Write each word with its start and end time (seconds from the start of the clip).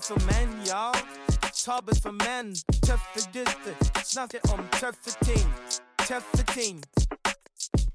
Tabbet 0.00 0.16
for 0.16 0.32
menn, 0.32 0.52
ja. 0.64 0.92
Tabbes 1.52 1.98
for 2.00 2.14
menn. 2.16 2.54
Tøffe 2.86 3.20
gutter. 3.34 3.74
Snakker 4.00 4.40
om 4.48 4.62
tøffe 4.78 5.12
ting. 5.26 5.48
Tøffe 6.06 6.44
ting. 6.54 6.78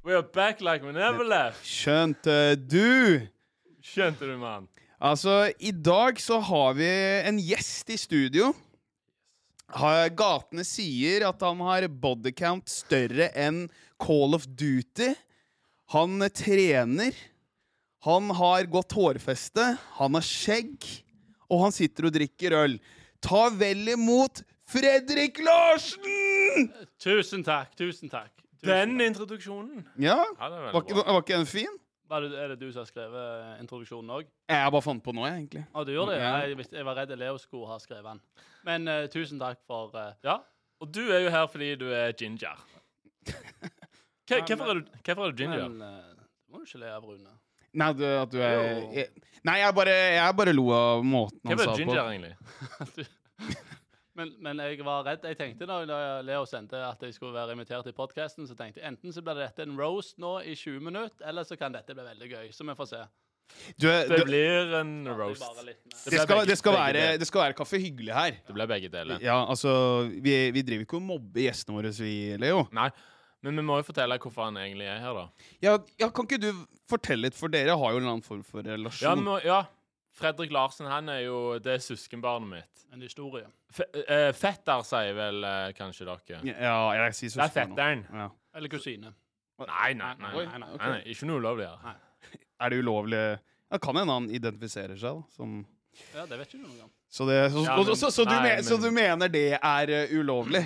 We 0.06 0.14
are 0.14 0.22
back 0.22 0.62
like 0.62 0.86
we 0.86 0.92
never 0.94 1.26
left. 1.26 1.64
Skjønte 1.66 2.60
du? 2.62 3.26
Skjønte 3.82 4.28
du, 4.30 4.36
mann? 4.38 4.68
Altså, 5.02 5.50
i 5.58 5.72
dag 5.74 6.22
så 6.22 6.38
har 6.46 6.76
vi 6.78 6.90
en 7.26 7.40
gjest 7.42 7.90
i 7.90 7.98
studio. 7.98 8.52
Gatene 9.74 10.66
sier 10.68 11.26
at 11.32 11.42
han 11.42 11.64
har 11.66 11.88
bodycount 11.90 12.70
større 12.70 13.32
enn 13.34 13.64
Call 13.98 14.38
of 14.38 14.46
Duty. 14.46 15.16
Han 15.96 16.22
trener. 16.38 17.18
Han 18.06 18.30
har 18.30 18.70
godt 18.70 18.94
hårfeste. 18.94 19.72
Han 19.98 20.20
har 20.20 20.30
skjegg. 20.30 21.02
Og 21.56 21.64
han 21.64 21.76
sitter 21.76 22.10
og 22.10 22.16
drikker 22.16 22.58
øl. 22.60 22.76
Ta 23.24 23.48
vel 23.56 23.94
imot 23.96 24.44
Fredrik 24.68 25.40
Larsen! 25.46 26.70
Tusen 27.02 27.46
takk. 27.46 27.76
Tusen 27.80 28.12
takk. 28.12 28.34
Tusen 28.60 28.68
Den 28.68 28.98
takk. 28.98 29.08
introduksjonen. 29.08 29.86
Ja, 30.02 30.20
Ja, 30.40 30.50
var 30.50 30.82
ikke, 30.82 30.98
var 31.00 31.22
ikke 31.22 31.38
den 31.38 31.50
fin? 31.50 31.82
Var 32.10 32.22
det, 32.22 32.34
er 32.38 32.52
det 32.54 32.60
du 32.62 32.68
som 32.72 32.84
har 32.84 32.90
skrevet 32.90 33.62
introduksjonen 33.64 34.12
òg? 34.14 34.28
Jeg 34.50 34.74
bare 34.76 34.86
fant 34.86 35.02
på 35.06 35.14
nå, 35.16 35.24
egentlig. 35.26 35.64
Å, 35.74 35.86
du 35.86 35.94
gjorde 35.94 36.14
det? 36.14 36.20
Ja. 36.22 36.34
Jeg, 36.46 36.68
jeg 36.76 36.86
var 36.86 37.00
redd 37.00 37.14
Leo 37.18 37.38
skulle 37.42 37.70
ha 37.72 37.80
skrevet 37.82 38.12
den. 38.12 38.22
Men 38.68 38.90
uh, 38.90 39.06
tusen 39.14 39.42
takk 39.42 39.64
for 39.66 39.96
uh, 39.96 40.12
Ja. 40.26 40.40
Og 40.84 40.92
du 40.92 41.02
er 41.08 41.24
jo 41.24 41.32
her 41.34 41.48
fordi 41.48 41.72
du 41.80 41.88
er 41.96 42.12
ginger. 42.20 42.60
Hvorfor 44.28 44.70
er 44.70 44.82
du, 44.82 44.92
er 45.08 45.32
du 45.32 45.42
ginger? 45.42 45.68
Men 45.70 45.82
uh, 45.82 46.26
må 46.52 46.62
du 46.62 46.68
ikke 46.68 46.82
le 46.84 46.92
av, 46.94 47.06
Rune. 47.06 47.34
Nei, 47.76 47.92
du, 47.98 48.06
at 48.08 48.32
du 48.32 48.40
er 48.40 48.56
jeg, 48.96 49.10
Nei, 49.46 49.60
jeg 49.62 49.76
bare, 49.78 49.94
jeg 50.16 50.36
bare 50.40 50.54
lo 50.56 50.70
av 50.74 51.04
måten 51.06 51.52
han 51.52 51.60
sa 51.60 51.72
på. 51.72 51.78
det 51.78 51.86
på. 51.86 51.94
ginger, 51.94 52.10
egentlig? 52.16 53.08
Men, 54.16 54.30
men 54.40 54.62
jeg 54.64 54.80
var 54.88 55.02
redd. 55.04 55.26
Jeg 55.28 55.36
tenkte 55.36 55.68
da 55.68 55.82
Leo 56.24 56.46
sendte 56.48 56.80
at 56.80 57.02
jeg 57.04 57.18
skulle 57.18 57.36
være 57.36 57.52
invitert 57.58 57.90
i 57.92 57.94
podkasten, 57.96 58.48
så 58.48 58.56
tenkte 58.56 58.80
jeg 58.80 58.88
enten 58.94 59.12
så 59.12 59.20
blir 59.26 59.42
dette 59.42 59.66
en 59.66 59.74
roast 59.76 60.16
nå 60.24 60.38
i 60.48 60.54
20 60.56 60.86
minutter, 60.88 61.20
eller 61.28 61.44
så 61.44 61.58
kan 61.60 61.76
dette 61.76 61.92
bli 61.98 62.06
veldig 62.06 62.30
gøy. 62.32 62.46
Så 62.56 62.64
vi 62.64 62.76
får 62.80 62.88
se. 62.94 63.02
Du, 63.76 63.90
Det 63.90 64.08
du, 64.08 64.24
blir 64.26 64.72
en 64.80 64.94
roast. 65.20 65.44
bare 65.44 65.66
det, 65.68 66.22
skal, 66.24 66.46
det, 66.48 66.56
skal 66.58 66.74
være, 66.78 67.04
det 67.20 67.28
skal 67.28 67.44
være 67.44 67.58
kaffe 67.60 67.82
hyggelig 67.84 68.16
her. 68.16 68.40
Det 68.48 68.56
blir 68.56 68.72
begge 68.72 68.90
deler. 68.94 69.20
Ja, 69.22 69.42
altså, 69.52 69.76
vi, 70.08 70.38
vi 70.56 70.64
driver 70.64 70.88
ikke 70.88 70.98
og 71.02 71.06
mobber 71.12 71.44
gjestene 71.44 71.76
våre, 71.76 71.92
vi, 72.00 72.16
Leo. 72.40 72.64
Nei, 72.74 72.88
men 73.46 73.62
vi 73.62 73.64
må 73.66 73.78
jo 73.80 73.86
fortelle 73.88 74.18
hvorfor 74.22 74.48
han 74.50 74.58
egentlig 74.58 74.88
er 74.90 75.00
her, 75.04 75.18
da. 75.18 75.50
Ja, 75.64 75.78
ja, 76.02 76.10
Kan 76.10 76.28
ikke 76.28 76.42
du 76.42 76.52
fortelle 76.90 77.28
litt, 77.30 77.38
for 77.38 77.54
dere 77.54 77.78
har 77.78 77.96
jo 77.96 78.02
en 78.02 78.08
annen 78.10 78.26
form 78.26 78.42
for 78.46 78.66
relasjon. 78.66 79.06
Ja, 79.06 79.16
må, 79.20 79.38
ja. 79.46 79.64
Fredrik 80.16 80.54
Larsen 80.56 80.88
han 80.88 81.10
er 81.12 81.26
jo 81.26 81.38
Det 81.60 81.74
er 81.74 81.82
søskenbarnet 81.84 82.48
mitt. 82.48 82.86
En 82.96 83.02
historie. 83.04 83.44
Fe, 83.76 83.84
eh, 84.06 84.30
fetter, 84.38 84.84
sier 84.88 85.14
vel 85.18 85.44
eh, 85.44 85.74
kanskje 85.76 86.08
dere. 86.08 86.40
ja, 86.48 86.76
jeg 86.96 87.18
sier 87.18 87.34
Det 87.36 87.44
er 87.50 87.54
fetteren. 87.58 88.06
Ja. 88.14 88.30
Eller 88.56 88.72
kusine. 88.72 89.12
Nei, 89.60 89.92
nei, 89.96 90.14
nei. 90.20 90.32
Oi, 90.36 90.46
nei, 90.46 90.60
nei, 90.60 90.70
nei, 90.80 91.02
Ikke 91.12 91.28
noe 91.30 91.40
ulovlig 91.44 91.68
her. 91.68 92.00
Er 92.64 92.72
det 92.72 92.80
ulovlig 92.80 93.20
ja, 93.20 93.78
Kan 93.84 93.98
hende 94.00 94.16
han 94.16 94.28
identifiserer 94.32 94.96
seg 95.00 95.20
da, 95.20 95.24
som 95.36 95.58
Ja, 96.16 96.26
det 96.28 96.40
vet 96.40 96.50
ikke 96.54 96.64
du 96.64 96.68
noe 96.70 96.88
om. 96.88 96.92
Så, 97.12 97.28
det, 97.28 97.38
så, 97.54 97.64
Ja, 97.64 97.76
så, 97.76 97.84
men- 97.84 98.00
så, 98.00 98.10
så, 98.12 98.26
du, 98.28 98.36
men, 98.44 98.64
så 98.68 98.78
du 98.80 98.90
mener 98.96 99.32
det 99.32 99.48
er 99.60 99.92
eh, 99.96 100.16
ulovlig? 100.16 100.64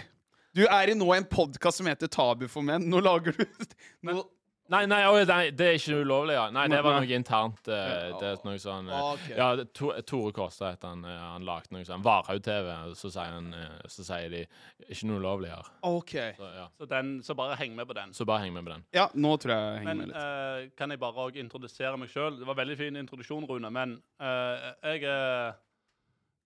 Du 0.56 0.66
er 0.66 0.90
i 0.90 0.98
nå 0.98 1.08
en 1.14 1.28
podkast 1.30 1.78
som 1.78 1.88
heter 1.90 2.10
Tabu 2.10 2.48
for 2.50 2.66
menn. 2.66 2.88
Nå 2.90 3.02
lager 3.06 3.36
du 3.38 3.46
nå, 4.10 4.22
Nei, 4.70 4.84
nei, 4.86 5.00
oi, 5.10 5.24
nei, 5.26 5.48
det 5.58 5.66
er 5.66 5.78
ikke 5.80 5.96
ulovlig, 6.04 6.36
ja. 6.36 6.44
Nei, 6.54 6.68
det 6.70 6.84
var 6.86 7.00
noe 7.02 7.16
internt. 7.18 7.62
Uh, 7.66 8.20
det 8.22 8.28
er 8.28 8.44
noe 8.46 8.60
sånn 8.62 8.86
uh, 8.92 9.00
okay. 9.16 9.34
Ja, 9.34 9.48
To- 9.80 9.96
Tore 10.06 10.34
Kåstad 10.38 10.76
het 10.76 10.86
han. 10.86 11.02
Uh, 11.08 11.16
Han 11.32 11.48
lagde 11.48 11.74
noe 11.74 11.82
sånn 11.88 12.04
Varhaug-TV. 12.06 12.68
Så 12.94 13.10
Så 13.10 14.06
sier 14.06 14.30
de 14.30 14.44
ikke 14.86 15.10
noe 15.10 15.18
ulovlig 15.24 15.50
her. 15.50 15.72
OK. 15.90 16.14
Så, 16.38 16.52
ja. 16.54 16.68
Så, 16.78 16.90
den, 16.92 17.10
så 17.26 17.34
bare 17.40 17.58
heng 17.58 17.74
med 17.80 17.90
på 17.90 17.98
den. 17.98 18.14
så 18.14 18.28
bare 18.30 18.44
heng 18.46 18.54
med 18.60 18.68
på 18.70 18.76
den. 18.76 18.86
Ja, 18.94 19.08
nå 19.18 19.34
tror 19.42 19.56
jeg 19.56 19.64
jeg 19.66 19.80
henger 19.80 19.90
Men 19.90 20.04
med 20.04 20.14
litt. 20.14 20.22
eh, 20.22 20.70
kan 20.78 20.94
jeg 20.94 21.02
bare 21.02 21.26
også 21.26 21.42
introdusere 21.48 21.98
meg 21.98 22.14
sjøl? 22.14 22.38
Det 22.38 22.46
var 22.52 22.62
veldig 22.62 22.78
fin 22.78 23.02
introduksjon, 23.02 23.50
Rune. 23.50 23.74
Men 23.74 23.98
eh, 24.22 24.70
jeg 24.86 25.10
eh, 25.10 25.58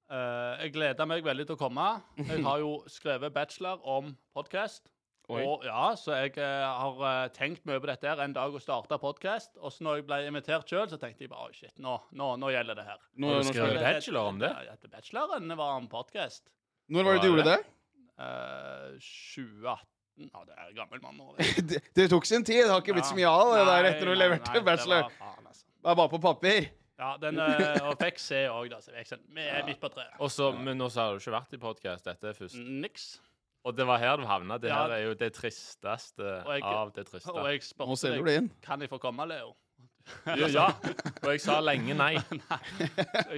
eh, 0.09 0.64
Jeg 0.64 0.74
gleder 0.75 1.08
meg 1.09 1.24
veldig 1.25 1.47
til 1.50 1.58
å 1.58 1.62
komme. 1.62 1.88
Jeg 2.18 2.44
har 2.44 2.59
jo 2.64 2.75
skrevet 2.97 3.34
bachelor 3.36 3.84
om 3.84 4.16
podkast. 4.36 4.90
Og 5.31 5.64
ja, 5.64 5.94
Så 5.96 6.16
jeg 6.18 6.34
uh, 6.36 6.68
har 6.68 7.03
eh, 7.08 7.30
tenkt 7.36 7.64
mye 7.68 7.80
på 7.80 7.88
dette 7.88 8.09
her 8.09 8.19
en 8.25 8.34
dag 8.36 8.52
å 8.52 8.59
starte 8.59 8.97
podkast. 9.00 9.56
Og 9.62 9.72
så 9.72 9.86
når 9.88 10.02
jeg 10.02 10.08
ble 10.09 10.19
invitert 10.28 10.68
sjøl, 10.68 10.90
så 10.92 11.00
tenkte 11.00 11.24
jeg 11.24 11.31
bare 11.31 11.47
oh, 11.47 11.56
shit, 11.56 11.72
nå, 11.80 11.96
nå, 12.12 12.34
nå 12.42 12.52
gjelder 12.52 12.80
det 12.80 12.86
her. 12.90 13.00
Nå, 13.16 13.31
Har 13.31 13.40
du 13.40 13.47
nå, 13.47 13.53
skrevet 13.56 13.88
bachelor 13.88 14.34
om 14.34 14.44
det? 14.44 14.52
Ja, 14.68 14.75
bacheloren 14.97 15.56
var 15.56 15.80
om 15.80 15.88
podkast. 15.92 16.52
når 16.92 17.08
var 17.08 17.16
det 17.16 17.24
du 17.24 17.30
gjorde 17.31 17.47
det? 17.53 17.58
Uh, 18.19 19.00
2018 19.00 20.28
Ja, 20.28 20.44
det 20.46 20.53
er 20.59 20.75
gammel 20.78 21.02
mann 21.02 21.18
nå. 21.18 21.31
det? 21.72 21.80
Det 21.96 22.09
tok 22.12 22.28
sin 22.28 22.44
tid. 22.44 22.66
Det 22.66 22.74
har 22.74 22.84
ikke 22.84 23.00
blitt 23.00 23.09
så 23.09 23.18
mye 23.18 23.31
av 23.31 23.56
det 23.56 23.66
der 23.72 23.92
etter 23.94 24.12
du 24.12 24.18
leverte 24.19 24.66
bachelor. 24.68 25.08
Det 25.08 25.22
var 25.24 25.31
faen, 25.31 25.47
altså. 25.47 25.66
Det 25.72 25.94
er 25.94 26.02
bare 26.03 26.12
på 26.12 26.24
papir. 26.28 26.68
Ja, 27.03 27.18
den, 27.19 27.40
eh, 27.40 27.81
og 27.90 27.97
fikk 28.00 28.22
se 28.24 28.46
òg, 28.47 28.69
da. 28.72 28.80
Vi 29.36 29.44
er 29.44 29.66
midt 29.68 29.81
på 29.84 29.90
treet. 29.91 30.16
Men 30.64 30.80
nå 30.80 30.88
har 30.96 31.14
du 31.18 31.19
ikke 31.19 31.36
vært 31.36 31.56
i 31.58 31.59
podkast. 31.59 32.08
Dette 32.08 32.31
er 32.31 32.38
først. 32.38 32.56
Niks. 32.64 33.08
Og 33.64 33.75
det 33.75 33.86
var 33.88 34.00
her 34.00 34.18
du 34.19 34.25
havna. 34.28 34.58
Det 34.59 34.69
Ja. 34.72 34.81
her 34.84 34.96
er 34.97 35.03
jo 35.08 35.13
det 35.19 35.34
tristeste 35.36 36.24
jeg- 36.47 36.63
av 36.63 36.94
det 36.96 37.06
triste. 37.08 37.31
Og 37.31 37.46
jeg 37.52 37.62
spurte 37.63 38.12
deg 38.12 38.25
det 38.25 38.62
kan 38.62 38.80
jeg 38.80 38.90
få 38.92 39.00
komme, 39.00 39.28
Leo. 39.28 39.53
Ja, 40.28 40.47
ja. 40.52 40.66
Og 41.24 41.30
jeg 41.31 41.41
sa 41.44 41.59
lenge 41.64 41.94
nei. 42.03 42.18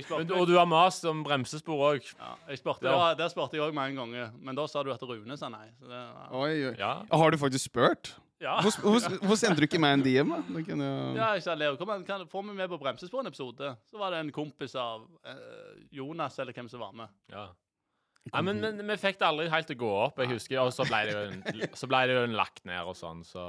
Men, 0.10 0.32
og 0.34 0.46
du 0.50 0.56
har 0.58 0.66
mast 0.70 1.06
om 1.10 1.24
bremsespor 1.26 1.82
òg. 1.92 2.12
ja, 2.20 2.32
jeg 2.50 2.62
spurte, 2.62 2.86
Ja. 2.90 3.14
jeg 3.18 3.62
òg 3.62 3.74
mange 3.78 3.96
ganger, 4.00 4.32
men 4.42 4.56
da 4.58 4.66
sa 4.68 4.84
du 4.84 4.92
at 4.94 5.02
Rune 5.06 5.38
sa 5.38 5.50
nei. 5.54 5.68
Så 5.80 5.90
det, 5.90 6.02
ja. 6.04 6.28
Oi, 6.32 6.54
oi. 6.72 6.76
Ja. 6.80 6.94
Har 7.12 7.32
du 7.32 7.38
faktisk 7.42 7.70
spurt? 7.72 8.16
Ja. 8.42 8.58
Hvorfor 8.62 9.36
sender 9.40 9.62
du 9.64 9.68
ikke 9.70 9.80
meg 9.80 9.94
en 10.00 10.04
DM? 10.06 10.30
da? 10.34 10.42
Da 10.58 10.62
kunne 10.68 10.86
jeg- 10.90 11.16
ja, 11.18 11.28
jeg 11.38 11.44
sa 11.44 11.54
Leo, 11.56 11.76
kom 11.78 11.90
igjen, 11.90 12.06
kan, 12.06 12.26
få 12.28 12.44
meg 12.44 12.56
med 12.56 12.70
på 12.70 12.78
bremsespor 12.82 13.22
en 13.24 13.28
episode. 13.32 13.76
Så 13.90 13.98
var 13.98 14.12
det 14.12 14.20
en 14.26 14.32
kompis 14.36 14.76
av 14.76 15.06
eh, 15.26 15.86
Jonas, 15.92 16.38
eller 16.40 16.54
hvem 16.54 16.70
som 16.70 16.80
var 16.80 16.92
med. 16.94 17.08
ja. 17.32 17.48
Nei, 18.34 18.42
men, 18.42 18.58
men 18.60 18.88
vi 18.90 18.96
fikk 18.98 19.20
det 19.20 19.26
aldri 19.28 19.44
helt 19.54 19.68
til 19.70 19.76
å 19.78 19.80
gå 19.84 19.90
opp. 20.08 20.18
Jeg 20.18 20.32
husker, 20.32 20.58
Og 20.64 20.72
så 20.74 20.82
ble 20.90 21.04
det 21.06 21.12
jo 21.14 21.20
en, 21.30 21.68
så 21.78 21.86
ble 21.88 22.00
det 22.10 22.16
jo 22.16 22.24
en 22.26 22.34
lagt 22.34 22.64
ned 22.66 22.82
og 22.90 22.96
sånn. 22.98 23.20
Så 23.24 23.44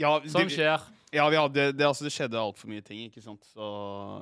Ja, 0.00 0.16
som 0.26 0.48
det, 0.48 0.56
skjer. 0.56 0.86
ja 1.14 1.26
vi 1.30 1.38
hadde, 1.38 1.66
det, 1.72 1.86
altså, 1.86 2.06
det 2.06 2.12
skjedde 2.14 2.40
altfor 2.40 2.70
mye 2.70 2.82
ting, 2.82 3.04
ikke 3.06 3.22
sant. 3.22 3.44
Så 3.46 3.68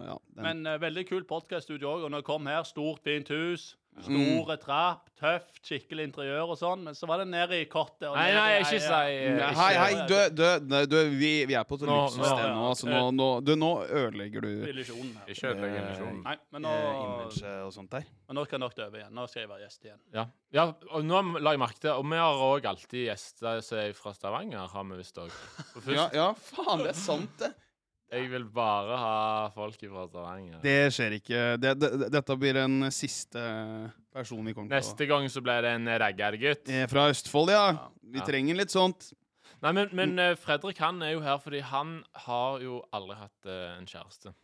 ja. 0.07 0.17
Den, 0.37 0.43
Men 0.45 0.67
uh, 0.69 0.81
veldig 0.83 1.07
kult 1.09 1.29
podkaststudio 1.31 1.89
òg. 1.89 2.07
Og 2.07 2.13
når 2.13 2.23
jeg 2.23 2.29
kom 2.29 2.51
her, 2.51 2.67
stort, 2.69 3.01
fint 3.07 3.33
hus. 3.33 3.73
Mm. 3.93 4.07
Store 4.41 4.55
trapp, 4.57 5.11
tøft, 5.21 5.59
skikkelig 5.69 6.07
interiør 6.09 6.49
og 6.55 6.57
sånn. 6.59 6.81
Men 6.87 6.95
så 6.97 7.07
var 7.07 7.21
det 7.21 7.27
ned 7.29 7.51
i 7.55 7.61
kortet. 7.71 8.07
og 8.09 8.17
Nei, 8.17 8.31
nei, 8.33 8.47
ikke 8.63 8.79
si 8.81 8.89
eh, 8.89 9.53
hei, 9.59 9.75
hei, 9.77 9.91
du, 10.09 10.15
du, 10.33 10.45
nei, 10.73 10.81
du 10.89 10.97
vi, 11.21 11.33
vi 11.51 11.55
er 11.59 11.67
på 11.69 11.77
et 11.77 11.85
luksussted 11.87 12.47
nå- 12.49 12.55
nå. 12.57 12.65
Altså, 12.71 12.89
nå, 12.89 13.03
nå, 13.19 13.29
du, 13.45 13.53
nå 13.61 13.71
ødelegger 13.85 14.47
du 14.47 14.49
illusjonen 14.73 15.13
her. 15.21 15.29
Ikke 15.35 15.53
ødelegg 15.53 15.77
illusjonen. 15.83 16.23
Nei, 16.25 16.37
men 16.57 16.65
nå, 16.67 16.73
eh, 16.73 17.03
image 17.05 17.53
og 17.67 17.73
sånt 17.77 17.93
der. 17.93 18.09
men 18.29 18.41
nå 18.41 18.47
skal 18.49 18.65
ta 18.65 18.87
over 18.89 19.03
igjen. 19.03 19.13
Nå 19.21 19.27
skal 19.29 19.45
jeg 19.45 19.51
være 19.53 19.67
gjest 19.67 19.85
igjen. 19.91 20.01
Ja. 20.17 20.27
ja, 20.57 20.65
og 20.91 21.05
nå 21.05 21.21
la 21.45 21.53
jeg 21.53 21.61
merke 21.63 21.85
til 21.85 21.93
Og 21.93 22.09
vi 22.09 22.17
har 22.25 22.43
òg 22.49 22.71
alltid 22.73 23.07
gjester 23.11 23.61
som 23.63 23.79
er 23.85 23.93
fra 23.93 24.15
Stavanger, 24.17 24.73
har 24.73 24.89
vi 24.89 24.97
visst 25.03 25.21
òg. 25.21 25.31
Ja, 25.93 26.09
ja, 26.17 26.31
faen, 26.49 26.81
det 26.87 26.95
er 26.97 26.99
sant, 26.99 27.37
det. 27.45 27.53
Jeg 28.13 28.29
vil 28.29 28.45
bare 28.53 28.97
ha 29.01 29.13
folk 29.55 29.81
fra 29.81 30.03
Stavanger. 30.11 30.59
Det 30.61 30.93
skjer 30.93 31.15
ikke. 31.17 31.41
Det, 31.63 31.71
det, 31.81 31.91
dette 32.13 32.35
blir 32.37 32.59
den 32.59 32.91
siste 32.93 33.41
personen 34.13 34.51
vi 34.51 34.53
kommer 34.53 34.69
til 34.69 34.77
Neste 34.83 35.07
gang 35.09 35.29
så 35.33 35.41
blir 35.45 35.65
det 35.65 35.71
en 35.79 35.89
raggergutt. 36.03 36.69
å 36.69 36.75
Eh, 36.77 36.85
Fra 36.93 37.07
Østfold, 37.09 37.55
ja. 37.55 37.89
Vi 38.05 38.21
Ja. 38.21 38.27
trenger 38.29 38.59
litt 38.61 38.75
sånt. 38.75 39.13
Nei, 39.63 39.73
men, 39.73 39.89
men 39.97 40.19
eh, 40.19 40.35
Fredrik 40.37 40.77
han 40.85 41.01
er 41.07 41.15
jo 41.15 41.23
her 41.25 41.39
fordi 41.41 41.63
han 41.65 42.03
har 42.27 42.61
jo 42.61 42.83
aldri 42.93 43.17
hatt 43.17 43.49
uh, 43.49 43.79
en 43.79 43.87
kjæreste. 43.89 44.35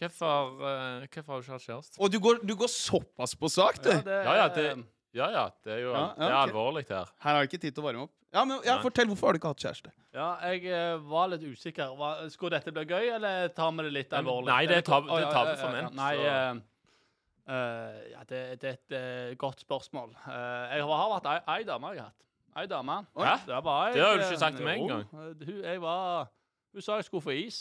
Hvorfor, 0.00 0.54
hvorfor 0.54 0.62
har 0.62 1.00
du 1.00 1.06
ikke 1.10 1.24
hatt 1.56 1.66
kjæreste? 1.66 1.98
Og 2.00 2.12
du 2.12 2.20
går, 2.22 2.38
du 2.46 2.54
går 2.56 2.70
såpass 2.72 3.34
på 3.36 3.50
sak, 3.52 3.82
du. 3.82 3.90
det, 3.90 4.20
Ja, 4.24 4.36
ja, 4.44 4.48
det, 4.54 4.68
ja, 5.14 5.26
ja, 5.34 5.44
det 5.64 5.72
er 5.72 5.78
jo 5.82 5.92
Ja, 5.92 6.00
ja, 6.00 6.14
det 6.16 6.26
er 6.28 6.34
ok. 6.36 6.48
alvorlig 6.48 6.84
her. 6.88 7.08
Her 7.20 7.32
har 7.34 7.40
jeg 7.42 7.48
ikke 7.50 7.60
tid 7.64 7.74
til 7.74 7.82
å 7.82 7.86
varme 7.86 8.02
opp. 8.06 8.12
Ja, 8.32 8.44
men 8.46 8.60
ja, 8.64 8.76
Nei. 8.76 8.82
Fortell, 8.84 9.06
hvorfor 9.10 9.26
har 9.26 9.32
du 9.34 9.38
ikke 9.40 9.48
hatt 9.50 9.62
kjæreste? 9.64 9.90
Ja, 10.14 10.28
jeg 10.52 10.64
eh, 10.70 10.96
var 11.10 11.28
litt 11.32 11.42
usikker. 11.42 11.96
Hva, 11.98 12.10
skulle 12.30 12.58
dette 12.58 12.70
bli 12.72 12.84
gøy, 12.86 13.08
eller 13.16 13.48
tar 13.56 13.72
vi 13.72 13.82
det 13.88 13.92
litt 13.92 14.12
alvorlig? 14.14 14.46
nei, 14.52 14.66
det 14.70 14.76
er 14.76 14.82
vi 14.84 14.86
tab- 14.90 15.08
det 15.08 15.16
er 15.18 15.24
ja, 15.26 15.32
tabu 15.34 15.50
ja, 15.50 15.56
for 15.56 15.74
ja, 15.74 15.82
menn, 15.82 15.96
Nei, 15.98 16.14
så- 16.14 16.28
eh, 16.30 17.54
eh, 17.54 18.10
ja, 18.12 18.22
det, 18.28 18.40
det 18.62 18.68
er 18.70 18.78
et 18.78 18.92
eh, 19.00 19.34
godt 19.40 19.60
spørsmål. 19.66 20.14
Eh, 20.28 20.76
jeg 20.76 20.84
har 20.86 20.96
har 21.02 21.14
hatt 21.16 21.26
ei, 21.26 21.58
ei 21.58 21.64
dame 21.64 21.90
jeg 21.94 22.02
har 22.04 22.12
hatt. 22.12 22.16
Ei 22.60 22.66
dame. 22.66 22.96
Hæ? 23.18 23.34
Det, 23.46 23.58
var 23.64 23.86
jeg, 23.88 23.94
Det 23.94 24.02
har 24.04 24.14
du 24.16 24.22
ikke 24.22 24.32
eh, 24.34 24.38
sagt 24.38 24.56
til 24.56 24.64
meg 24.66 24.78
jo, 24.78 24.84
engang. 24.84 25.06
eh, 25.12 25.46
Hun, 25.46 25.60
jeg 25.64 25.80
var, 25.82 26.30
hun 26.72 26.82
sa 26.82 26.96
jeg 27.00 27.04
skulle 27.04 27.22
få 27.22 27.34
is. 27.46 27.60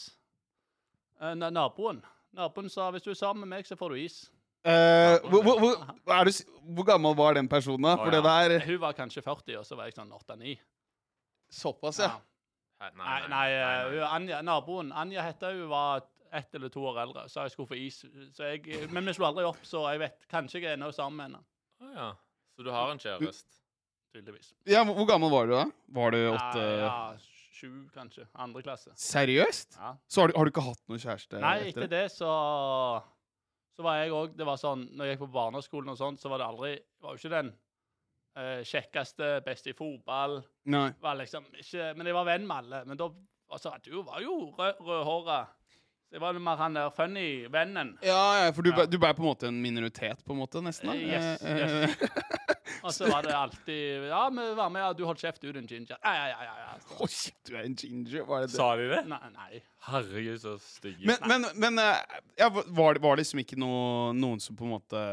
Eh, 1.22 1.34
na- 1.36 1.50
naboen. 1.50 2.04
Naboen 2.34 2.70
sa 2.70 2.92
hvis 2.92 3.04
du 3.04 3.10
er 3.12 3.18
sammen 3.18 3.42
med 3.50 3.58
meg, 3.58 3.66
så 3.66 3.76
får 3.78 3.90
du 3.90 3.96
is. 4.06 4.30
Eh, 4.68 5.16
hvor, 5.32 5.44
hvor, 5.46 5.60
hvor, 5.62 6.16
er 6.16 6.28
du, 6.28 6.32
hvor 6.76 6.88
gammel 6.88 7.16
var 7.16 7.38
den 7.38 7.48
personen, 7.52 7.86
da? 7.88 7.96
For 7.96 8.12
ja. 8.12 8.20
det 8.20 8.24
der 8.26 8.66
Hun 8.66 8.82
var 8.82 8.98
kanskje 8.98 9.24
40, 9.24 9.58
og 9.62 9.66
så 9.66 9.78
var 9.80 9.88
jeg 9.88 9.96
sånn 9.96 10.12
8-9. 10.12 10.58
Såpass, 11.50 12.02
ja. 12.04 12.18
Nei, 12.80 12.92
nei, 12.96 13.20
nei, 13.28 13.48
hun, 13.92 14.04
Anja, 14.08 14.40
naboen 14.46 14.94
Anja 14.96 15.24
hette 15.26 15.50
hun 15.52 15.66
var 15.72 16.06
ett 16.32 16.54
eller 16.56 16.72
to 16.72 16.84
år 16.86 17.02
eldre. 17.04 17.26
Så 17.30 17.44
jeg 17.48 17.56
skulle 17.56 17.72
få 17.72 17.78
is. 17.80 18.04
Så 18.36 18.52
jeg, 18.52 18.90
men 18.94 19.08
vi 19.08 19.16
slo 19.18 19.28
aldri 19.30 19.48
opp, 19.48 19.62
så 19.68 19.88
jeg 19.94 20.04
vet 20.04 20.28
kanskje 20.32 20.62
jeg 20.62 20.72
er 20.72 20.78
ennå 20.78 20.92
sammen 20.96 21.18
med 21.18 21.30
henne. 21.30 21.42
Oh, 21.80 21.96
ja. 21.96 22.10
Så 22.56 22.68
du 22.68 22.72
har 22.76 22.92
en 22.94 23.02
kjæreste? 23.02 23.60
Tydeligvis. 24.14 24.54
Ja, 24.68 24.84
Hvor 24.84 25.06
gammel 25.06 25.32
var 25.32 25.48
du 25.48 25.54
da? 25.54 25.66
Var 25.96 26.16
du 26.16 26.20
åtte? 26.32 26.64
Ja, 26.64 26.80
ja, 26.82 27.50
sju, 27.54 27.70
kanskje. 27.94 28.26
Andre 28.34 28.64
klasse. 28.66 28.94
Seriøst? 28.98 29.78
Ja. 29.78 29.94
Så 30.10 30.22
har 30.22 30.32
du, 30.32 30.38
har 30.38 30.48
du 30.48 30.54
ikke 30.54 30.66
hatt 30.66 30.82
noen 30.90 31.02
kjæreste? 31.02 31.42
Nei, 31.44 31.58
etter 31.70 31.90
det 31.92 32.06
så 32.14 32.32
Så 33.80 33.84
var 33.86 34.02
jeg 34.02 34.12
òg 34.12 34.34
Det 34.36 34.44
var 34.44 34.58
sånn 34.60 34.82
Når 34.92 35.06
jeg 35.08 35.16
gikk 35.16 35.22
på 35.24 35.32
barneskolen 35.38 35.94
og 35.94 35.98
sånn, 36.00 36.18
så 36.20 36.28
var 36.32 36.42
det 36.42 36.48
aldri 36.50 36.72
Var 37.00 37.14
jo 37.16 37.22
ikke 37.22 37.32
den 37.32 37.52
eh, 38.36 38.60
kjekkeste, 38.68 39.30
beste 39.46 39.72
i 39.72 39.76
fotball. 39.78 40.42
Nei. 40.68 40.90
Var 41.00 41.16
liksom 41.22 41.48
ikke 41.64 41.94
Men 41.96 42.10
jeg 42.12 42.18
var 42.20 42.28
venn 42.28 42.46
med 42.50 42.58
alle. 42.58 42.82
Men 42.90 43.00
da 43.00 43.08
altså, 43.56 43.72
Du 43.88 44.02
var 44.04 44.20
jo 44.26 44.36
rød, 44.58 44.84
rødhåra. 44.84 45.40
Det 46.12 46.20
var 46.20 46.34
mer 46.42 46.58
han 46.58 46.74
der 46.74 46.90
funny 46.90 47.46
vennen. 47.54 47.92
Ja, 48.04 48.20
ja, 48.46 48.52
for 48.52 48.66
du, 48.66 48.72
Ja. 48.72 48.80
ble- 48.82 48.90
du 48.90 48.98
ble 48.98 49.14
på 49.14 49.22
en 49.22 49.28
måte 49.30 49.48
en 49.48 49.62
minoritet, 49.62 50.24
på 50.26 50.34
en 50.34 50.40
måte, 50.42 50.60
nesten? 50.66 50.90
da? 50.90 50.96
Eh, 50.96 51.12
yes, 51.14 51.44
Eh, 51.44 51.58
yes. 51.60 52.49
Eh, 52.80 52.86
Og 52.88 52.94
så 52.96 53.10
var 53.12 53.26
det 53.28 53.36
alltid 53.36 54.08
Ja, 54.10 54.24
vi 54.34 54.46
var 54.58 54.70
med, 54.74 54.82
ja, 54.82 54.94
du 54.98 55.04
holdt 55.08 55.22
kjeft, 55.24 55.42
du 55.44 55.50
er 55.52 55.60
en 55.62 55.68
ginger. 55.70 55.98
Ja, 56.02 56.14
ja, 56.16 56.28
ja. 56.32 56.42
ja, 56.48 56.56
ja. 56.66 56.98
Å, 56.98 57.08
shit, 57.12 57.38
du 57.48 57.54
er 57.56 57.66
en 57.68 57.76
ginger. 57.78 58.24
Var 58.28 58.46
det 58.46 58.52
det? 58.52 58.56
Sa 58.58 58.70
de 58.80 58.88
det? 58.92 59.02
Nei, 59.12 59.22
nei. 59.36 59.62
Herregud, 59.90 60.40
så 60.44 60.56
stygge. 60.64 61.06
Men, 61.08 61.24
men, 61.30 61.50
men 61.60 61.82
eh, 61.84 62.22
ja, 62.40 62.50
var, 62.50 62.96
det- 62.98 63.04
var 63.04 63.16
det 63.18 63.24
liksom 63.26 63.44
ikke 63.44 63.60
noe, 63.60 64.14
noen 64.18 64.42
som 64.44 64.58
på 64.60 64.68
en 64.68 64.74
måte 64.78 65.04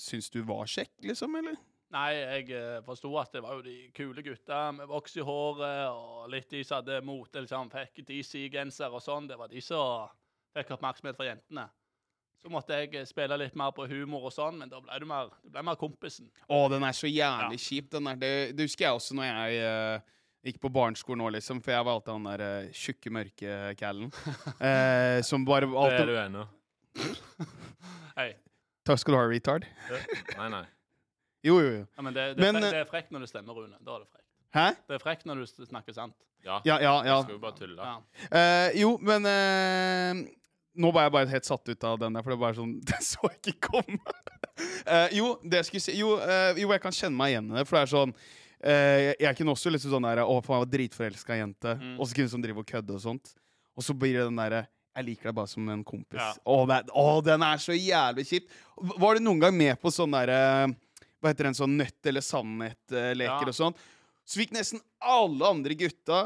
syntes 0.00 0.30
du 0.34 0.40
var 0.48 0.66
kjekk, 0.70 0.94
liksom? 1.10 1.36
eller? 1.42 1.58
Nei, 1.94 2.08
jeg 2.18 2.50
uh, 2.52 2.82
forsto 2.84 3.08
at 3.16 3.32
det 3.32 3.40
var 3.40 3.56
jo 3.56 3.62
de 3.64 3.76
kule 3.96 4.20
gutta 4.20 4.66
med 4.76 4.90
voks 4.90 5.14
i 5.16 5.24
håret, 5.24 5.86
og 5.88 6.26
litt 6.28 6.50
de 6.52 6.60
som 6.66 6.82
hadde 6.82 6.98
mote, 7.06 7.40
liksom, 7.40 7.70
fikk 7.72 8.02
DC-genser 8.10 8.92
og 8.92 9.00
sånn. 9.00 9.28
Det 9.30 9.38
var 9.40 9.48
de 9.48 9.62
som 9.64 10.10
fikk 10.52 10.74
oppmerksomhet 10.76 11.16
fra 11.16 11.30
jentene. 11.30 11.64
Så 12.38 12.52
måtte 12.52 12.76
jeg 12.78 12.92
eh, 12.94 13.06
spille 13.08 13.38
litt 13.40 13.56
mer 13.58 13.72
på 13.74 13.86
humor 13.90 14.28
og 14.28 14.34
sånn, 14.34 14.60
men 14.60 14.70
da 14.70 14.78
ble 14.82 15.00
du 15.02 15.06
mer, 15.10 15.32
ble 15.50 15.64
mer 15.66 15.78
kompisen. 15.80 16.28
Å, 16.46 16.60
den 16.70 16.86
er 16.86 16.94
så 16.94 17.10
jævlig 17.10 17.58
kjip. 17.64 17.90
den 17.96 18.10
der. 18.10 18.20
Det, 18.20 18.30
det 18.58 18.68
husker 18.68 18.86
jeg 18.86 19.00
også 19.00 19.16
når 19.18 19.28
jeg 19.28 19.58
uh, 19.66 20.14
gikk 20.46 20.60
på 20.62 20.70
barneskolen 20.72 21.24
nå, 21.24 21.32
liksom. 21.34 21.62
For 21.64 21.74
jeg 21.74 21.88
var 21.88 21.98
alltid 21.98 22.14
han 22.14 22.28
der 22.30 22.44
uh, 22.46 22.70
tjukke, 22.84 23.14
mørke 23.18 23.58
callen. 23.80 24.12
Uh, 24.62 25.18
som 25.28 25.46
bare 25.48 25.66
det 25.66 25.98
er 25.98 26.12
du 26.12 26.16
ennå. 26.22 26.46
Hei. 28.18 28.30
Takk 28.86 29.02
skal 29.02 29.14
du 29.14 29.18
ha, 29.18 29.26
retard. 29.28 29.68
Nei, 30.38 30.50
nei. 30.54 30.66
Jo, 31.46 31.60
jo, 31.62 31.68
jo. 31.70 31.82
Ja, 31.94 32.02
men 32.02 32.14
det, 32.16 32.22
det, 32.34 32.42
Men, 32.42 32.56
frekt, 32.58 32.72
det 32.74 32.78
er 32.82 32.88
frekt 32.88 33.12
når 33.14 33.22
du 33.22 33.28
stemmer, 33.30 33.54
Rune. 33.54 33.76
Da 33.78 33.92
er 33.94 34.00
det 34.02 34.08
frekt. 34.10 34.24
Hæ? 34.56 34.64
Det 34.90 34.96
er 34.96 35.02
frekt 35.02 35.28
når 35.28 35.44
du 35.44 35.66
snakker 35.68 35.94
sant. 35.94 36.16
Ja. 36.42 36.56
Ja, 36.66 36.80
ja, 36.82 36.94
ja. 37.06 37.20
Skal 37.22 37.36
jo 37.36 37.42
bare 37.42 37.54
tulle. 37.54 37.78
Ja. 37.78 38.00
Uh, 38.26 38.80
jo, 38.80 38.90
men 39.06 39.26
eh, 39.30 40.24
Nå 40.78 40.92
var 40.94 41.06
jeg 41.08 41.12
bare 41.16 41.30
helt 41.32 41.48
satt 41.48 41.68
ut 41.68 41.84
av 41.88 41.96
den 42.00 42.14
der, 42.16 42.22
for 42.24 42.30
det 42.34 42.40
var 42.40 42.54
sånn 42.56 42.76
Den 42.90 43.02
så 43.04 43.20
jeg 43.28 43.54
ikke 43.54 43.72
komme. 43.72 43.98
uh, 44.86 45.08
jo, 45.14 45.32
det 45.42 45.60
jeg 45.62 45.68
skulle 45.70 45.84
si 45.84 45.96
jo, 45.98 46.14
uh, 46.22 46.52
jo, 46.58 46.70
jeg 46.70 46.82
kan 46.84 46.94
kjenne 46.94 47.18
meg 47.18 47.34
igjen 47.34 47.50
i 47.52 47.58
det, 47.58 47.66
for 47.68 47.78
det 47.78 47.82
er 47.86 47.92
sånn 47.92 48.14
uh, 48.14 48.98
Jeg 49.24 49.36
kunne 49.40 49.54
også 49.54 49.72
liksom 49.74 49.94
sånn 49.96 50.06
der 50.08 50.22
Å, 50.24 50.38
faen, 50.42 50.56
jeg 50.58 50.64
var 50.66 50.72
dritforelska 50.76 51.38
jente, 51.42 51.76
Mm. 51.78 51.94
og 52.00 52.08
så 52.10 52.18
kunne 52.18 52.32
sånn 52.34 52.44
drive 52.46 52.62
og 52.64 52.68
kødde 52.70 52.96
og 52.96 53.02
sånt. 53.04 53.34
Og 53.78 53.84
så 53.86 53.94
blir 53.94 54.16
det 54.18 54.24
den 54.30 54.38
derre 54.40 54.64
Jeg 54.98 55.06
liker 55.12 55.28
deg 55.30 55.34
bare 55.38 55.50
som 55.52 55.68
en 55.70 55.84
kompis. 55.86 56.18
Ja. 56.18 56.32
Å, 56.42 56.56
det, 56.66 56.78
å, 56.98 57.04
den 57.22 57.44
er 57.46 57.60
så 57.62 57.76
jævlig 57.76 58.24
kjipt. 58.26 58.48
Var 58.98 59.14
du 59.18 59.22
noen 59.22 59.42
gang 59.44 59.54
med 59.54 59.78
på 59.82 59.92
sånn 59.94 60.10
derre 60.16 60.40
Hva 61.22 61.30
heter 61.30 61.46
det, 61.46 61.52
en 61.52 61.58
sånn 61.60 61.76
nøtt 61.78 62.06
eller 62.10 62.22
sannhet-leker 62.26 63.46
Ja. 63.46 63.52
og 63.52 63.54
sånn? 63.58 63.76
Så 64.28 64.38
fikk 64.42 64.50
nesten 64.54 64.82
alle 65.00 65.46
andre 65.48 65.74
gutta 65.78 66.18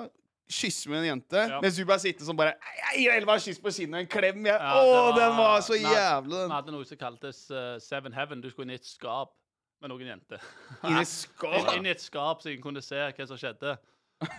kysse 0.51 0.89
med 0.91 0.99
en 1.03 1.07
jente, 1.21 1.37
Ja. 1.49 1.61
mens 1.61 1.77
du 1.77 1.85
bare 1.85 1.99
sitter 2.03 2.25
sånn 2.25 2.37
bare 2.37 2.55
Jeg 2.93 3.05
gir 3.05 3.13
Elva 3.13 3.35
et 3.37 3.43
kyss 3.43 3.59
på 3.63 3.71
kinnet 3.73 3.95
og 3.95 4.01
en 4.01 4.07
klem. 4.07 4.45
Jeg. 4.47 4.59
Ja, 4.59 4.75
Å, 4.75 5.13
var- 5.13 5.19
den 5.19 5.37
var 5.39 5.61
så 5.61 5.73
Nei, 5.81 5.93
jævlig, 5.95 6.43
Vi 6.49 6.53
hadde 6.53 6.73
noe 6.73 6.85
som 6.85 6.97
kaltes 6.99 7.51
uh, 7.51 7.79
Seven 7.79 8.13
Heaven. 8.13 8.41
Du 8.41 8.51
skulle 8.51 8.65
inn 8.67 8.71
i 8.77 8.81
et 8.81 8.85
skap 8.85 9.33
med 9.81 9.91
noen 9.91 10.07
jenter. 10.07 10.39
Inn 10.85 10.99
i 10.99 11.01
et 11.03 11.09
skap. 11.09 11.73
inn 11.77 11.87
i 11.87 11.91
et 11.91 12.01
skap 12.01 12.43
så 12.43 12.51
jeg 12.53 12.61
kunne 12.63 12.83
se 12.83 12.95
hva 12.97 13.27
som 13.27 13.37
skjedde. 13.37 13.77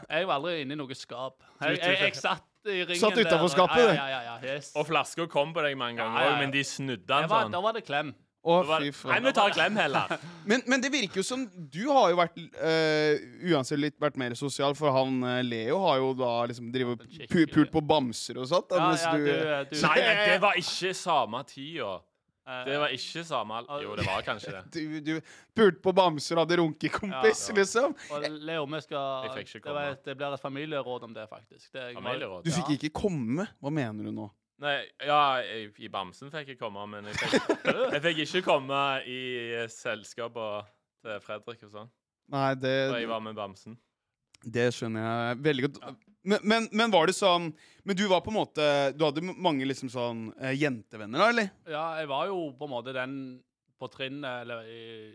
Jeg 0.10 0.28
var 0.28 0.38
aldri 0.40 0.62
inne 0.64 0.72
i 0.74 0.80
noe 0.80 0.96
skap. 0.96 1.42
Jeg, 1.64 1.80
jeg, 1.82 1.98
jeg 2.00 2.16
satt 2.16 2.44
i 2.72 2.84
ringen 2.88 3.00
Satt 3.02 3.18
og- 3.18 3.50
skapet, 3.52 3.76
du? 3.76 3.90
Ja, 3.92 4.08
ja, 4.08 4.22
ja, 4.24 4.38
ja, 4.40 4.54
yes. 4.56 4.72
Og 4.80 4.86
flaska 4.88 5.26
kom 5.28 5.52
på 5.54 5.62
deg 5.66 5.76
mange 5.78 5.98
ganger 6.00 6.20
Ja, 6.22 6.28
ja, 6.30 6.32
ja. 6.36 6.40
men 6.40 6.52
de 6.52 6.62
snudde 6.64 7.04
Det 7.04 7.08
den 7.08 7.28
sånn. 7.30 7.52
da 7.52 7.60
var 7.60 7.74
det 7.76 7.84
klem. 7.86 8.14
Å, 8.44 8.56
fy 8.68 8.90
Nei, 9.07 9.19
vi 9.24 9.31
tar 9.31 9.54
klem 9.56 9.78
heller. 9.80 10.18
Men, 10.50 10.60
men 10.68 10.81
det 10.84 10.90
virker 10.92 11.22
jo 11.22 11.24
som 11.24 11.45
Du 11.72 11.86
har 11.88 12.10
jo 12.12 12.18
vært 12.19 12.36
øh, 12.44 13.22
uansett 13.54 13.80
litt 13.80 13.95
vært 14.04 14.18
mer 14.19 14.34
sosial, 14.36 14.75
for 14.75 14.92
han 14.92 15.22
øh, 15.24 15.38
Leo 15.48 15.78
har 15.86 16.01
jo 16.01 16.10
da 16.19 16.31
liksom 16.51 16.68
drevet 16.74 17.06
pu 17.31 17.45
pult 17.54 17.72
på 17.72 17.80
bamser 17.88 18.42
og 18.44 18.50
sånt. 18.51 18.74
Ja, 18.75 18.90
ja, 18.92 19.13
du, 19.16 19.24
du, 19.24 19.31
eh, 19.31 19.86
Nei, 19.86 19.94
men 20.04 20.19
det 20.28 20.42
var 20.48 20.60
ikke 20.60 20.92
samme 21.00 21.40
tida. 21.48 21.94
eh, 22.44 22.60
Det 22.68 22.81
var 22.84 22.98
ikke 23.00 23.24
samme 23.31 23.62
Jo, 23.86 23.95
det 23.95 24.07
var 24.12 24.28
kanskje 24.28 24.57
det. 24.57 24.63
du, 24.75 25.00
du 25.00 25.13
pulte 25.56 25.80
på 25.88 25.96
bamser 25.96 26.36
og 26.36 26.44
hadde 26.44 26.60
runkekompis, 26.60 27.48
Ja, 27.48 27.57
liksom. 27.62 27.96
Og 28.12 28.28
Leo, 28.44 28.68
vi 28.75 28.84
skal 28.84 29.30
Jeg 29.30 29.36
fikk 29.39 29.56
ikke 29.62 29.69
det, 29.72 29.80
var, 29.80 30.00
det 30.12 30.19
blir 30.19 30.36
et 30.36 30.44
familieråd 30.44 31.07
om 31.07 31.16
det, 31.16 31.30
faktisk. 31.31 31.69
Det, 31.72 31.94
Familieråd. 31.96 32.44
Du 32.44 32.51
fikk 32.60 32.75
ikke 32.75 32.92
komme. 33.07 33.48
Hva 33.63 33.72
mener 33.72 34.12
du 34.12 34.12
nå? 34.19 34.28
Nei, 34.63 34.77
ja, 35.04 35.19
i, 35.44 35.65
i 35.83 35.89
bamsen 35.92 36.31
fikk 36.31 36.54
jeg 36.54 36.60
komme, 36.60 36.86
men 36.88 37.10
jeg 37.12 37.18
fikk, 37.19 37.50
jeg 37.98 38.04
fikk 38.06 38.21
ikke 38.24 38.42
komme 38.45 38.80
i 39.12 39.19
selskapet 39.74 40.69
til 41.04 41.19
Fredrik 41.25 41.65
og 41.68 41.74
sånn. 41.74 41.89
Nei, 42.31 42.54
det, 42.56 42.71
Da 42.94 43.01
jeg 43.01 43.10
var 43.12 43.19
med 43.25 43.36
bamsen. 43.36 43.75
det 44.44 44.69
skjønner 44.75 45.04
jeg 45.04 45.42
veldig 45.44 45.65
godt. 45.68 45.80
Men, 46.24 46.39
men, 46.48 46.68
men 46.71 46.92
var 46.94 47.10
det 47.10 47.18
sånn 47.18 47.50
Men 47.83 47.98
du 48.00 48.06
var 48.07 48.21
på 48.24 48.31
en 48.31 48.38
måte 48.38 48.65
Du 48.95 49.01
hadde 49.04 49.19
mange 49.27 49.65
liksom 49.68 49.89
sånn 49.92 50.21
eh, 50.39 50.54
jentevenner, 50.56 51.19
da, 51.19 51.25
eller? 51.33 51.50
Ja, 51.68 51.81
jeg 52.00 52.07
var 52.07 52.30
jo 52.30 52.38
på 52.56 52.69
en 52.69 52.71
måte 52.71 52.94
den 52.95 53.18
på 53.83 53.89
trinnet 53.92 54.45
eller 54.45 54.63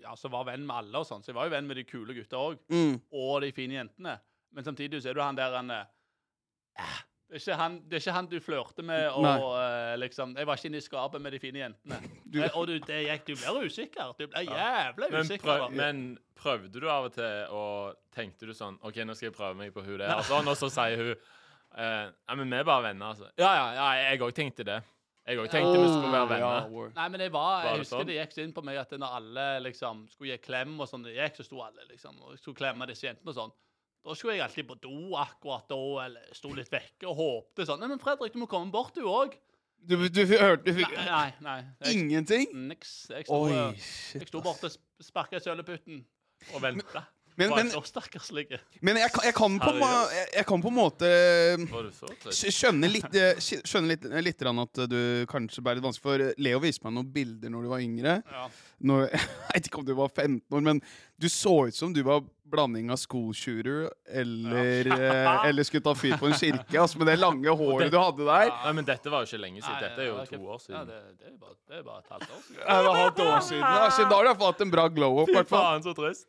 ja, 0.03 0.13
som 0.21 0.35
var 0.35 0.45
venn 0.51 0.67
med 0.69 0.77
alle 0.83 1.01
og 1.01 1.07
sånn, 1.09 1.23
så 1.25 1.31
jeg 1.33 1.39
var 1.39 1.49
jo 1.49 1.55
venn 1.55 1.69
med 1.71 1.79
de 1.81 1.87
kule 1.89 2.13
gutta 2.13 2.37
òg. 2.51 2.59
Mm. 2.69 2.99
Og 3.17 3.39
de 3.41 3.49
fine 3.57 3.79
jentene. 3.79 4.19
Men 4.53 4.67
samtidig 4.67 5.01
så 5.01 5.09
er 5.09 5.17
du 5.17 5.23
han 5.25 5.39
der 5.39 5.57
han 5.57 5.73
eh, 5.73 6.99
det, 7.29 7.37
er 7.37 7.43
ikke 7.43 7.57
han, 7.61 7.75
det 7.85 7.99
er 7.99 8.03
ikke 8.03 8.13
han 8.17 8.29
du 8.31 8.37
flørter 8.41 8.85
med 8.89 9.07
og 9.13 9.51
eh, 9.61 9.95
liksom 10.01 10.31
Jeg 10.39 10.49
var 10.49 10.57
ikke 10.57 10.71
inne 10.71 10.81
i 10.81 10.85
skapet 10.85 11.21
med 11.21 11.35
de 11.37 11.41
fine 11.43 11.61
jentene. 11.61 11.99
Du- 12.33 12.41
Eh, 12.43 12.57
og 12.57 12.67
du, 12.69 12.79
det 12.79 13.03
gikk, 13.05 13.27
du 13.27 13.35
blir 13.37 13.67
usikker. 13.69 14.13
Du 14.19 14.27
blir 14.27 14.49
jævlig 14.49 15.09
ja. 15.11 15.21
usikker. 15.21 15.45
prøv, 15.45 15.71
men 15.77 16.19
prøvde 16.37 16.81
du 16.81 16.89
av 16.91 17.09
og 17.09 17.13
til, 17.13 17.45
og 17.53 17.99
tenkte 18.15 18.49
du 18.49 18.55
sånn 18.57 18.79
OK, 18.81 19.03
nå 19.05 19.17
skal 19.17 19.29
jeg 19.29 19.37
prøve 19.37 19.59
meg 19.59 19.75
på 19.75 19.85
hun 19.85 19.99
der, 20.01 20.23
sånn, 20.29 20.49
og 20.49 20.57
så 20.57 20.71
sier 20.73 21.01
hun 21.03 21.11
uh, 21.13 22.09
Ja, 22.09 22.37
men 22.37 22.47
vi 22.49 22.61
er 22.61 22.69
bare 22.69 22.89
venner, 22.91 23.13
altså. 23.13 23.29
Ja, 23.41 23.51
ja, 23.57 23.67
ja 23.77 23.89
jeg 24.11 24.23
òg 24.25 24.33
tenkte 24.37 24.65
det. 24.69 24.81
Jeg 25.29 25.43
òg 25.43 25.51
tenkte 25.53 25.77
vi 25.77 25.89
skulle 25.93 26.13
være 26.15 26.29
venner. 26.31 26.69
Ja. 26.73 26.91
Nei, 26.97 27.09
men 27.13 27.25
jeg, 27.27 27.33
var, 27.35 27.65
jeg 27.65 27.73
det 27.73 27.83
husker 27.83 27.99
sånn? 27.99 28.09
det 28.09 28.21
gikk 28.21 28.37
så 28.37 28.45
inn 28.47 28.55
på 28.57 28.65
meg 28.65 28.81
at 28.81 28.95
når 28.97 29.17
alle 29.19 29.49
liksom 29.67 30.07
skulle 30.15 30.31
gi 30.33 30.45
klem 30.47 30.79
og 30.81 30.89
sånn, 30.89 31.05
det 31.05 31.19
gikk, 31.19 31.41
så 31.41 31.49
sto 31.51 31.61
alle 31.67 31.85
liksom 31.91 32.23
og 32.25 32.39
skulle 32.41 32.61
klemme 32.63 32.89
disse 32.89 33.11
jentene 33.11 33.35
og 33.35 33.37
sånn. 33.37 33.57
Da 34.07 34.15
skulle 34.15 34.37
jeg 34.37 34.45
alltid 34.47 34.67
på 34.69 34.77
do 34.81 35.17
akkurat 35.19 35.67
da, 35.69 35.79
eller 36.07 36.29
sto 36.37 36.53
litt 36.57 36.71
vekke 36.73 37.09
og 37.11 37.17
håpte 37.19 37.67
sånn. 37.69 37.81
Nei, 37.83 37.89
men 37.93 38.01
Fredrik, 38.03 38.33
du 38.33 38.41
må 38.43 38.47
komme 38.51 38.71
bort, 38.73 38.95
du 38.97 39.05
òg. 39.11 39.35
Du, 39.89 39.95
du 40.11 40.21
hørte 40.27 40.65
du 40.67 40.73
fikk 40.75 40.91
Nei, 40.97 41.05
nei. 41.07 41.27
nei. 41.45 41.59
Jeg, 41.85 41.99
ingenting? 42.01 42.49
niks. 42.71 42.95
Jeg 43.15 43.29
sto, 43.29 43.37
Oi, 43.47 43.75
shit. 43.79 44.23
jeg 44.25 44.31
sto 44.31 44.41
borte 44.43 44.71
og 44.71 45.05
sparka 45.07 45.39
i 45.39 45.45
søleputten. 45.45 46.01
Og 46.55 46.63
vente. 46.63 47.03
Men, 47.39 47.53
men, 47.55 47.69
så 47.71 47.81
stakkarslige. 47.87 48.59
men 48.83 48.97
jeg, 48.99 49.13
kan- 49.15 49.25
jeg, 49.29 49.35
kan 49.37 49.59
på, 49.63 49.73
jeg, 49.79 50.29
jeg 50.35 50.47
kan 50.49 50.63
på 50.65 50.71
en 50.73 50.75
måte 50.75 51.11
skj- 52.35 52.51
skjønne 52.55 52.91
litt, 52.91 53.15
eh, 53.15 53.39
skjønne 53.39 53.93
litt, 53.93 54.07
litt 54.27 54.43
at 54.49 54.81
du 54.91 54.99
kanskje 55.31 55.63
bærer 55.63 55.79
litt 55.79 55.87
vanskelig. 55.87 56.03
For 56.03 56.43
Leo 56.43 56.59
viste 56.63 56.83
meg 56.87 56.97
noen 56.97 57.13
bilder 57.15 57.53
når 57.55 57.63
du 57.63 57.71
var 57.71 57.85
yngre. 57.85 58.17
Ja. 58.27 58.49
Når, 58.91 59.07
jeg 59.15 59.55
vet 59.55 59.71
ikke 59.71 59.79
om 59.83 59.87
du 59.87 59.95
var 59.99 60.11
15 60.11 60.43
år, 60.51 60.67
men 60.67 60.83
du 61.19 61.29
så 61.31 61.55
ut 61.69 61.75
som 61.79 61.95
du 61.95 62.03
var 62.07 62.27
blanding 62.49 62.89
av 62.91 62.97
school 62.97 63.35
shooter 63.37 63.91
eller, 64.09 64.89
ja. 64.89 65.35
eller 65.45 65.67
skulle 65.69 65.85
ta 65.85 65.93
fyr 65.99 66.17
på 66.19 66.31
en 66.31 66.37
kirke. 66.39 66.79
Altså, 66.81 66.99
med 67.03 67.11
det 67.13 67.19
lange 67.21 67.55
håret 67.61 67.93
du 67.93 67.99
hadde 68.01 68.25
der. 68.25 68.51
Nei, 68.65 68.73
men 68.81 68.89
dette 68.89 69.13
var 69.13 69.23
jo 69.27 69.31
ikke 69.31 69.43
lenge 69.43 69.61
siden. 69.63 69.79
Dette 69.85 70.03
er 70.03 70.11
jo 70.11 70.17
to 70.31 70.41
år 70.41 70.57
år 70.57 70.59
Ja, 70.59 70.65
siden. 70.65 70.89
det, 70.89 71.01
det, 71.19 71.29
er 71.29 71.37
bare, 71.43 71.57
det 71.69 71.79
er 71.83 71.87
bare 71.87 72.03
et 72.03 72.11
halvt 72.17 72.31
år 72.33 72.43
siden. 72.47 72.59
Ja, 72.65 72.79
Det 72.81 72.89
var 72.89 73.01
halvt 73.05 73.23
år 73.27 73.41
siden. 73.51 73.63
Ja, 73.63 73.77
da 73.79 74.17
har 74.17 74.25
du 74.25 74.31
i 74.31 74.33
hvert 74.33 74.43
fall 74.43 74.53
hatt 74.55 74.67
en 74.67 74.75
bra 74.75 74.89
glow 74.99 75.23
up. 75.23 75.31
Fy 75.35 75.45
faen, 75.53 75.85
så 75.87 75.95
trist. 75.99 76.27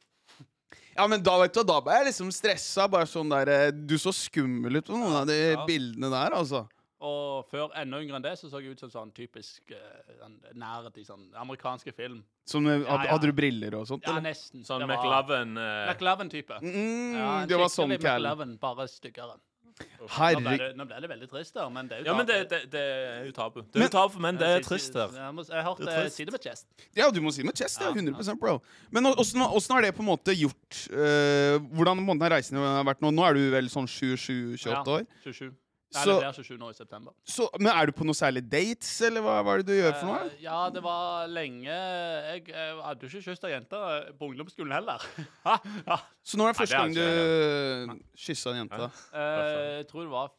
Ja, 0.95 1.05
men 1.07 1.21
da 1.23 1.37
vet 1.41 1.53
du, 1.53 1.63
da 1.63 1.79
ble 1.81 1.93
jeg 1.99 2.09
liksom 2.09 2.31
stressa. 2.33 2.87
Bare 2.91 3.07
sånn 3.07 3.29
der 3.31 3.47
eh, 3.53 3.71
Du 3.71 3.95
så 4.01 4.11
skummel 4.15 4.77
ut 4.81 4.85
på 4.89 4.97
noen 4.97 5.15
av 5.21 5.27
de 5.29 5.37
Ja. 5.53 5.65
bildene 5.69 6.09
der, 6.11 6.35
altså. 6.35 6.65
Og 6.99 7.45
før 7.47 7.69
enda 7.79 8.01
yngre 8.03 8.17
enn 8.19 8.23
det, 8.25 8.33
så 8.35 8.49
så 8.51 8.59
jeg 8.59 8.73
ut 8.75 8.79
som 8.83 8.89
sånn 8.91 9.11
typisk 9.15 9.71
uh, 9.71 10.27
nerd 10.53 10.97
i 10.99 11.05
sånn 11.07 11.29
amerikanske 11.39 11.93
film. 11.95 12.25
Som, 12.45 12.67
eh, 12.67 12.81
Ja, 12.81 12.97
ja. 13.05 13.11
hadde 13.13 13.29
du 13.29 13.31
briller 13.31 13.73
og 13.79 13.87
sånt? 13.87 14.03
Ja, 14.03 14.17
eller? 14.17 14.25
nesten. 14.33 14.65
Sånn 14.67 14.83
McLoven-type. 14.83 14.97
McLovin 14.99 15.57
eh, 15.57 15.93
McLovin-type. 15.93 16.59
Mm, 16.61 17.13
Ja, 17.15 17.45
det 17.47 17.57
var 17.61 17.69
sånn 17.71 17.95
Cal. 18.01 18.19
McLovin, 18.19 18.57
bare 18.59 18.87
styggere. 18.91 19.39
Nå 19.79 20.39
ble, 20.41 20.55
det, 20.57 20.69
nå 20.79 20.85
ble 20.89 20.99
det 21.03 21.09
veldig 21.11 21.27
trist 21.29 21.53
der, 21.55 21.69
men 21.71 21.89
det 21.89 21.97
er 21.97 22.01
jo 22.01 22.07
Ja, 22.09 22.15
men 22.17 22.27
det, 22.27 22.37
det, 22.51 22.59
det 22.71 22.81
er 22.81 23.25
jo 23.27 23.33
tabu. 23.35 23.59
Det 23.61 23.79
er 23.81 23.85
jo 23.85 23.91
tabu 23.93 24.19
men. 24.23 24.39
Det 24.39 24.49
er 24.57 24.65
trist 24.65 24.95
her. 24.97 25.13
Jeg, 25.15 25.35
må, 25.35 25.45
jeg 25.47 25.65
hørte 25.67 25.85
Det 25.85 25.93
er 25.93 26.07
trist. 26.07 26.17
si 26.17 26.25
det 26.27 26.35
med 26.35 26.45
chest. 26.47 26.67
Ja, 26.97 27.09
du 27.13 27.21
må 27.23 27.33
si 27.35 27.43
det 27.43 27.49
med 27.51 27.61
chest. 27.61 27.79
Ja, 27.83 27.91
Ja, 27.93 28.01
100% 28.01 28.39
bro. 28.41 28.57
Men 28.95 29.11
åssen 29.11 29.75
har 29.75 29.85
det 29.85 29.93
på 29.95 30.03
en 30.03 30.09
måte 30.09 30.35
gjort 30.35 30.83
uh, 30.91 31.59
Hvordan 31.77 32.01
måten 32.03 32.17
en 32.17 32.27
har 32.27 32.35
reisen 32.39 32.59
har 32.59 32.85
vært 32.87 33.03
nå? 33.05 33.13
Nå 33.15 33.25
er 33.27 33.37
du 33.37 33.49
vel 33.53 33.69
sånn 33.71 33.87
27-28 33.89 34.95
år? 34.97 35.05
27. 35.27 35.51
Nei, 35.89 36.03
Så, 36.03 36.13
det 36.13 36.17
blir 36.21 36.35
27 36.37 36.57
nå 36.61 36.67
i 36.69 36.75
september. 36.77 37.13
så, 37.25 37.47
men 37.57 37.71
er 37.71 37.89
du 37.89 37.95
på 37.97 38.05
noe 38.05 38.17
særlig 38.17 38.43
dates, 38.45 38.91
eller 39.07 39.23
hva, 39.25 39.39
hva 39.41 39.55
er 39.55 39.63
det 39.63 39.71
du 39.71 39.79
gjør 39.79 39.95
for 39.97 40.11
noe? 40.11 40.27
Uh, 40.27 40.35
ja, 40.43 40.57
det 40.75 40.83
var 40.85 41.31
lenge 41.33 41.65
Jeg, 41.73 42.43
jeg 42.51 42.75
hadde 42.85 43.07
jo 43.07 43.09
ikke 43.09 43.23
kyssa 43.25 43.49
ei 43.49 43.53
jente 43.55 43.79
eh, 43.95 44.11
på 44.19 44.29
ungdomsskolen 44.29 44.75
heller. 44.77 45.07
Ja. 45.89 45.97
Så 46.21 46.37
nå 46.37 46.45
er 46.45 46.53
det 46.53 46.59
første 46.59 46.77
gang 46.83 46.93
det 46.93 47.07
er 47.09 47.89
du 47.89 47.95
kyssa 48.21 48.53
en 48.53 48.61
jente? 48.61 48.89
Eh, 49.17 49.63
jeg 49.79 49.87
tror 49.89 50.05
det 50.05 50.13
var 50.13 50.33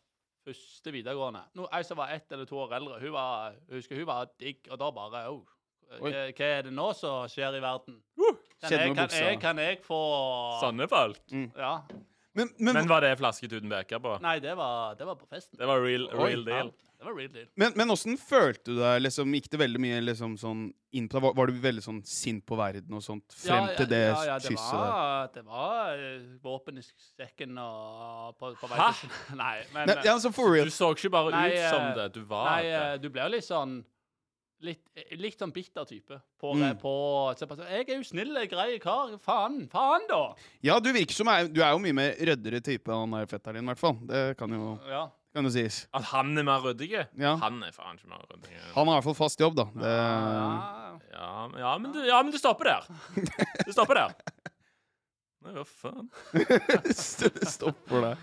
første 0.46 0.92
videregående. 0.94 1.42
No, 1.58 1.66
ei 1.74 1.82
som 1.86 1.98
var 1.98 2.14
ett 2.14 2.30
eller 2.32 2.46
to 2.48 2.60
år 2.62 2.76
eldre. 2.78 3.00
Hun 3.02 3.16
var, 3.16 3.56
jeg 3.66 3.80
husker 3.82 3.98
hun 3.98 4.06
var 4.08 4.30
digg, 4.40 4.62
og 4.70 4.78
da 4.80 4.92
bare 4.94 5.24
oh, 5.32 5.42
hva, 5.98 6.12
er 6.46 6.68
det 6.68 6.72
nå 6.74 6.92
som 6.94 7.26
skjer 7.30 7.58
i 7.58 7.62
verden? 7.64 7.98
Kan 8.60 8.68
Skjedde 8.68 8.86
jeg, 8.86 8.94
kan, 8.94 9.18
jeg, 9.18 9.40
kan 9.42 9.58
jeg 9.58 9.80
få 9.82 9.98
Sånne 10.60 10.86
Mm. 11.32 11.48
Ja. 11.56 11.74
Men, 12.32 12.48
men, 12.58 12.74
Men 12.74 12.86
var 12.88 13.02
det 13.02 13.16
flasket 13.18 13.52
uten 13.52 13.68
beker 13.72 13.98
på? 13.98 14.12
Nei, 14.22 14.36
det 14.42 14.52
var, 14.54 14.94
det 14.94 15.06
var 15.08 15.16
på 15.18 15.26
festen. 15.26 15.58
Det 15.58 15.66
var 15.66 15.80
real, 15.82 16.04
Oi. 16.14 16.28
real 16.30 16.44
deal. 16.46 16.68
Ja, 16.70 16.86
det 17.00 17.08
var 17.08 17.16
real 17.16 17.32
deal. 17.34 17.46
men, 17.58 17.72
men 17.80 17.90
åssen 17.90 18.14
følte 18.20 18.70
du 18.70 18.78
deg? 18.78 19.00
Liksom, 19.02 19.32
gikk 19.34 19.48
det 19.50 19.58
veldig 19.64 19.80
mye 19.82 19.98
liksom, 20.04 20.36
sånn 20.38 20.60
inn 20.94 21.08
på 21.10 21.18
deg? 21.18 21.24
Var, 21.26 21.34
var 21.40 21.50
du 21.50 21.58
veldig 21.64 21.82
sånn 21.88 21.98
sint 22.06 22.44
på 22.46 22.58
verden 22.60 22.94
og 22.94 23.02
sånt 23.02 23.34
frem 23.34 23.64
Ja, 23.64 23.72
ja, 23.72 23.76
til 23.80 23.90
det 23.90 24.00
ja, 24.04 24.20
ja, 24.28 24.36
det 24.38 24.52
kysset 24.52 24.76
der? 24.76 24.86
var, 24.86 25.30
det 25.34 25.44
var 25.48 26.04
eh, 26.06 26.28
våpen 26.44 26.78
i 26.78 26.84
sekken 26.86 27.58
og 27.64 28.36
på, 28.38 28.52
på 28.62 28.70
vei 28.70 28.78
Hæ? 28.78 28.90
til 29.00 29.14
Nei, 29.42 29.56
men 29.74 29.90
Nei, 29.90 29.98
ja, 30.06 30.14
altså 30.14 30.30
for 30.36 30.54
real. 30.54 30.70
Du 30.70 30.76
så 30.78 30.92
ikke 30.94 31.10
bare 31.16 31.34
Nei, 31.34 31.48
ut 31.56 31.64
som 31.66 31.88
eh, 31.88 31.94
det. 31.98 32.08
Du 32.14 32.22
var 32.30 32.52
Nei, 32.52 32.62
det. 32.70 33.02
du 33.02 33.10
ble 33.10 33.26
jo 33.26 33.34
litt 33.34 33.48
sånn 33.48 33.80
Litt, 34.62 34.82
eh, 34.94 35.16
litt 35.16 35.38
sånn 35.40 35.52
bitter 35.56 35.86
type. 35.88 36.18
På, 36.40 36.50
Mm. 36.54 36.74
på 36.82 36.90
så 37.38 37.46
sånn, 37.48 37.64
Jeg 37.70 37.88
er 37.88 37.96
jo 37.96 38.02
snill, 38.04 38.34
grei 38.48 38.78
kar. 38.78 39.16
Faen, 39.18 39.66
faen, 39.72 40.06
da! 40.08 40.34
Ja, 40.62 40.78
du 40.80 40.92
virker 40.92 41.12
som 41.16 41.28
er, 41.28 41.48
du 41.48 41.62
er 41.62 41.70
jo 41.72 41.78
mye 41.78 41.94
mer 41.96 42.12
røddere 42.14 42.60
type 42.62 42.88
enn 42.92 43.06
han 43.08 43.10
der 43.20 43.26
fetteren 43.26 43.54
din, 43.56 43.64
i 43.64 43.72
hvert 43.72 43.78
fall. 43.78 43.94
Det 44.06 44.36
kan 44.36 44.50
jo, 44.50 44.78
Ja. 44.86 45.06
kan 45.34 45.44
det 45.44 45.52
sies. 45.54 45.86
At 45.94 46.04
han 46.12 46.36
er 46.36 46.42
mer 46.44 46.60
ryddig? 46.60 47.06
Ja. 47.16 47.36
Han 47.36 47.62
er 47.64 47.70
faen 47.72 47.96
ikke 47.96 48.08
mer 48.10 48.20
ryddig. 48.28 48.52
Han 48.74 48.86
har 48.86 48.98
i 48.98 49.00
hvert 49.00 49.04
fall 49.04 49.14
fast 49.14 49.38
jobb, 49.40 49.54
da. 49.56 49.64
Det, 49.64 49.82
Ja. 49.82 50.98
Ja, 51.12 51.48
men- 51.48 51.58
ja, 51.60 51.78
men 51.78 51.92
du, 51.92 51.98
ja, 52.06 52.22
men 52.22 52.32
du 52.32 52.38
stopper 52.38 52.64
der. 52.64 52.86
Du 53.66 53.72
stopper 53.72 53.94
der. 53.94 54.14
Nei, 55.42 55.52
hva 55.56 55.64
faen? 55.64 56.10
Du 56.34 57.44
stopper 57.48 58.00
deg. 58.02 58.18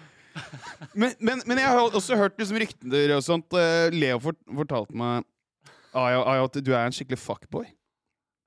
Men, 0.93 1.15
men, 1.19 1.41
men 1.49 1.57
jeg 1.57 1.65
har 1.67 1.89
også 1.89 2.15
hørt 2.15 2.37
liksom 2.37 2.59
rykter 2.61 3.15
og 3.15 3.23
sånt. 3.25 3.51
eh, 3.57 3.89
Leo 3.89 4.19
fort, 4.21 4.37
fortalte 4.45 4.93
meg 4.93 5.25
Aya, 5.93 6.21
Aya, 6.23 6.43
at 6.43 6.53
du 6.65 6.71
er 6.73 6.85
en 6.85 6.91
skikkelig 6.91 7.17
fuckboy. 7.19 7.65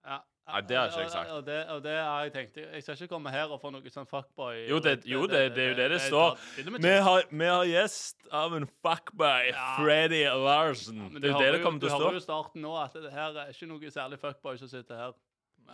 Ja. 0.07 0.19
Nei, 0.51 0.61
det 0.67 0.77
har 0.77 0.89
ikke 0.91 1.01
jeg 1.05 1.11
sagt. 1.13 1.31
Og 1.31 1.45
det, 1.47 1.59
og 1.71 1.83
det 1.85 1.93
har 1.97 2.23
jeg 2.25 2.33
tenkt. 2.35 2.57
Jeg 2.59 2.83
skal 2.83 2.95
ikke 2.97 3.09
komme 3.13 3.31
her 3.31 3.45
og 3.55 3.61
få 3.63 3.71
noe 3.71 3.83
sånn 3.95 4.07
fuckboy. 4.11 4.67
Jo, 4.69 4.79
det- 4.81 5.05
jo, 5.07 5.27
det- 5.27 5.55
det 5.55 5.63
er 5.65 5.69
jo 5.71 5.75
det 5.79 5.89
det 5.91 6.01
står. 6.01 6.39
Vi 6.81 6.89
har, 7.07 7.23
vi 7.31 7.45
har 7.47 7.65
gjest 7.65 8.17
av 8.33 8.55
en 8.55 8.67
fuckboy, 8.85 9.53
Ja. 9.53 9.77
Freddy 9.79 10.25
Larsen. 10.27 10.97
Ja, 11.13 11.19
Det 11.21 11.25
er 11.25 11.33
jo 11.33 11.39
det 11.39 11.53
det 11.53 11.63
kommer 11.63 11.81
til 11.81 11.89
å 11.89 11.99
Du 11.99 12.05
hører 12.05 12.13
jo 12.13 12.19
stå. 12.21 12.25
starten 12.27 12.63
nå, 12.63 12.85
at 12.85 12.93
det 12.95 13.13
her 13.13 13.31
er 13.39 13.47
ikke 13.53 13.69
noe 13.69 13.91
særlig 13.91 14.19
fuckboy 14.19 14.59
som 14.59 14.69
sitter 14.69 14.97
her. 14.97 15.13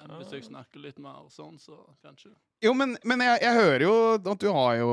Men 0.07 0.19
hvis 0.21 0.33
jeg 0.37 0.45
snakker 0.47 0.81
litt 0.83 0.99
mer 1.03 1.25
sånn, 1.33 1.57
så 1.59 1.77
kanskje. 2.05 2.31
Jo, 2.65 2.73
men, 2.77 2.97
men 3.05 3.21
jeg, 3.21 3.41
jeg 3.43 3.55
hører 3.59 3.83
jo 3.85 3.95
at 4.17 4.41
du 4.41 4.47
har 4.53 4.77
jo 4.79 4.91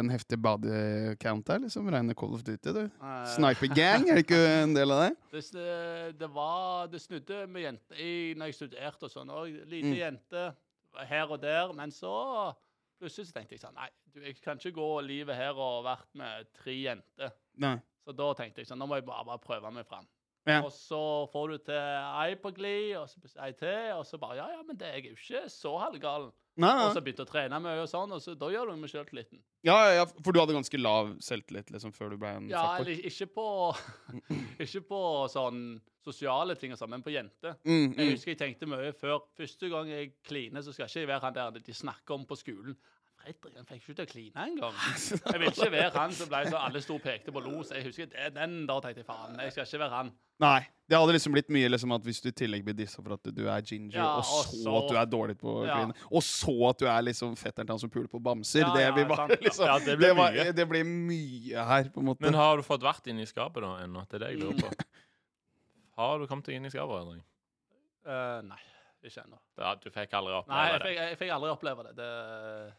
en 0.00 0.10
heftig 0.12 0.38
body 0.44 1.14
count 1.22 1.48
her. 1.48 1.60
liksom 1.62 1.88
Reine 1.92 2.14
Call 2.18 2.34
of 2.36 2.42
Duty. 2.44 2.72
du 2.72 2.80
Eh, 2.84 3.26
Sniper 3.34 3.70
Gang, 3.74 4.08
er 4.10 4.18
det 4.20 4.24
ikke 4.26 4.40
en 4.62 4.74
del 4.76 4.92
av 4.92 5.04
det? 5.06 5.12
Det, 5.52 6.18
det 6.18 6.28
var 6.34 6.88
Det 6.92 7.00
snudde 7.00 7.46
med 7.48 7.62
jenter 7.64 8.00
i, 8.02 8.34
når 8.36 8.50
jeg 8.50 8.58
studerte 8.60 9.08
og 9.08 9.12
sånn 9.14 9.30
òg. 9.30 9.60
Lite 9.70 9.92
Mm. 9.92 9.98
jente 10.00 10.46
her 11.08 11.30
og 11.30 11.40
der. 11.40 11.72
Men 11.72 11.90
så 11.94 12.12
plutselig 13.00 13.28
så 13.30 13.36
tenkte 13.38 13.54
jeg 13.56 13.62
sånn 13.62 13.76
Nei, 13.78 13.88
du, 14.12 14.20
jeg 14.24 14.36
kan 14.42 14.58
ikke 14.58 14.74
gå 14.76 14.88
livet 15.06 15.36
her 15.38 15.54
og 15.56 15.84
vært 15.86 16.08
med 16.18 16.48
tre 16.60 16.74
jenter. 16.82 17.30
Nei. 17.56 17.76
Så 18.04 18.12
da 18.16 18.32
tenkte 18.34 18.62
jeg 18.64 18.68
sånn 18.70 18.78
Nå 18.80 18.86
må 18.88 18.98
jeg 18.98 19.06
bare, 19.06 19.24
bare 19.28 19.38
prøve 19.44 19.70
meg 19.72 19.86
fram. 19.88 20.06
Ja. 20.48 20.62
Og 20.64 20.72
så 20.72 21.00
får 21.32 21.52
du 21.52 21.64
til 21.68 21.78
ei 21.78 22.36
på 22.40 22.52
glid, 22.56 22.94
og 22.96 23.08
så 23.10 23.44
ei 23.44 23.52
til, 23.58 23.94
og 23.98 24.04
så 24.08 24.20
bare 24.20 24.38
Ja, 24.40 24.46
ja, 24.56 24.62
men 24.64 24.78
det, 24.80 24.92
jeg 24.94 25.04
er 25.04 25.10
jo 25.12 25.18
ikke 25.18 25.48
så 25.52 25.74
halvgal. 25.82 26.30
Nei, 26.58 26.72
Og 26.88 26.96
så 26.96 27.02
begynte 27.04 27.22
jeg 27.22 27.28
å 27.28 27.30
trene 27.30 27.58
mye 27.62 27.82
og 27.84 27.86
sånn, 27.90 28.10
og 28.16 28.22
så 28.22 28.32
da 28.34 28.48
gjør 28.50 28.66
du 28.66 28.72
meg 28.72 28.80
med 28.82 28.90
sjøltilliten. 28.90 29.38
Ja, 29.66 29.76
ja, 29.94 30.06
for 30.08 30.34
du 30.34 30.40
hadde 30.40 30.56
ganske 30.56 30.80
lav 30.80 31.12
selvtillit 31.22 31.70
liksom 31.70 31.92
før 31.94 32.14
du 32.14 32.18
ble 32.18 32.32
en 32.34 32.48
Ja, 32.50 32.64
eller 32.80 32.98
ikke 32.98 33.28
på 33.36 33.46
Ikke 34.64 34.82
på 34.88 35.02
sånn 35.30 35.62
sosiale 36.02 36.56
ting 36.58 36.72
og 36.74 36.80
sånn, 36.80 36.90
men 36.96 37.04
på 37.04 37.12
jenter. 37.14 37.58
Mm, 37.62 37.92
Jeg 37.92 37.94
mm. 37.94 38.12
husker 38.14 38.32
jeg 38.32 38.40
tenkte 38.40 38.68
mye 38.70 38.90
før. 38.96 39.20
Første 39.38 39.70
gang 39.70 39.90
jeg 39.92 40.14
kliner, 40.26 40.64
så 40.64 40.74
skal 40.74 40.88
ikke 40.88 41.04
jeg 41.04 41.10
være 41.12 41.26
han 41.28 41.36
der 41.36 41.60
de 41.68 41.76
snakker 41.76 42.16
om 42.16 42.26
på 42.26 42.38
skolen. 42.40 42.78
Fredrik, 43.36 43.56
han 43.60 43.66
fikk 43.68 43.82
ikke 43.82 43.94
til 43.98 44.06
å 44.06 44.10
kline 44.10 44.44
engang. 44.46 44.74
Jeg 45.32 45.40
vil 45.42 45.48
ikke 45.50 45.70
være 45.74 45.92
han 45.98 46.12
som 46.16 46.28
ble 46.28 46.40
så 46.48 46.56
alle 46.64 46.80
sto 46.80 46.94
og 46.96 47.02
pekte 47.04 47.32
på 47.34 47.42
los. 47.44 47.70
Jeg 47.74 47.84
husker 47.84 48.06
det, 48.08 48.30
den 48.34 48.64
da 48.66 48.78
tenkte 48.80 49.02
jeg 49.02 49.06
faen, 49.06 49.36
jeg 49.42 49.52
skal 49.52 49.64
ikke 49.68 49.80
være 49.84 49.90
han. 49.98 50.12
Nei. 50.40 50.60
Det 50.88 50.96
hadde 50.96 51.12
liksom 51.12 51.34
blitt 51.34 51.48
mye 51.52 51.68
liksom 51.68 51.92
at 51.92 52.04
hvis 52.06 52.20
du 52.24 52.28
i 52.30 52.32
tillegg 52.32 52.62
blir 52.64 52.72
dissa 52.78 53.02
for 53.04 53.12
at 53.18 53.26
du 53.36 53.42
er 53.52 53.60
ginger, 53.60 53.98
Ja, 53.98 54.06
og 54.16 54.18
og 54.22 54.24
så, 54.24 54.62
så- 54.62 54.76
at 54.78 54.88
du 54.88 54.96
er 54.96 55.06
dårlig 55.06 55.36
på 55.36 55.50
å 55.52 55.66
Ja. 55.66 55.74
kline, 55.76 55.94
og 56.10 56.22
så 56.22 56.54
at 56.70 56.78
du 56.78 56.86
er 56.86 57.02
liksom 57.02 57.34
fetteren 57.36 57.66
til 57.66 57.74
han 57.74 57.78
som 57.78 57.90
puler 57.90 58.08
på 58.08 58.20
bamser 58.22 58.60
Ja, 58.64 58.72
Det 58.72 58.82
ja, 58.86 58.92
blir 58.92 59.04
bare 59.10 59.28
sant, 59.28 59.42
liksom 59.42 59.66
Ja, 59.66 59.78
det 59.78 59.98
blir 59.98 60.14
var- 60.14 60.32
mye. 60.32 60.52
det 60.54 60.68
blir 60.68 60.84
mye 60.84 61.64
her, 61.72 61.84
på 61.90 61.98
en 62.00 62.06
måte. 62.06 62.20
Men 62.22 62.34
har 62.34 62.56
du 62.56 62.62
fått 62.62 62.80
vært 62.80 63.06
inne 63.06 63.20
i 63.20 63.26
skapet 63.26 63.60
da 63.60 63.74
ennå? 63.84 64.08
Det 64.08 64.14
er 64.14 64.18
det 64.24 64.30
jeg 64.32 64.40
lurer 64.40 64.56
på. 64.62 64.72
Har 65.98 66.18
du 66.18 66.26
kommet 66.26 66.44
deg 66.46 66.54
inn 66.56 66.64
i 66.64 66.70
skapet, 66.70 66.94
Henrik? 67.04 67.24
Uh, 68.06 68.40
nei, 68.48 68.58
ikke 69.04 69.24
ennå. 69.26 69.38
Du 69.82 69.90
fikk 69.90 70.12
aldri 70.14 70.32
Nei, 70.32 70.40
oppleve 70.40 70.70
jeg 70.70 70.78
det? 70.80 70.86
fikk, 70.88 70.96
jeg 70.96 71.18
fikk 71.18 71.32
aldri 71.34 71.50
oppleve 71.50 71.84
det. 71.88 71.96
det. 71.96 72.74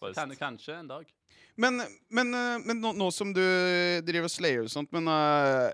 Kan, 0.00 0.36
kanskje 0.38 0.78
en 0.78 0.88
dag. 0.90 1.10
Men, 1.56 1.82
men, 2.10 2.34
eh, 2.34 2.62
men 2.66 2.80
nå, 2.82 2.94
nå 2.98 3.10
som 3.14 3.32
du 3.34 3.44
driver 4.06 4.30
slayer 4.32 4.66
og 4.66 4.72
sånt, 4.72 4.90
men 4.94 5.06
uh, 5.10 5.70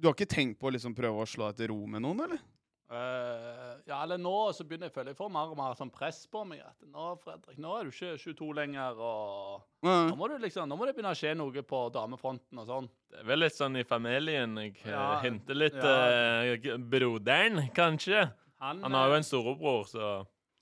du 0.00 0.08
har 0.08 0.16
ikke 0.16 0.30
tenkt 0.30 0.58
på 0.60 0.70
å 0.70 0.74
liksom 0.74 0.96
prøve 0.96 1.22
å 1.22 1.28
slå 1.28 1.50
deg 1.50 1.60
til 1.60 1.70
ro 1.74 1.84
med 1.90 2.02
noen, 2.02 2.24
eller? 2.26 2.42
Uh, 2.90 3.76
ja, 3.86 4.00
eller 4.02 4.18
nå 4.18 4.32
så 4.50 4.64
begynner 4.66 4.88
jeg 4.88 4.90
å 4.90 4.94
føle 4.96 5.12
jeg 5.12 5.18
får 5.20 5.28
mer 5.30 5.52
og 5.52 5.58
mer 5.60 5.76
sånn 5.78 5.92
press 5.94 6.24
på 6.26 6.42
meg. 6.48 6.64
At 6.66 6.88
nå, 6.90 7.04
Fredrik, 7.22 7.60
nå 7.62 7.76
er 7.76 7.86
du 7.86 7.92
ikke 7.92 8.16
22 8.18 8.48
lenger, 8.58 8.98
og 8.98 9.60
uh. 9.86 10.08
nå 10.10 10.16
må, 10.18 10.26
du 10.32 10.34
liksom, 10.42 10.66
nå 10.66 10.78
må 10.78 10.88
det 10.88 10.96
begynne 10.96 11.14
å 11.14 11.20
skje 11.20 11.36
noe 11.38 11.62
på 11.70 11.84
damefronten 11.94 12.58
og 12.58 12.66
sånn. 12.66 12.90
Det 13.06 13.22
er 13.22 13.30
vel 13.30 13.44
litt 13.44 13.54
sånn 13.54 13.78
i 13.78 13.86
familien. 13.86 14.58
Jeg 14.58 14.74
Ja, 14.90 15.06
henter 15.22 15.58
litt 15.60 15.78
ja. 15.78 15.94
Uh, 16.42 16.74
Broderen, 16.90 17.68
kanskje. 17.76 18.26
Han, 18.60 18.82
Han 18.82 18.98
har 18.98 19.12
jo 19.12 19.20
en 19.20 19.28
storebror, 19.28 19.86
så 19.88 20.10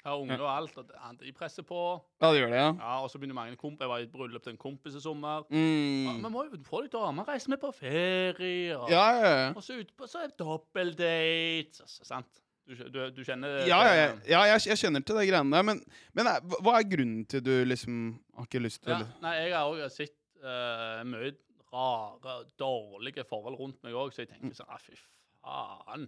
har 0.04 0.16
unge 0.22 0.36
og 0.40 0.48
alt, 0.56 0.76
og 0.78 0.90
han, 1.02 1.16
de 1.20 1.32
presser 1.32 1.62
på. 1.66 1.78
Ja, 2.22 2.30
det 2.32 2.40
gjør 2.40 2.52
det, 2.52 2.58
ja. 2.60 2.68
Ja, 2.78 2.92
Og 3.02 3.10
så 3.10 3.18
begynner 3.18 3.34
mange 3.34 3.56
komp 3.58 3.80
Jeg 3.82 3.88
var 3.90 3.98
i 3.98 4.06
et 4.06 4.12
bryllup 4.12 4.42
til 4.44 4.52
en 4.54 4.58
kompis 4.62 4.94
i 4.94 5.00
sommer. 5.02 5.42
Ja, 5.50 5.56
Mm. 5.58 6.22
Vi 6.24 6.30
må 6.30 6.44
jo 6.46 6.60
få 6.64 6.82
litt 6.84 6.92
damer, 6.92 7.26
reise 7.28 7.50
med 7.50 7.58
på 7.60 7.72
ferie, 7.74 8.76
og, 8.78 8.88
Ja, 8.90 9.06
ja, 9.18 9.32
ja. 9.42 9.48
og 9.56 9.62
så 9.62 9.78
utpå 9.82 10.06
så 10.08 10.22
er 10.22 10.28
det 10.30 10.38
dobbeltdate. 10.38 11.82
Så 11.86 12.04
sant? 12.06 12.40
Du, 12.68 12.74
du, 12.76 12.98
du 13.16 13.22
kjenner 13.24 13.62
Ja, 13.66 13.78
ja, 13.86 13.92
ja, 13.96 14.08
ja 14.28 14.40
jeg, 14.52 14.60
jeg 14.68 14.76
kjenner 14.82 15.00
til 15.08 15.16
de 15.16 15.26
greiene 15.30 15.56
der, 15.56 15.62
men, 15.64 15.78
men 16.12 16.26
eh, 16.28 16.40
hva- 16.44 16.58
hva 16.66 16.74
er 16.78 16.88
grunnen 16.90 17.22
til 17.26 17.40
du 17.40 17.52
liksom 17.64 18.18
har 18.36 18.44
ikke 18.44 18.60
lyst 18.60 18.82
til 18.84 18.92
Ja, 18.92 18.98
nei, 19.24 19.34
jeg 19.46 19.54
har 19.56 19.70
òg 19.72 19.86
sett 19.94 20.12
eh, 20.44 21.00
mye 21.08 21.30
rare, 21.72 22.34
dårlige 22.60 23.24
forhold 23.28 23.56
rundt 23.60 23.80
meg 23.84 23.96
òg, 23.96 24.12
så 24.12 24.22
jeg 24.26 24.30
tenker 24.34 24.52
sånn 24.56 24.68
ah, 24.68 24.78
Fy 24.84 24.94
faen. 25.40 26.04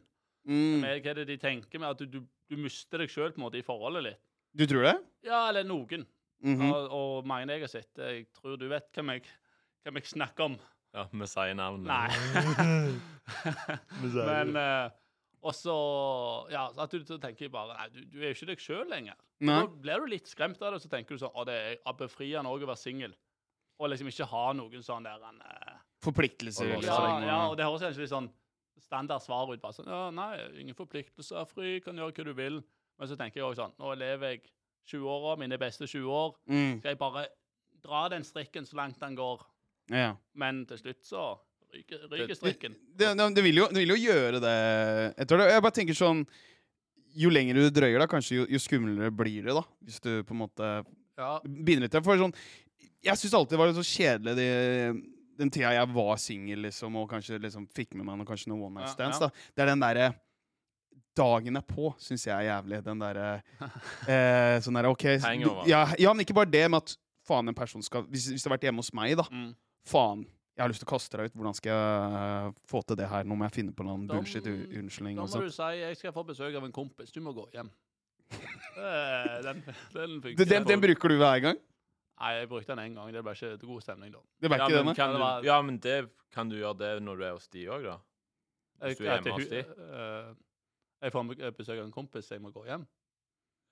Mm. 0.49 0.80
Med, 0.82 1.02
Hva 1.04 1.12
er 1.12 1.20
det 1.20 1.28
de 1.32 1.38
tenker 1.40 1.82
med 1.82 1.90
at 1.90 2.00
du, 2.00 2.18
du, 2.18 2.26
du 2.50 2.56
mister 2.61 3.02
deg 3.02 3.12
sjøl 3.12 3.32
i 3.32 3.64
forholdet 3.66 4.06
litt? 4.06 4.23
Du 4.56 4.66
tror 4.66 4.87
det? 4.88 4.97
Ja, 5.26 5.49
eller 5.49 5.66
noen. 5.66 6.06
Mhm. 6.40 6.70
og, 6.73 6.87
og 6.97 7.26
mange 7.28 7.52
jeg 7.52 7.66
har 7.66 7.70
sett. 7.70 7.90
Jeg 8.00 8.26
tror 8.32 8.56
du 8.56 8.66
vet 8.70 8.88
hvem 8.97 9.12
jeg, 9.12 9.26
hvem 9.85 10.00
jeg 10.00 10.12
snakker 10.14 10.49
om. 10.49 10.56
ja, 10.97 11.04
vi 11.12 11.28
sier 11.28 11.54
navnet. 11.54 11.90
Nei. 11.90 12.97
Men 14.30 14.56
uh, 14.56 14.90
Og 15.47 15.54
så 15.54 15.75
Ja, 16.50 16.66
så 16.75 16.82
at 16.85 16.92
du, 16.92 17.04
så 17.06 17.20
tenker 17.23 17.47
jeg 17.47 17.52
bare 17.54 17.76
Nei, 17.76 17.87
du, 17.94 18.00
du 18.11 18.18
er 18.18 18.32
jo 18.32 18.38
ikke 18.38 18.50
deg 18.50 18.64
sjøl 18.64 18.88
lenger. 18.90 19.18
Nei. 19.40 19.61
Da 19.61 19.68
blir 19.85 20.02
du 20.02 20.11
litt 20.11 20.28
skremt 20.28 20.61
av 20.61 20.73
det, 20.73 20.80
og 20.80 20.85
så 20.85 20.90
tenker 20.92 21.14
du 21.14 21.23
sånn 21.23 21.37
Å, 21.37 21.47
det 21.49 21.59
er 21.78 22.00
befriende 22.00 22.50
òg 22.50 22.64
å 22.66 22.73
være 22.73 22.82
singel. 22.82 23.14
Og 23.80 23.92
liksom 23.92 24.11
ikke 24.11 24.28
ha 24.28 24.44
noen 24.56 24.82
sånn 24.85 25.06
der 25.06 25.23
en, 25.30 25.38
eh, 25.40 25.78
Forpliktelser. 26.04 26.66
Ja, 26.66 26.75
ja, 26.75 26.80
liksom. 26.80 27.25
ja, 27.28 27.38
og 27.49 27.56
det 27.56 27.64
høres 27.68 27.85
kanskje 27.85 28.02
litt 28.02 28.12
sånn 28.12 28.28
standard 28.84 29.22
svar 29.25 29.50
ut. 29.52 29.60
bare 29.62 29.76
sånn, 29.76 29.90
ja, 29.90 30.08
Nei, 30.14 30.34
ingen 30.62 30.78
forpliktelser, 30.78 31.44
fri, 31.50 31.78
kan 31.84 31.99
gjøre 31.99 32.14
hva 32.16 32.26
du 32.30 32.34
vil. 32.37 32.62
Men 33.00 33.08
så 33.08 33.16
tenker 33.16 33.40
jeg 33.40 33.46
også 33.49 33.64
sånn 33.64 33.76
Nå 33.80 33.94
lever 33.96 34.34
jeg 34.34 34.42
20-åra, 34.90 35.37
mine 35.40 35.58
beste 35.60 35.87
20 35.87 36.10
år. 36.10 36.34
Mm. 36.50 36.80
Skal 36.80 36.94
jeg 36.94 37.00
bare 37.00 37.26
dra 37.84 38.06
den 38.12 38.26
strikken 38.26 38.66
så 38.68 38.78
langt 38.80 39.00
den 39.00 39.16
går? 39.18 39.44
Ja. 39.90 40.14
Men 40.38 40.64
til 40.68 40.80
slutt 40.80 41.02
så 41.06 41.25
ryker, 41.75 42.06
ryker 42.10 42.38
strikken. 42.38 42.76
Det, 42.90 43.12
det, 43.18 43.28
det, 43.37 43.44
vil 43.46 43.62
jo, 43.62 43.68
det 43.70 43.84
vil 43.84 43.94
jo 43.94 44.00
gjøre 44.04 44.40
det 44.42 44.56
Jeg, 45.16 45.28
tror 45.28 45.42
det, 45.42 45.50
jeg 45.54 45.64
bare 45.66 45.76
tenker 45.78 45.99
sånn 45.99 46.25
Jo 47.20 47.30
lenger 47.32 47.58
du 47.58 47.68
drøyer, 47.75 47.99
da, 48.02 48.08
kanskje 48.10 48.40
jo, 48.40 48.49
jo 48.54 48.60
skumlere 48.62 49.10
blir 49.14 49.49
det, 49.49 49.54
da. 49.56 49.64
Hvis 49.87 50.02
du 50.04 50.12
på 50.26 50.37
en 50.37 50.42
måte 50.44 50.72
Ja, 51.18 51.38
begynner 51.44 51.88
litt 51.88 51.99
For 52.06 52.20
sånn 52.20 52.37
Jeg 53.06 53.18
syns 53.18 53.37
alltid 53.38 53.56
det 53.56 53.62
var 53.62 53.75
så 53.78 53.87
kjedelig 53.87 54.37
de, 54.38 54.49
den 55.40 55.50
tida 55.52 55.70
jeg 55.75 55.88
var 55.94 56.16
singel, 56.20 56.61
liksom, 56.68 56.97
og 57.00 57.09
kanskje 57.11 57.38
liksom 57.42 57.64
fikk 57.75 57.94
med 57.99 58.06
meg 58.09 58.20
noe, 58.20 58.28
kanskje 58.28 58.50
noen 58.52 58.66
one 58.68 58.80
night 58.80 58.90
Ja, 58.90 58.97
stands. 58.99 59.20
ja. 59.20 59.28
da 59.30 59.54
Det 59.56 59.64
er 59.66 59.73
den 59.75 59.85
derre 59.87 60.11
Dagen 61.20 61.59
er 61.59 61.64
på, 61.66 61.88
syns 62.00 62.23
jeg 62.28 62.32
er 62.37 62.47
jævlig. 62.47 62.78
Den 62.87 63.00
derre 63.02 63.28
eh, 64.09 64.56
Sånn 64.62 64.76
derre 64.78 64.92
OK 64.94 65.09
Hangover. 65.25 65.64
Ja, 65.68 65.82
ja, 65.99 66.12
men 66.14 66.23
ikke 66.23 66.37
bare 66.38 66.49
det, 66.52 66.62
med 66.70 66.85
at 66.85 66.94
faen, 67.26 67.50
en 67.50 67.56
person 67.59 67.82
skal 67.85 68.04
Hvis, 68.09 68.28
hvis 68.30 68.44
det 68.44 68.49
har 68.49 68.54
vært 68.54 68.68
hjemme 68.68 68.85
hos 68.85 68.92
meg, 68.97 69.16
da. 69.18 69.26
mm. 69.30 69.50
Faen. 69.90 70.23
Jeg 70.54 70.62
har 70.66 70.70
lyst 70.75 70.82
til 70.85 70.88
å 70.88 70.92
kaste 70.92 71.16
deg 71.18 71.30
ut. 71.30 71.37
Hvordan 71.40 71.54
skal 71.56 71.73
jeg 71.73 72.54
få 72.68 72.82
til 72.85 72.99
det 73.00 73.06
her? 73.09 73.25
Nå 73.25 73.37
må 73.38 73.47
jeg 73.49 73.54
finne 73.56 73.73
på 73.73 73.85
noen 73.87 74.02
bullshit 74.11 74.44
unnskyldning. 74.47 75.16
Da 75.16 75.25
må 75.25 75.40
du 75.47 75.54
si 75.54 75.68
jeg 75.80 75.97
skal 75.97 76.12
få 76.12 76.25
besøk 76.28 76.59
av 76.59 76.66
en 76.66 76.75
kompis. 76.75 77.12
Du 77.14 77.20
må 77.25 77.32
gå 77.37 77.47
hjem. 77.56 77.70
Den, 78.76 79.42
den. 79.42 79.62
Den, 79.94 80.47
den, 80.47 80.66
den 80.68 80.82
bruker 80.85 81.11
du 81.11 81.16
hver 81.18 81.40
gang? 81.42 81.59
Nei, 82.20 82.30
jeg 82.36 82.48
brukte 82.50 82.74
den 82.74 82.82
én 82.84 82.94
gang. 82.98 83.12
Det 83.16 83.22
ble 83.24 83.32
ikke 83.32 83.66
god 83.66 83.80
stemning 83.82 84.12
da. 84.12 84.20
Det 84.44 84.50
ble 84.52 84.58
Ja 84.60 84.66
ikke 84.66 84.76
men, 84.76 84.84
denne? 84.84 84.94
kan 84.98 85.14
Ja, 85.16 85.40
du, 85.40 85.46
ja, 85.46 85.58
men 85.62 85.78
det 85.80 85.96
kan 86.34 86.48
du 86.52 86.56
gjøre 86.58 86.76
det 86.78 86.90
når 87.02 87.16
du 87.16 87.24
er 87.24 87.32
hos 87.32 87.48
de 87.48 87.64
òg, 87.72 87.82
da? 87.88 87.98
Hvis 88.84 88.98
du 88.98 89.04
er 89.04 89.10
Jeg- 89.14 89.22
hjemme 89.24 89.32
hos 89.38 89.48
de? 89.48 89.58
eh, 89.60 90.34
jeg 91.02 91.12
får 91.12 91.52
besøk 91.56 91.78
av 91.78 91.84
en 91.86 91.92
kompis, 91.92 92.28
jeg 92.30 92.40
må 92.42 92.52
gå 92.52 92.64
hjem. 92.66 92.86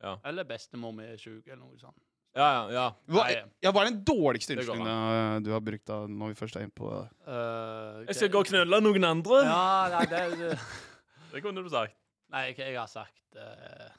Ja. 0.03 0.17
Eller 0.25 0.45
bestemor 0.45 0.93
mi 0.95 1.05
er 1.05 1.17
sjuk, 1.21 1.47
eller 1.47 1.57
noe 1.65 1.77
sånt. 1.79 1.99
Ja, 2.37 2.47
ja. 2.53 2.71
ja. 2.71 2.91
Hva, 3.09 3.23
ja, 3.63 3.71
hva 3.73 3.83
er 3.83 3.91
den 3.91 4.03
dårligste 4.05 4.55
unnskyldninga 4.55 5.43
du 5.43 5.51
har 5.51 5.61
brukt 5.65 5.85
da, 5.89 6.07
når 6.07 6.29
vi 6.29 6.35
først 6.39 6.57
er 6.57 6.61
inne 6.67 6.77
på 6.77 6.89
det? 6.93 7.07
okay. 7.25 8.05
Jeg 8.07 8.15
skal 8.21 8.29
gå 8.31 8.39
og 8.45 8.47
knulle 8.47 8.81
noen 8.85 9.05
andre. 9.09 9.41
Ja, 9.45 9.89
nei, 9.97 10.05
det, 10.07 10.39
det 10.39 10.59
Det 11.33 11.43
kunne 11.45 11.61
du 11.65 11.69
sagt. 11.69 11.97
Nei, 12.31 12.47
jeg, 12.53 12.59
jeg 12.59 12.79
har 12.79 12.87
sagt 12.89 13.37
eh, 13.37 13.91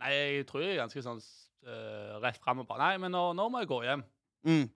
Nei, 0.00 0.12
jeg 0.16 0.48
tror 0.48 0.64
jeg 0.64 0.74
er 0.74 0.82
ganske 0.82 1.02
sånn 1.04 1.20
eh, 1.20 2.14
rett 2.24 2.40
fram 2.40 2.62
og 2.62 2.68
bare 2.68 2.86
Nei, 2.86 3.00
men 3.04 3.12
nå, 3.14 3.24
nå 3.36 3.48
må 3.52 3.62
jeg 3.62 3.70
gå 3.70 3.80
hjem. 3.84 4.04
Mm. 4.48 4.66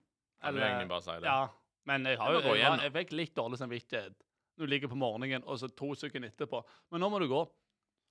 Kan 0.43 0.57
du 0.57 0.61
egentlig 0.61 0.91
bare 0.91 1.05
si 1.05 1.15
det? 1.17 1.31
Ja, 1.31 1.47
men 1.89 2.09
jeg 2.09 2.19
har 2.21 2.35
jo 2.35 2.41
jeg, 2.43 2.61
jeg, 2.61 2.81
jeg 2.85 2.95
fikk 2.99 3.13
litt 3.17 3.35
dårlig 3.37 3.59
samvittighet. 3.61 4.17
Du 4.55 4.65
ligger 4.69 4.91
på 4.91 4.97
morgenen, 4.99 5.43
og 5.43 5.59
så 5.59 5.67
to 5.67 5.91
sekunder 5.99 6.31
etterpå. 6.31 6.61
Men 6.93 7.03
nå 7.03 7.09
må 7.11 7.19
du 7.19 7.27
gå. 7.31 7.41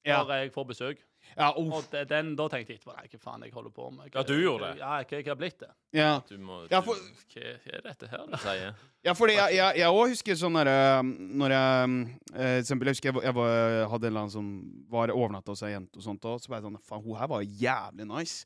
Ja. 0.05 0.23
Når 0.25 0.43
jeg 0.43 0.53
får 0.53 0.65
besøk. 0.69 0.99
Ja, 1.39 1.47
Og 1.57 1.71
uff. 1.73 1.87
det, 1.91 2.03
den, 2.11 2.35
da 2.37 2.45
tenkte 2.53 2.75
jeg 2.75 2.81
etterpå 2.83 2.93
Nei, 2.99 3.07
hva 3.09 3.19
faen 3.23 3.43
jeg 3.47 3.53
holder 3.55 3.73
på 3.73 3.87
med? 3.95 4.11
Ja, 4.13 4.23
du 4.29 4.35
gjorde 4.37 4.67
det. 4.75 4.81
Ja, 4.83 4.91
hva 5.01 5.17
jeg 5.17 5.25
har 5.31 5.39
blitt 5.41 5.57
det? 5.63 5.71
ja. 5.97 6.11
Du 6.29 6.35
må 6.39 6.59
Ja, 6.71 6.81
for- 6.85 7.01
Hva 7.33 7.47
er 7.73 7.81
dette 7.87 8.11
her 8.13 8.27
du 8.29 8.37
sier? 8.43 8.75
Ja, 9.05 9.15
fordi 9.17 9.39
jeg, 9.39 9.87
også 9.89 10.11
husker 10.13 10.37
sånn 10.37 10.59
derre 10.61 11.01
Når 11.03 11.51
jeg 11.57 11.97
eh, 12.35 12.59
eksempel, 12.61 12.89
Jeg 12.93 12.99
husker 12.99 13.13
jeg, 13.13 13.23
jeg 13.25 13.35
var, 13.35 13.89
hadde 13.95 14.07
en 14.07 14.13
eller 14.13 14.21
annen 14.27 14.31
som 14.37 14.53
var 14.93 15.09
overnatta 15.17 15.53
hos 15.57 15.63
ei 15.65 15.73
jente, 15.73 15.97
og 15.97 16.03
sånt, 16.05 16.25
og 16.29 16.41
så 16.45 16.53
var 16.53 16.61
jeg 16.61 16.69
sånn 16.69 16.79
Faen, 16.85 17.03
hun 17.09 17.17
her 17.19 17.33
var 17.33 17.41
jævlig 17.65 18.07
nice. 18.13 18.45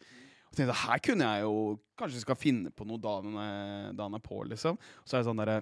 Og 0.48 0.56
tenkte 0.56 0.78
her 0.86 0.98
kunne 1.04 1.32
jeg 1.34 1.42
jo 1.48 1.56
Kanskje 1.98 2.22
skal 2.22 2.38
finne 2.38 2.70
på 2.70 2.86
noe 2.86 3.02
dagen 3.02 3.34
jeg 3.34 3.98
er, 3.98 4.22
på, 4.22 4.44
liksom. 4.46 4.78
Og 4.78 5.02
så 5.10 5.18
er 5.18 5.24
jeg 5.24 5.32
sånn 5.32 5.42
derre 5.42 5.58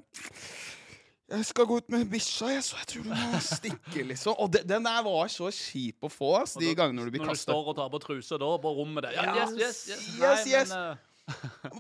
Jeg 1.27 1.47
skal 1.49 1.67
gå 1.67 1.81
ut 1.81 1.89
med 1.91 2.05
bikkja, 2.07 2.53
jeg, 2.55 2.63
så 2.63 2.77
jeg 2.79 2.87
tror 2.93 3.03
du 3.03 3.11
må 3.11 3.41
stikke, 3.43 4.03
liksom. 4.13 4.37
Og 4.39 4.53
de, 4.55 4.61
den 4.63 4.85
der 4.87 5.01
var 5.03 5.27
så 5.33 5.49
kjip 5.51 6.07
å 6.07 6.11
få, 6.13 6.29
ass, 6.39 6.55
de 6.61 6.71
gangene 6.79 7.03
du 7.03 7.11
blir 7.11 7.25
Når 7.25 7.35
du 7.35 7.41
står 7.41 7.73
og 7.73 7.75
tar 7.79 7.91
på 7.91 7.99
trusa 8.05 8.39
da, 8.39 8.53
på 8.63 8.73
rommet 8.77 9.09
der. 9.09 9.17
Ja, 9.19 9.25
Ja, 9.27 9.35
yes, 9.43 9.57
yes, 9.59 9.81
yes. 9.91 10.07
yes, 10.15 10.23
Nei, 10.23 10.55
yes. 10.55 10.71
Men, 10.71 11.03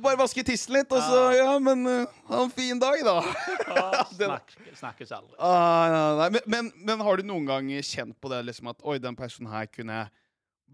Bare 0.02 0.18
vaske 0.18 0.42
tissen 0.42 0.74
litt, 0.74 0.90
og 0.90 0.98
så 1.06 1.20
Ja, 1.36 1.52
men 1.62 1.86
uh, 1.86 2.18
ha 2.26 2.42
en 2.42 2.50
fin 2.50 2.80
dag, 2.82 2.98
da. 3.06 3.20
uh, 3.70 4.00
snakk, 4.18 4.50
snakkes 4.74 5.14
aldri. 5.14 5.36
Ah, 5.38 5.86
nei, 5.92 6.02
nei. 6.18 6.28
Men, 6.34 6.42
men, 6.50 6.70
men 6.90 7.04
har 7.06 7.22
du 7.22 7.28
noen 7.30 7.46
gang 7.46 7.70
kjent 7.86 8.18
på 8.18 8.32
det 8.32 8.42
liksom 8.48 8.72
at 8.74 8.82
Oi, 8.82 8.98
den 9.02 9.18
personen 9.18 9.52
her 9.54 9.70
kunne 9.70 10.00
jeg 10.00 10.14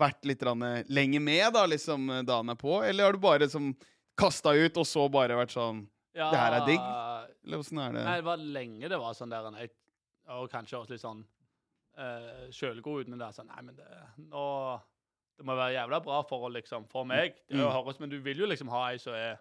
vært 0.01 0.25
litt 0.25 0.41
eh, 0.49 0.85
lenger 0.89 1.21
med 1.21 1.53
da, 1.53 1.67
liksom, 1.69 2.09
dagen 2.25 2.49
er 2.49 2.57
på? 2.57 2.81
Eller 2.81 3.05
har 3.05 3.13
du 3.13 3.21
bare 3.21 3.45
liksom 3.45 3.75
kasta 4.17 4.57
ut, 4.57 4.81
og 4.81 4.89
så 4.89 5.05
bare 5.13 5.37
vært 5.37 5.53
sånn 5.53 5.85
Ja, 6.17 6.31
Det 6.33 6.41
her 6.41 6.57
er 6.57 6.67
digg. 6.71 6.89
Eller 7.45 7.59
åssen 7.63 7.79
er 7.83 7.93
det? 7.97 8.05
Nei, 8.07 8.17
det 8.21 8.25
var 8.29 8.37
lenge 8.59 8.89
det 8.93 8.99
var 9.03 9.15
sånn 9.19 9.33
der 9.33 9.49
jeg, 9.59 9.71
Og 10.31 10.51
kanskje 10.53 10.79
også 10.79 10.95
litt 10.95 11.03
sånn 11.03 11.25
uh, 11.99 12.49
sjølgod 12.55 13.07
uten 13.07 13.19
det. 13.19 13.31
Sånn, 13.35 13.49
nei, 13.51 13.63
men 13.67 13.77
det, 13.77 13.89
nå, 14.31 14.45
det 15.39 15.47
må 15.49 15.57
være 15.59 15.75
jævla 15.75 15.99
bra 16.05 16.21
for 16.29 16.49
liksom 16.55 16.87
For 16.93 17.05
meg. 17.09 17.35
Det 17.49 17.59
Mm. 17.59 17.71
høres, 17.73 17.99
Men 18.01 18.11
du 18.11 18.21
vil 18.21 18.39
jo 18.39 18.47
liksom 18.47 18.69
ha 18.71 18.91
ei 18.93 18.99
som 19.03 19.15
er 19.15 19.41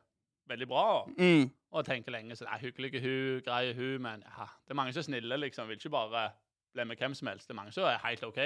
veldig 0.49 0.67
bra. 0.67 1.05
Mm. 1.17 1.51
Og 1.71 1.85
tenke 1.85 2.11
lenge 2.11 2.35
sånn 2.35 2.49
Nei, 2.49 2.59
hyggelig 2.59 2.95
er 2.95 3.01
hun, 3.05 3.41
grei 3.45 3.69
er 3.69 3.73
hun, 3.77 4.01
men 4.01 4.23
ja, 4.25 4.47
det 4.65 4.73
er 4.73 4.79
mange 4.81 4.93
som 4.93 4.99
er 5.01 5.09
snille, 5.11 5.37
liksom. 5.37 5.67
Vil 5.69 5.77
ikke 5.77 5.93
bare 5.93 6.31
bli 6.73 6.83
med 6.87 6.97
hvem 6.97 7.13
som 7.15 7.27
helst. 7.27 7.47
Det 7.47 7.53
er 7.53 7.59
mange 7.61 7.71
som 7.75 7.83
er 7.85 7.99
helt 8.03 8.23
OK. 8.23 8.39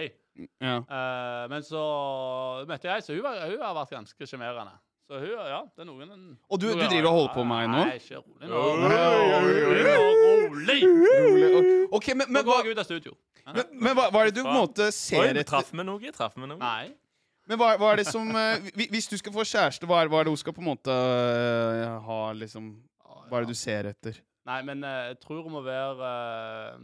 Ja. 0.59 0.77
Uh, 0.89 1.47
men 1.49 1.63
så 1.63 2.65
møtte 2.67 2.89
jeg 2.89 3.03
så 3.05 3.13
hun, 3.15 3.23
var, 3.23 3.39
hun 3.47 3.61
har 3.61 3.75
vært 3.77 3.93
ganske 3.95 4.27
sjarmerende. 4.27 4.75
Så 5.05 5.19
hun, 5.21 5.29
ja, 5.29 5.59
det 5.75 5.83
er 5.83 5.85
noen 5.85 6.37
Og 6.49 6.59
du- 6.59 6.71
du 6.73 6.81
driver 6.81 7.07
og 7.11 7.13
holder 7.13 7.33
på 7.35 7.43
med 7.45 7.55
meg 7.55 7.69
nå? 7.69 7.81
Nei, 7.85 7.97
ikke 7.99 8.21
rolig 8.25 8.49
nå. 8.49 8.61
Oi, 8.65 9.83
Rolig! 9.85 10.79
Rolig. 10.83 11.89
OK, 11.93 12.07
men, 12.15 12.31
men, 12.31 12.45
hva, 12.47 12.63
ut 12.65 12.77
av 12.81 12.87
studio. 12.87 13.13
men, 13.45 13.63
men 13.71 13.93
hva, 13.95 14.09
hva 14.09 14.23
er 14.23 14.31
det 14.31 14.35
du 14.39 14.41
på 14.41 14.49
en 14.49 14.61
måte 14.63 14.87
ser 14.91 15.29
etter? 15.29 15.45
traff 15.51 15.69
vi 15.71 15.85
noe. 15.85 16.11
Traff 16.15 16.33
vi 16.35 16.49
noe. 16.49 16.57
Nei. 16.57 16.95
Men 17.45 17.61
hva, 17.61 17.75
hva 17.77 17.91
er 17.93 18.01
det 18.01 18.07
som 18.09 18.25
eh, 18.33 18.71
Hvis 18.73 19.05
du 19.11 19.17
skal 19.21 19.33
få 19.35 19.45
kjæreste, 19.45 19.85
hva 19.85 20.01
er, 20.01 20.09
hva 20.09 20.23
er 20.23 20.25
det 20.25 20.33
hun 20.33 20.41
skal 20.41 20.55
på 20.55 20.63
en 20.63 20.71
måte 20.71 20.89
eh, 20.89 21.85
ha, 22.07 22.19
liksom 22.33 22.71
Hva 23.29 23.37
er 23.37 23.45
det 23.45 23.53
du 23.53 23.59
ser 23.59 23.91
etter? 23.91 24.17
Nei, 24.49 24.59
men 24.65 24.81
eh, 24.85 25.11
jeg 25.11 25.19
tror 25.21 25.43
hun 25.45 25.53
må 25.53 25.61
være 25.65 26.09
uh, 26.09 26.81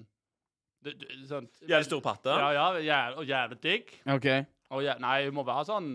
sånn, 1.30 1.50
Jævlig 1.66 1.86
stor 1.90 2.02
patte. 2.06 2.30
Ja, 2.34 2.54
ja, 2.58 2.70
jæv, 2.82 3.18
og 3.22 3.28
jævlig 3.30 3.58
digg. 3.62 3.92
OK. 4.10 4.30
Og 4.74 4.86
jæv, 4.86 5.02
nei, 5.02 5.18
hun 5.28 5.38
må 5.38 5.46
være 5.46 5.68
sånn 5.70 5.92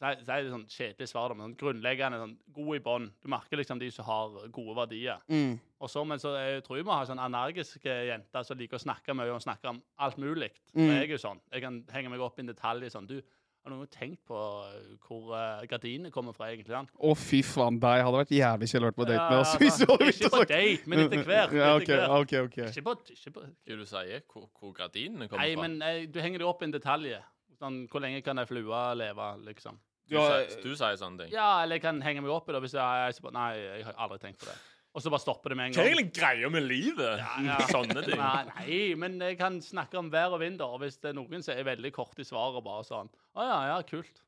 Si 0.00 0.32
er 0.32 0.42
det 0.42 0.50
sånn 0.50 0.66
kjedelig 0.68 1.08
svar, 1.08 1.32
men 1.32 1.46
sånn 1.46 1.58
grunnleggende 1.60 2.18
sånn 2.20 2.34
god 2.56 2.72
i 2.76 2.82
bånn. 2.84 3.06
Du 3.22 3.30
merker 3.32 3.60
liksom 3.60 3.78
de 3.80 3.90
som 3.94 4.08
har 4.08 4.34
gode 4.52 4.74
verdier. 4.76 5.22
Mm. 5.30 5.54
Og 5.84 5.92
så, 5.92 6.02
men 6.08 6.20
så 6.20 6.34
jeg 6.36 6.64
tror 6.66 6.80
jeg 6.80 6.88
må 6.88 6.96
ha 6.96 7.06
sånn 7.08 7.22
energiske 7.22 7.94
jenter 8.10 8.44
som 8.44 8.58
liker 8.58 8.80
å 8.80 8.84
snakke 8.84 9.16
mye 9.16 9.32
og 9.32 9.44
snakke 9.44 9.70
om 9.70 9.80
alt 10.02 10.18
mulig. 10.20 10.50
Mm. 10.74 10.90
Jeg 10.90 11.06
er 11.06 11.14
jo 11.14 11.22
sånn. 11.22 11.40
Jeg 11.54 11.64
kan 11.64 11.80
henge 11.94 12.12
meg 12.12 12.24
opp 12.24 12.38
i 12.40 12.44
en 12.44 12.52
detalj 12.52 12.90
sånn 12.92 13.08
Du, 13.08 13.18
har 13.64 13.72
noen 13.72 13.88
tenkt 13.88 14.20
på 14.28 14.36
uh, 14.36 14.72
hvor 15.06 15.30
uh, 15.32 15.62
gardinene 15.68 16.10
kommer 16.12 16.34
fra, 16.36 16.50
egentlig? 16.52 16.76
Å, 16.76 16.84
Å, 17.08 17.14
fy 17.16 17.40
faen, 17.46 17.78
deg 17.80 18.02
hadde 18.04 18.18
vært 18.20 18.34
jævlig 18.36 18.68
kjedelig 18.68 18.84
å 18.84 18.90
være 18.90 18.98
på 18.98 19.06
date 19.08 19.22
med. 19.22 19.32
ja, 19.32 19.38
Altså, 19.38 19.60
hvis 19.62 19.78
du 19.80 19.84
ikke 20.10 20.30
på 20.34 20.42
date, 20.50 20.90
men 20.90 21.04
etter 21.04 21.22
hvert. 21.24 21.54
Ja, 21.56 21.70
okay, 21.78 21.96
ok, 21.96 22.18
okay. 22.18 22.42
ok, 22.42 22.50
ok. 22.50 22.58
Ikke 22.68 22.84
på, 22.84 22.96
ikke 23.14 23.32
på 23.38 23.44
Hva 23.46 23.78
du 23.80 23.86
sier 23.88 24.26
Hvor, 24.28 24.44
hvor 24.60 24.74
gardinene 24.76 25.30
kommer 25.30 25.46
Nei, 25.46 25.54
fra? 25.56 25.64
men 25.64 25.78
jeg, 25.80 26.10
du 26.12 26.20
henger 26.20 26.44
det 26.44 26.50
opp 26.50 26.60
i 26.60 26.68
en 26.68 26.76
detalj. 26.76 27.14
Sånn, 27.64 27.80
hvor 27.88 28.04
lenge 28.04 28.20
kan 28.26 28.40
ei 28.42 28.46
flue 28.48 28.84
leve, 29.00 29.32
liksom? 29.48 29.80
Du, 30.04 30.18
sier, 30.20 30.60
du 30.60 30.74
sier 30.76 30.98
sånne 31.00 31.24
ting. 31.24 31.32
Ja, 31.32 31.62
eller 31.64 31.78
jeg 31.78 31.84
kan 31.86 32.02
henge 32.04 32.20
meg 32.20 32.32
opp 32.34 32.48
i 32.50 32.54
det 32.54 32.60
hvis 32.60 32.74
jeg, 32.76 33.04
jeg, 33.08 33.16
jeg 33.24 33.32
Nei, 33.32 33.50
jeg 33.56 33.86
har 33.88 34.00
aldri 34.04 34.18
tenkt 34.20 34.42
på 34.42 34.50
det. 34.50 34.56
Og 34.94 35.02
så 35.02 35.10
bare 35.10 35.24
stopper 35.24 35.50
det 35.50 35.56
med 35.58 35.70
en 35.70 35.74
Hva 35.74 35.82
er 35.82 35.88
gang. 35.88 35.96
egentlig 35.96 36.18
greia 36.20 36.50
med 36.54 36.66
livet? 36.68 37.22
ja. 37.48 37.56
Sånne 37.72 38.04
ting. 38.06 38.20
Nei, 38.20 38.42
nei, 38.50 38.76
men 39.00 39.16
jeg 39.24 39.38
kan 39.40 39.56
snakke 39.64 39.98
om 39.98 40.10
vær 40.12 40.36
og 40.36 40.42
vind, 40.44 40.60
da. 40.60 40.68
Og 40.76 40.84
hvis 40.84 41.00
det 41.02 41.10
er 41.10 41.16
noen 41.18 41.42
som 41.42 41.56
er 41.56 41.66
veldig 41.66 41.90
kort 41.96 42.20
i 42.22 42.26
svaret, 42.28 42.60
bare 42.66 42.84
sånn 42.86 43.10
Å 43.10 43.48
ja, 43.48 43.56
ja, 43.72 43.80
kult. 43.88 44.20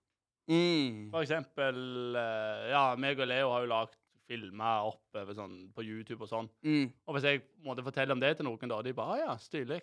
Mm. 0.51 1.13
For 1.13 1.23
eksempel 1.27 1.79
eh, 2.19 2.67
Ja, 2.73 2.83
meg 2.99 3.19
og 3.23 3.27
Leo 3.31 3.53
har 3.53 3.65
jo 3.65 3.71
lagd 3.71 3.95
filmer 4.27 4.89
opp 4.89 5.19
over 5.21 5.37
sånn, 5.39 5.55
på 5.75 5.85
YouTube 5.87 6.25
og 6.27 6.31
sånn. 6.33 6.49
Mm. 6.67 6.89
Og 7.07 7.15
hvis 7.15 7.29
jeg 7.29 7.45
måtte 7.63 7.85
fortelle 7.87 8.15
om 8.17 8.23
det 8.23 8.33
til 8.41 8.49
noen, 8.49 8.73
da, 8.73 8.81
de 8.83 8.95
bare 8.97 9.15
«Å 9.15 9.23
ja, 9.23 9.37
stilig. 9.39 9.79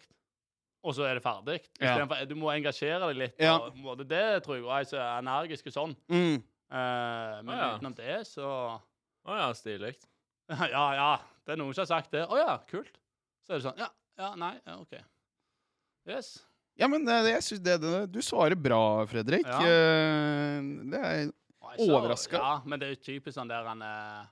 Og 0.84 0.96
så 0.98 1.06
er 1.08 1.16
det 1.18 1.24
ferdig. 1.24 1.60
Istedenfor- 1.80 2.26
Du 2.28 2.36
må 2.36 2.50
engasjere 2.52 3.08
deg 3.08 3.20
litt. 3.22 3.38
Ja. 3.40 3.56
Og, 3.58 3.72
på 3.76 3.84
måte, 3.86 4.08
det 4.08 4.44
tror 4.44 4.58
jeg 4.58 4.66
og 4.66 4.74
jeg 4.76 5.00
er 5.00 5.22
energisk 5.22 5.70
og 5.72 5.76
sånn. 5.78 5.96
Mm. 6.12 6.42
Uh, 6.74 7.44
men 7.46 7.54
ah, 7.54 7.76
utenom 7.78 7.96
det, 7.96 8.16
så 8.28 8.48
Å 9.24 9.36
ja, 9.38 9.52
stilig. 9.56 9.94
Ja, 10.74 10.86
ja. 10.98 11.12
Det 11.46 11.54
er 11.54 11.60
noen 11.60 11.76
som 11.76 11.84
har 11.86 11.92
sagt 11.92 12.12
det. 12.12 12.26
Å 12.28 12.40
ja, 12.40 12.58
kult. 12.68 12.98
Så 13.48 13.54
er 13.54 13.62
det 13.62 13.68
sånn 13.68 13.80
Ja, 13.80 13.90
ja, 14.20 14.34
nei, 14.40 14.56
ja, 14.66 14.80
OK. 14.82 14.98
Yes. 16.10 16.34
Ja, 16.80 16.90
men 16.90 17.06
det, 17.06 17.16
det, 17.24 17.36
jeg 17.38 17.46
synes 17.46 17.64
det, 17.64 17.78
det, 17.84 18.02
du 18.12 18.20
svarer 18.26 18.58
bra, 18.60 19.06
Fredrik. 19.08 19.46
Ja. 19.48 19.60
Eh, 19.62 20.60
det 20.92 21.00
er 21.00 21.16
jeg 21.22 21.32
Overraska? 21.80 22.38
Ja, 22.38 22.54
men 22.68 22.82
det 22.82 22.88
er 22.90 22.96
jo 22.98 23.02
typisk 23.06 23.38
sånn 23.38 23.50
der 23.50 23.66
han 23.66 23.82
eh, 23.86 24.26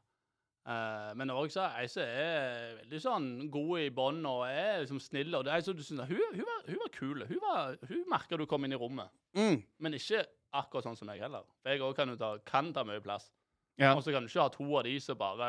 eh, 0.67 1.13
Men 1.15 1.29
òg 1.33 1.49
så 1.53 1.67
ei 1.79 1.87
som 1.91 2.03
er 2.03 2.77
veldig 2.83 3.01
sånn 3.01 3.49
god 3.51 3.79
i 3.79 3.89
bånd 3.89 4.25
og 4.29 4.45
er 4.49 4.81
liksom 4.83 4.99
snill. 5.01 5.33
Og 5.35 5.45
det 5.45 5.53
er 5.53 5.61
så 5.65 5.73
du 5.75 5.83
synes, 5.83 6.07
hun, 6.07 6.21
hun, 6.35 6.45
var, 6.45 6.63
hun 6.67 6.79
var 6.83 6.93
kul. 6.97 7.25
Hun, 7.27 7.39
var- 7.41 7.77
hun 7.89 8.03
merka 8.09 8.37
du 8.37 8.45
kom 8.45 8.63
inn 8.65 8.73
i 8.73 8.79
rommet. 8.79 9.09
mm. 9.35 9.61
Men 9.79 9.93
ikke 9.93 10.25
akkurat 10.53 10.83
sånn 10.83 10.97
som 10.97 11.07
meg 11.07 11.19
heller. 11.23 11.43
For 11.63 11.71
jeg 11.71 11.79
òg 11.81 11.95
kan, 11.95 12.17
ta- 12.17 12.37
kan 12.45 12.73
ta 12.73 12.83
mye 12.83 12.99
plass. 13.01 13.31
Ja. 13.79 13.93
Og 13.95 14.03
så 14.03 14.11
kan 14.11 14.21
du 14.21 14.27
ikke 14.27 14.41
ha 14.43 14.49
to 14.51 14.65
av 14.77 14.83
de 14.83 14.99
som 14.99 15.15
bare 15.17 15.45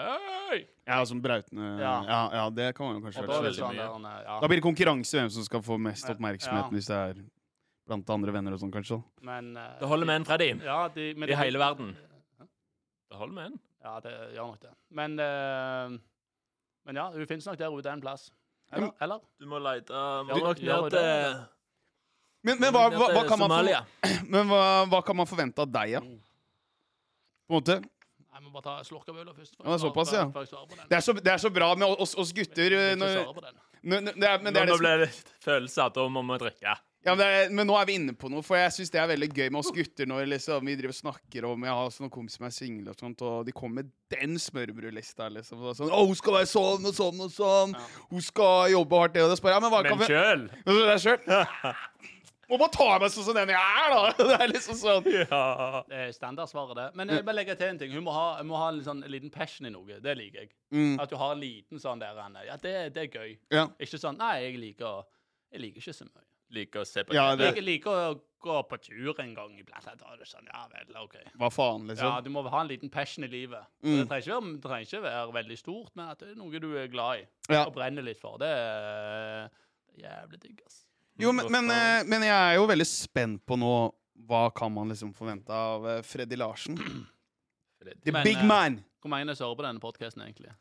Øy! 0.53 0.61
ja, 0.87 1.05
som 1.05 1.18
brautende 1.20 1.81
ja. 1.83 1.94
Ja. 2.07 2.20
ja, 2.33 2.44
det 2.55 2.68
kan 2.77 2.87
man 2.87 2.94
jo 2.96 3.03
kanskje 3.03 3.27
da 3.27 3.51
sånn 3.53 3.75
der, 4.07 4.22
ja. 4.25 4.37
Da 4.40 4.46
blir 4.48 4.61
det 4.61 4.64
konkurranse 4.64 5.18
hvem 5.18 5.29
som 5.35 5.42
skal 5.44 5.61
få 5.66 5.77
mest 5.83 6.07
oppmerksomhet, 6.09 6.64
Ja. 6.64 6.70
hvis 6.70 6.87
det 6.87 6.96
er 6.96 7.25
blant 7.90 8.09
andre 8.14 8.33
venner 8.33 8.55
og 8.55 8.61
sånn, 8.62 8.70
kanskje. 8.72 9.03
Men 9.27 9.57
uh, 9.59 9.75
Det 9.81 9.88
holder 9.90 10.07
med 10.07 10.20
en, 10.20 10.25
Freddy. 10.25 10.48
Ja, 10.64 10.79
de, 10.94 11.11
I 11.11 11.27
de- 11.27 11.37
hele 11.37 11.59
verden. 11.59 11.96
Det 13.11 13.18
holder 13.18 13.35
med 13.35 13.46
en. 13.51 13.61
Ja, 13.83 13.97
det 14.05 14.12
gjør 14.37 14.53
nok 14.53 14.61
det. 14.62 14.73
Men 14.95 15.18
eh, 15.18 15.97
Men 16.87 16.99
ja, 16.99 17.09
hun 17.14 17.27
finnes 17.31 17.47
nok 17.47 17.59
der 17.59 17.75
ute 17.75 17.90
en 17.90 18.01
plass. 18.03 18.29
Eller? 18.73 18.92
eller? 19.05 19.18
Du 19.38 19.47
må 19.51 19.59
lete 19.61 19.92
Må 19.92 20.33
Ja, 20.33 20.45
nok 20.49 20.61
ned 20.62 20.90
det. 20.90 21.01
til 21.03 21.42
Men, 22.42 22.59
men, 22.59 22.73
hva, 22.75 22.87
hva, 22.90 23.09
hva, 23.12 23.25
kan 23.29 23.38
man 23.38 23.51
Somalia. 23.53 23.83
for, 24.01 24.23
men 24.35 24.49
hva, 24.51 24.62
hva 24.90 25.01
kan 25.07 25.18
man 25.18 25.29
forvente 25.31 25.62
av 25.62 25.68
deg, 25.71 25.92
ja? 25.97 26.01
På 26.03 27.53
en 27.53 27.59
måte? 27.61 27.77
Jeg 28.33 28.42
må 28.47 28.51
bare 28.55 28.64
ta 28.64 28.75
slurk 28.87 29.11
av 29.12 29.18
ølet 29.21 29.37
først. 29.37 29.55
før 29.59 29.62
Ja, 29.62 29.68
det 29.68 29.68
er 29.68 29.77
jeg 29.77 29.83
svarer 29.83 29.92
såpass, 29.92 30.12
ja. 30.16 30.23
før 30.33 30.47
jeg 30.47 30.51
svarer 30.55 30.66
på 30.71 30.79
den. 30.79 30.87
Det 30.88 30.97
er 30.97 31.05
så, 31.07 31.12
det 31.18 31.33
er 31.35 31.42
så 31.42 31.51
bra 31.53 31.68
med 31.79 32.01
oss, 32.03 32.14
oss 32.18 32.33
gutter. 32.35 32.64
Jeg 32.64 32.73
eh, 32.73 32.97
vil 32.97 32.97
ikke 32.97 33.03
Når, 33.05 33.12
svare 33.18 33.35
på 33.37 33.45
den. 33.45 33.61
når, 33.83 34.01
når, 34.09 34.16
det 34.25 34.31
er, 34.31 34.40
men 34.47 34.57
det 34.57 34.62
er 34.62 34.66
Nå 34.66 34.73
det 34.73 34.79
som 34.79 34.87
ble 34.87 34.95
det 35.03 35.11
følelse 35.45 35.85
av 35.85 35.92
at 35.92 35.99
da 36.01 36.07
må 36.16 36.23
vi 36.31 36.38
drikke. 36.47 36.75
Ja, 37.03 37.17
men, 37.17 37.19
det 37.19 37.27
er, 37.27 37.49
men 37.51 37.67
nå 37.67 37.75
er 37.75 37.87
vi 37.88 37.97
inne 37.99 38.12
på 38.15 38.29
noe, 38.31 38.45
for 38.47 38.55
jeg 38.61 38.71
syns 38.77 38.93
det 38.95 39.01
er 39.03 39.09
veldig 39.11 39.29
gøy 39.35 39.49
med 39.51 39.59
oss 39.59 39.73
gutter 39.75 40.07
når 40.07 40.29
liksom, 40.31 40.69
vi 40.69 40.77
driver 40.79 40.95
og 40.95 40.99
snakker 41.01 41.47
om 41.49 41.67
Jeg 41.67 41.75
har 41.75 41.88
også 41.88 42.05
noen 42.05 42.12
kompiser 42.15 42.38
som 42.38 42.47
er 42.47 42.55
single, 42.55 42.95
og 42.95 43.03
sånt, 43.03 43.25
og 43.27 43.49
de 43.49 43.55
kommer 43.57 43.83
med 43.83 43.91
den 44.15 44.38
smørbrødlista. 44.38 45.27
Liksom, 45.35 45.65
sånn, 45.75 45.91
å, 45.91 46.07
'Hun 46.07 46.19
skal 46.21 46.38
være 46.38 46.51
sånn 46.53 46.87
og 46.87 46.95
sånn 46.95 47.27
og 47.27 47.35
sånn. 47.35 47.77
Hun 48.12 48.23
skal 48.23 48.71
jobbe 48.77 49.03
hardt.' 49.03 49.19
det 49.19 49.27
og 49.27 49.35
det. 49.35 49.38
Spør 49.43 49.57
jeg, 49.57 49.62
men 49.67 49.75
hva 49.75 49.83
kan 49.83 49.99
Men 49.99 50.07
vi 50.07 50.87
Men 50.87 50.99
sjøl! 51.03 51.19
Må 52.53 52.59
bare 52.61 52.75
ta 52.75 52.99
meg 53.01 53.12
sånn 53.15 53.25
som 53.25 53.37
den 53.37 53.49
jeg 53.49 53.57
er, 53.57 53.93
da! 53.95 54.01
Det 54.29 54.35
er 54.37 54.51
liksom 54.51 54.77
sånn 54.77 55.07
Ja. 55.09 55.45
Det 55.88 56.01
er 56.07 56.11
standardsvaret, 56.12 56.77
det. 56.77 56.88
Men 57.01 57.09
jeg 57.09 57.25
bare 57.25 57.38
legger 57.38 57.57
til 57.57 57.73
en 57.73 57.79
ting. 57.81 57.95
Hun 57.97 58.05
må 58.05 58.12
ha, 58.12 58.27
må 58.45 58.59
ha 58.61 58.69
en 58.71 58.83
sånn, 58.85 59.01
en 59.07 59.11
liten 59.11 59.33
passion 59.33 59.67
i 59.67 59.73
noe. 59.73 59.99
Det 60.05 60.15
liker 60.19 60.45
jeg. 60.45 60.53
mm, 60.71 61.01
At 61.01 61.11
du 61.11 61.17
har 61.17 61.33
en 61.33 61.41
liten 61.41 61.81
sånn 61.81 62.03
der 62.03 62.19
Ja, 62.47 62.59
det, 62.61 62.93
det 62.95 63.07
er 63.07 63.09
gøy. 63.09 63.38
Ja. 63.51 63.71
Ikke 63.81 63.99
sånn 63.99 64.21
Nei, 64.21 64.35
jeg 64.45 64.61
liker 64.61 65.09
Jeg 65.51 65.65
liker 65.65 65.81
ikke 65.81 65.97
så 65.97 66.05
mye. 66.05 66.29
Liker 66.53 66.83
å 66.83 66.87
se 66.87 67.03
på 67.05 67.15
Ja, 67.17 67.35
det- 67.37 67.55
Jeg 67.57 67.65
liker 67.65 67.91
å 67.91 68.21
gå 68.43 68.57
på 68.69 68.77
tur 68.83 69.21
en 69.23 69.35
gang 69.35 69.53
iblant. 69.59 69.85
Da 69.85 70.12
er 70.12 70.19
det 70.19 70.27
sånn, 70.27 70.47
ja 70.53 70.67
vel, 70.69 70.97
OK. 71.03 71.15
Hva 71.38 71.49
faen, 71.51 71.87
liksom? 71.88 72.05
Ja, 72.09 72.21
Du 72.21 72.31
må 72.31 72.43
ha 72.49 72.61
en 72.61 72.69
liten 72.69 72.91
passion 72.91 73.25
i 73.25 73.29
livet. 73.29 73.65
Mm. 73.83 74.01
Det 74.03 74.09
trenger 74.09 74.41
være, 74.41 74.53
det 74.57 74.62
trenger 74.62 74.87
ikke 74.88 75.03
være 75.03 75.33
veldig 75.33 75.59
stort, 75.59 75.91
men 75.97 76.09
at 76.09 76.19
det 76.19 76.31
er 76.33 76.35
noe 76.41 76.59
du 76.61 76.77
er 76.77 76.88
glad 76.88 77.21
i 77.21 77.27
Ja. 77.53 77.65
og 77.67 77.75
brenner 77.75 78.03
litt 78.03 78.19
for. 78.21 78.37
Det 78.38 78.49
er, 78.49 79.49
det 79.97 80.05
er 80.05 80.09
jævlig 80.11 80.41
digg, 80.41 80.61
ass. 80.67 80.85
Jo, 81.19 81.33
men, 81.33 81.51
men, 81.53 81.71
eh, 81.71 82.03
men 82.05 82.23
jeg 82.23 82.31
er 82.33 82.55
jo 82.57 82.67
veldig 82.67 82.87
spent 82.87 83.45
på 83.47 83.59
nå 83.59 83.93
Hva 84.27 84.53
kan 84.55 84.73
man 84.73 84.88
liksom 84.88 85.12
forvente 85.15 85.51
av 85.51 85.85
eh, 85.87 86.03
Freddy 86.03 86.37
Larsen? 86.37 86.77
The 87.83 88.12
Men, 88.12 88.23
big 88.25 88.37
eh, 88.37 88.45
man! 88.47 88.85
Hvor 89.03 89.11
mange 89.11 89.29
er 89.31 89.35
som 89.35 89.49
hører 89.49 89.59
på 89.59 89.65
denne 89.67 89.81
podkasten, 89.83 90.23
egentlig? 90.23 90.53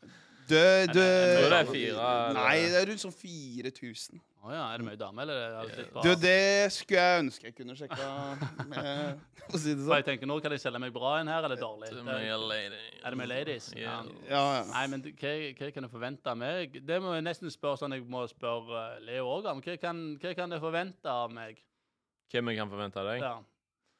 Du, 0.51 0.57
du 0.57 0.99
Jeg 0.99 1.37
tror 1.37 1.53
det 1.53 1.59
er 1.61 1.69
fire, 1.71 2.09
Nei, 2.35 2.55
det 2.73 2.79
er 2.81 2.87
rundt 2.89 3.01
sånn 3.05 3.13
4000. 3.15 4.19
Å 4.41 4.49
ja, 4.55 4.61
er 4.73 4.81
det 4.81 4.85
mye 4.87 4.97
damer, 4.97 5.21
eller? 5.29 5.41
er 5.61 5.67
det 5.69 5.77
litt 5.77 5.91
bra? 5.93 6.01
Du, 6.01 6.09
det 6.17 6.71
skulle 6.73 7.01
jeg 7.05 7.19
ønske 7.21 7.45
jeg 7.45 7.53
kunne 7.59 7.75
sjekka 7.77 8.07
med 8.71 9.19
å 9.53 9.59
si 9.61 9.75
det 9.75 9.83
sånn. 9.85 9.93
jeg 9.99 10.07
tenker, 10.07 10.29
Nå 10.31 10.39
kan 10.41 10.55
jeg 10.55 10.63
selge 10.63 10.81
meg 10.81 10.95
bra 10.95 11.11
inn 11.21 11.29
her, 11.29 11.45
eller 11.45 11.61
dårlig? 11.61 11.91
Det- 11.93 12.01
er. 12.17 12.75
Er 13.05 13.13
det 13.13 13.19
mye 13.21 13.29
ladies? 13.29 13.69
Ja. 13.77 13.99
Ja, 14.27 14.41
ja. 14.57 14.63
Nei, 14.73 14.83
men 14.95 15.05
hva, 15.05 15.33
hva 15.61 15.69
kan 15.77 15.85
jeg 15.87 15.93
forvente 15.93 16.33
av 16.33 16.41
meg? 16.41 16.79
Det 16.89 16.97
må 17.05 17.13
jeg 17.19 17.27
nesten 17.29 17.53
spørre 17.53 17.83
sånn 17.83 17.93
jeg 17.95 18.03
må 18.09 18.25
spørre 18.33 18.81
eh, 18.97 18.99
Leo 19.11 19.29
òg 19.37 19.47
om. 19.53 19.61
Hva 19.61 19.77
kan, 19.85 20.01
hva 20.19 20.33
kan 20.41 20.57
jeg 20.57 20.63
forvente 20.65 21.13
av 21.13 21.31
meg? 21.37 21.61
Hvem 22.33 22.49
jeg 22.51 22.61
kan 22.63 22.73
forvente 22.73 22.97
av 23.03 23.11
deg? 23.13 23.21
Ja. 23.21 23.33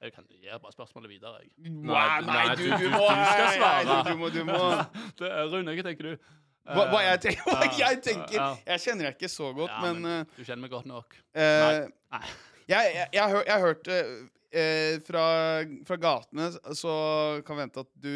Jeg 0.01 0.15
kan 0.15 0.25
gi 0.33 0.49
bare 0.49 0.73
spørsmålet 0.73 1.11
videre, 1.13 1.43
jeg. 1.43 1.51
Nei, 1.61 2.05
nei, 2.25 2.33
nei, 2.33 2.55
du, 2.57 2.63
du- 2.65 2.71
du 2.73 2.85
du- 2.89 2.93
må 2.97 3.05
du 3.05 3.25
skal 3.29 3.51
svare. 3.53 3.83
nei, 3.85 4.01
Du, 4.07 4.15
må, 4.17 4.29
du 4.33 4.39
må 4.49 4.61
Rune, 5.53 5.75
hva 5.77 5.83
tenker 5.85 6.07
du? 6.15 6.31
Hva, 6.65 6.84
hva, 6.91 7.00
jeg 7.02 7.13
Eh, 7.17 7.21
tenker, 7.26 7.43
hva 7.58 7.69
jeg 7.80 8.02
tenker 8.06 8.36
ja. 8.38 8.50
Jeg 8.67 8.84
kjenner 8.84 9.08
deg 9.10 9.15
ikke 9.17 9.30
så 9.34 9.50
godt, 9.58 9.71
Ja, 9.71 9.80
men, 9.82 10.02
men 10.06 10.28
Du 10.38 10.43
kjenner 10.45 10.62
meg 10.62 10.71
godt 10.76 10.86
nok. 10.89 11.15
Uh, 11.34 11.41
eh, 11.41 11.80
Nei. 12.13 12.21
jeg, 12.69 12.93
jeg, 12.95 13.08
jeg, 13.17 13.24
har 13.34 13.43
jeg 13.47 13.54
har 13.56 13.65
hørt 13.65 13.88
eh, 13.95 14.13
eh, 14.62 15.00
fra, 15.08 15.26
fra 15.89 15.97
gatene 16.06 16.52
så 16.78 16.93
kan 17.47 17.58
vi 17.58 17.63
vente 17.65 17.84
at 17.86 17.91
du 17.95 18.13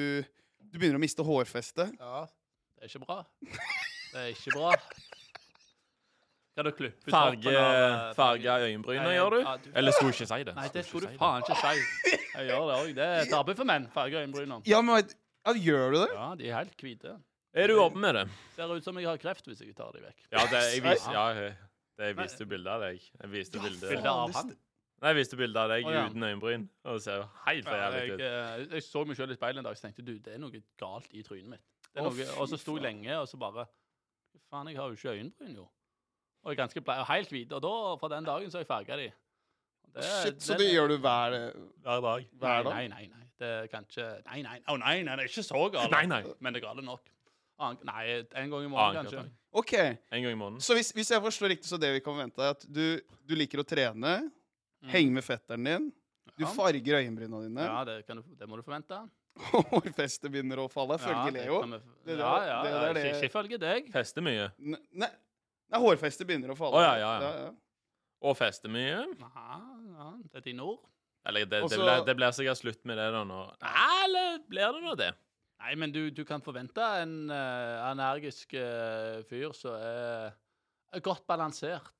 Du 0.72 0.78
begynner 0.80 1.00
å 1.00 1.04
miste 1.06 1.24
hårfestet. 1.26 1.96
Ja. 2.00 2.26
Det 2.76 2.86
er 2.86 2.92
ikke 2.94 3.06
bra. 3.08 3.18
Det 4.12 4.22
er 4.22 4.32
ikke 4.36 4.52
bra. 4.60 4.72
Kan 6.56 6.66
du 6.66 6.72
klippe 6.72 7.12
Farge, 7.12 7.52
av, 7.52 7.76
eh, 7.76 8.14
farge 8.16 8.48
øyenbrynene, 8.64 9.12
gjør 9.18 9.34
du? 9.34 9.40
ja, 9.42 9.54
du- 9.60 9.72
Eller 9.76 9.92
skulle 9.92 10.14
ikke 10.14 10.28
si 10.30 10.44
det. 10.48 10.54
Nei, 10.56 10.68
det 10.72 10.86
skulle 10.88 11.10
du 11.12 11.18
faen 11.20 11.44
ikke 11.44 11.58
si. 11.60 12.12
Jeg 12.36 12.48
gjør 12.48 12.68
det 12.70 12.76
òg. 12.80 12.92
Det 12.96 13.04
er 13.08 13.22
et 13.26 13.34
arbeid 13.36 13.58
for 13.60 13.68
menn. 13.68 13.88
Farge 13.92 14.22
øyenbrynene. 14.22 14.62
Ja, 14.68 14.80
men 14.82 15.02
ja, 15.46 15.54
Gjør 15.54 15.92
du 15.92 15.98
det? 16.00 16.12
Ja, 16.14 16.30
de 16.40 16.48
er 16.50 16.56
helt 16.62 16.78
hvite. 16.82 17.18
Er 17.56 17.72
du 17.72 17.80
åpen 17.80 18.02
med 18.04 18.18
det? 18.18 18.26
Ser 18.58 18.72
ut 18.76 18.84
som 18.84 18.98
jeg 19.00 19.08
har 19.08 19.20
kreft 19.22 19.46
hvis 19.48 19.62
jeg 19.64 19.76
tar 19.78 19.94
de 19.96 20.02
vekk. 20.04 20.26
Ja, 20.28 20.44
det, 20.52 20.62
jeg 20.76 20.84
vis, 20.84 21.06
ja, 21.08 21.26
det, 21.34 21.52
jeg 22.04 22.18
viste 22.18 22.48
bilde 22.52 22.72
av 22.72 22.84
deg. 22.84 23.06
Jeg 23.22 23.32
viste 23.32 23.62
bilde 23.64 23.92
Bilde 23.94 24.12
av 24.12 24.34
han. 24.36 24.52
Nei, 25.00 25.12
jeg 25.12 25.18
viste 25.22 25.40
bilde 25.40 25.62
av 25.62 25.72
deg 25.72 25.88
oh, 25.88 25.94
ja. 25.94 26.04
uten 26.10 26.26
øyenbryn. 26.28 26.66
Og 26.84 26.98
det 26.98 27.06
ser 27.06 27.22
jo 27.22 27.30
helt 27.46 27.68
for 27.68 27.80
jævlig 27.80 28.04
ut. 28.12 28.24
Jeg, 28.26 28.68
jeg 28.74 28.86
så 28.90 29.04
meg 29.08 29.20
sjøl 29.20 29.32
i 29.32 29.40
speilet 29.40 29.62
en 29.62 29.70
dag 29.70 29.80
og 29.80 29.84
tenkte 29.88 30.06
du, 30.08 30.14
det 30.28 30.36
er 30.36 30.44
noe 30.44 30.62
galt 30.82 31.16
i 31.16 31.24
trynet 31.24 31.52
mitt. 31.56 31.66
Det 31.88 32.04
er 32.04 32.08
noe, 32.10 32.28
oh, 32.28 32.44
og 32.44 32.52
så 32.52 32.60
sto 32.60 32.76
jeg 32.76 32.84
lenge, 32.90 33.20
og 33.22 33.28
så 33.32 33.40
bare 33.40 33.68
faen, 34.52 34.72
jeg 34.72 34.80
har 34.82 34.92
jo 34.92 35.00
ikke 35.00 35.16
øyenbryn, 35.16 35.56
jo. 35.62 35.68
Og 36.44 36.52
jeg 36.52 36.58
er 36.58 36.62
ganske 36.64 36.84
blei 36.88 37.00
og 37.02 37.08
helt 37.12 37.32
hvit. 37.32 37.56
Og 37.56 37.64
da, 37.64 37.76
fra 38.04 38.12
den 38.18 38.28
dagen, 38.28 38.52
så 38.52 38.60
har 38.60 38.66
jeg 38.66 38.72
farga 38.72 39.00
de. 39.00 39.10
Det- 39.96 40.10
Shit, 40.12 40.44
så 40.44 40.60
det 40.60 40.68
er- 40.68 40.74
gjør 40.76 40.88
du 40.92 40.98
hver 40.98 41.40
Hver 41.86 42.02
dag. 42.04 42.28
hver 42.36 42.64
dag? 42.68 42.74
nei, 42.74 42.88
nei. 42.92 43.06
nei. 43.08 43.22
Det 43.40 43.70
kan 43.72 43.84
ikke 43.84 44.24
Nei, 44.26 44.42
nei, 44.42 44.60
oh, 44.68 44.78
nei, 44.78 45.04
nei, 45.04 45.16
det 45.16 45.24
er 45.24 45.32
ikke 45.32 45.44
så 45.44 45.70
galt. 45.72 45.92
Nei, 45.92 46.06
nei. 46.06 46.24
Men 46.40 46.54
det 46.54 46.64
er 46.64 46.68
galt 46.68 46.84
nok. 46.84 47.15
Nei, 47.60 48.26
en 48.36 48.50
gang 48.52 48.64
i 48.66 48.68
måneden, 48.68 48.98
kanskje. 49.06 49.20
Kvartal. 49.22 49.32
OK. 49.56 49.74
En 50.12 50.24
gang 50.24 50.32
i 50.34 50.36
måneden. 50.40 50.62
Så 50.62 50.76
hvis, 50.76 50.90
hvis 50.94 51.10
jeg 51.14 51.22
forstår 51.24 51.54
riktig, 51.54 51.70
så 51.70 51.78
det 51.80 51.94
vi 51.96 52.02
kan 52.04 52.18
vente, 52.18 52.42
er 52.44 52.50
at 52.58 52.66
du, 52.68 53.00
du 53.26 53.36
liker 53.36 53.64
å 53.64 53.68
trene, 53.68 54.32
Mm. 54.86 54.90
henge 54.92 55.12
med 55.16 55.24
fetteren 55.24 55.64
din, 55.66 55.86
du 56.38 56.44
Ja. 56.44 56.50
farger 56.54 57.00
øyenbryna 57.00 57.40
dine, 57.42 57.64
Ja, 57.64 57.84
det, 57.88 58.06
kan 58.06 58.18
du, 58.18 58.24
det 58.38 58.46
må 58.48 58.58
du 58.58 58.62
forvente. 58.62 59.00
hårfestet 59.72 60.30
begynner 60.32 60.60
å 60.62 60.68
falle, 60.70 60.98
Ja, 61.00 61.08
følge 61.08 61.32
det 61.34 61.46
Leo. 61.46 61.62
vi- 61.62 61.80
Det 62.06 62.18
Ja, 62.20 62.46
ja, 62.46 62.64
det 62.64 62.72
det, 62.72 62.94
det- 63.04 63.16
ikke 63.16 63.30
ifølge 63.32 63.58
deg. 63.60 63.92
Fester 63.92 64.22
mye. 64.22 64.52
Ne, 64.60 64.78
Nei, 64.94 65.10
nei, 65.72 65.80
hårfestet 65.80 66.28
begynner 66.28 66.50
å 66.54 66.58
falle. 66.58 66.76
Å, 66.76 66.82
ja, 66.84 66.96
ja, 66.98 67.20
ja. 67.22 67.32
ja. 67.46 67.52
Og 68.22 68.38
fester 68.38 68.70
mye. 68.70 69.06
Ja, 69.20 69.62
ja, 69.98 70.14
det 70.32 70.36
er 70.36 70.42
dine 70.52 70.62
ord. 70.62 70.80
Eller 71.26 71.46
det, 71.46 71.62
det, 71.70 71.78
blir, 71.80 72.06
det 72.06 72.16
blir 72.16 72.32
sikkert 72.32 72.58
slutt 72.62 72.86
med 72.86 72.98
det 72.98 73.12
da 73.12 73.24
nå. 73.24 73.40
Eller 74.06 74.38
blir 74.48 74.72
det 74.76 74.84
nå 74.84 74.96
det? 74.96 75.14
Nei, 75.64 75.76
men 75.80 75.92
du, 75.94 76.10
du 76.14 76.24
kan 76.28 76.42
forvente 76.44 76.84
en 77.02 77.30
uh, 77.32 77.92
energisk 77.92 78.54
uh, 78.60 79.22
fyr 79.30 79.54
som 79.56 79.78
er, 79.80 80.34
godt 81.04 81.24
balansert. 81.28 81.92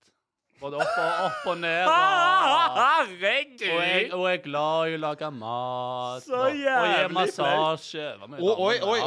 Både 0.60 0.78
opp 0.80 0.92
og, 1.02 1.08
opp 1.26 1.48
og 1.52 1.58
ned. 1.60 1.82
Og, 1.84 2.76
og, 2.78 3.80
er, 3.84 4.14
og 4.16 4.26
er 4.30 4.38
glad 4.44 4.92
i 4.92 4.94
å 4.96 5.00
lage 5.04 5.30
mat. 5.36 6.24
Så 6.24 6.38
og, 6.38 6.46
og 6.48 6.86
gi 6.88 7.10
massasje. 7.18 8.06
Oi, 8.40 8.54
oi, 8.54 8.78
oi, 8.80 9.00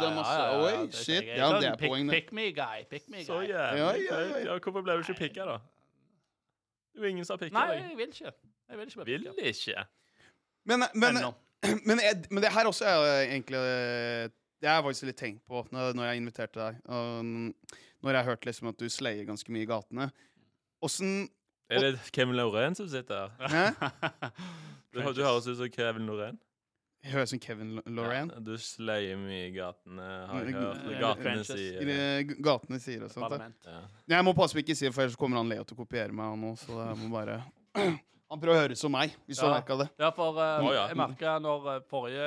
det 0.00 0.08
er 0.08 0.16
masse- 0.16 0.32
ja, 0.34 0.48
ja, 0.48 0.56
ja. 0.56 0.80
oi, 0.80 0.88
shit, 0.90 1.28
ja, 1.28 1.50
sånn 1.52 1.60
det 1.62 1.68
er 1.70 1.76
pick- 1.78 1.92
poenget. 1.92 2.14
Pick 2.16 2.32
me 2.34 2.48
guy. 2.56 2.82
Pick 2.90 3.06
me 3.06 3.20
guy. 3.22 3.28
Så 3.28 3.38
jævlig 3.46 3.84
Ja, 3.84 3.92
ja, 4.02 4.40
ja. 4.48 4.58
Hvorfor 4.58 4.82
ble 4.86 4.98
du 4.98 5.04
ikke 5.06 5.18
pikka, 5.20 5.46
da? 5.52 5.60
Det 6.90 6.98
er 6.98 7.06
jo 7.06 7.12
ingen 7.14 7.28
som 7.28 7.36
har 7.38 7.44
pikka 7.44 7.54
Nei, 7.60 7.78
jeg 7.78 7.96
vil 8.00 8.10
ikke. 8.16 8.34
Jeg 8.70 8.80
vil 8.80 8.90
ikke 8.90 9.04
bli 9.04 9.20
Vil 9.20 9.52
ikke. 9.54 9.86
Men, 10.66 10.88
men. 10.94 11.22
men, 11.88 12.00
jeg, 12.00 12.22
men 12.30 12.42
det 12.44 12.52
her 12.54 12.68
også 12.70 12.86
er 12.88 13.26
egentlig 13.26 13.58
eh, 13.60 14.30
Det 14.60 14.68
har 14.68 14.78
jeg 14.78 14.86
faktisk 14.86 15.08
litt 15.08 15.20
tenkt 15.20 15.42
på 15.48 15.62
når, 15.72 16.00
jeg 16.08 16.20
inviterte 16.20 16.60
deg. 16.60 16.80
Og 16.88 17.24
når 18.04 18.16
jeg 18.18 18.28
hørte 18.30 18.48
liksom 18.48 18.70
at 18.72 18.80
du 18.80 18.88
sleier 18.92 19.28
ganske 19.28 19.52
mye 19.52 19.64
i 19.64 19.68
gatene. 19.68 20.10
Åssen 20.84 21.28
Er 21.70 21.84
det 21.84 22.12
Kevin 22.12 22.36
Lauren 22.36 22.76
som 22.76 22.88
sitter 22.88 23.32
her? 23.40 23.74
Du, 24.90 24.98
du 24.98 25.20
høres 25.22 25.46
ut 25.46 25.54
som 25.54 25.68
Kevin 25.70 26.08
Lauren. 26.08 26.40
Jeg 27.04 27.12
høres 27.14 27.30
ut 27.30 27.36
som 27.36 27.40
Kevin 27.44 27.76
Lauren. 27.86 28.32
Ja, 28.34 28.40
du 28.42 28.56
sleier 28.58 29.16
mye 29.20 29.44
i 29.46 29.52
gatene, 29.54 30.08
har 30.28 30.48
jeg 30.48 30.56
hørt. 30.56 30.88
Gatene 31.00 31.44
sier 31.46 32.32
gatene 32.44 32.80
sier 32.82 33.04
og 33.06 33.12
sånt. 33.14 33.38
Ja. 33.64 33.78
Jeg 34.16 34.26
må 34.26 34.34
passe 34.36 34.56
på 34.56 34.64
ikke 34.64 34.74
si 34.76 34.88
det, 34.88 34.92
for 34.96 35.06
ellers 35.06 35.16
kommer 35.20 35.38
han 35.38 35.48
Leo 35.52 35.62
til 35.62 35.78
å 35.78 35.80
kopiere 35.84 36.10
meg. 36.10 36.34
Han 36.34 36.48
også, 36.50 36.66
så 36.66 36.80
jeg 36.82 36.98
må 37.00 37.12
bare 37.14 37.38
Han 38.30 38.38
prøver 38.38 38.56
å 38.56 38.62
høre 38.62 38.76
som 38.78 38.92
meg, 38.94 39.14
hvis 39.26 39.40
du 39.40 39.44
Ja. 39.44 39.48
har 39.50 39.60
merka 39.60 39.76
det. 39.80 39.88
Ja, 39.98 40.10
for 40.14 40.36
uh, 40.38 40.62
oh, 40.62 40.72
ja. 40.74 40.84
jeg 40.88 40.96
merka 40.96 41.38
når 41.42 41.64
eh, 41.74 41.80
forrige 41.90 42.26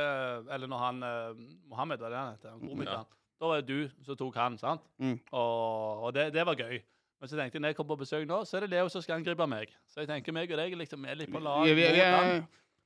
Eller 0.51 0.67
når 0.67 0.81
han 0.81 1.03
uh, 1.03 1.43
Mohammed, 1.71 1.99
var 2.03 2.09
det 2.09 2.17
han 2.17 2.33
heter? 2.33 2.49
han 2.49 2.59
Komikeren. 2.59 3.05
Da 3.39 3.47
var 3.47 3.61
det 3.61 3.67
du 3.67 4.03
som 4.05 4.17
tok 4.19 4.35
han, 4.35 4.57
sant? 4.57 4.83
Mm. 4.99 5.15
Og, 5.31 6.03
og 6.03 6.13
det, 6.15 6.33
det 6.35 6.43
var 6.45 6.55
gøy. 6.59 6.81
Men 7.23 7.29
så 7.31 7.37
tenkte 7.39 7.55
jeg 7.55 7.61
når 7.63 7.71
jeg 7.71 7.75
kommer 7.77 7.95
på 7.95 8.03
besøk 8.03 8.27
nå, 8.27 8.41
så 8.43 8.57
er 8.57 8.65
det 8.65 8.69
Leo 8.73 8.89
som 8.91 9.01
skal 9.03 9.15
angripe 9.21 9.47
meg. 9.47 9.71
Så 9.87 10.03
jeg 10.03 10.09
tenker 10.11 10.35
meg 10.35 10.51
og 10.51 10.59
deg 10.59 10.75
liksom 10.75 11.05
er 11.07 11.15
litt 11.21 11.31
på 11.31 11.39
lag. 11.39 11.63
Vi, 11.63 11.75
vi, 11.77 11.85
vi. 11.95 12.01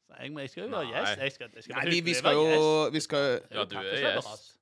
Så 0.08 0.19
jeg, 0.21 0.34
jeg 0.38 0.49
skal 0.49 0.63
jo 0.63 0.69
være 0.75 0.91
gjest. 0.91 1.23
Jeg 1.23 1.32
skal, 1.32 1.49
jeg 1.56 1.63
skal 1.63 1.75
nei, 1.75 1.86
vi, 1.89 2.01
vi 2.06 2.13
skal 2.13 2.38
jo 2.38 2.62
vi 2.93 3.01
skal, 3.01 3.25
Ja, 3.51 3.65
du 3.65 3.75
er 3.75 3.88
yes. 3.89 4.03
gjest. 4.03 4.30
altså. 4.30 4.53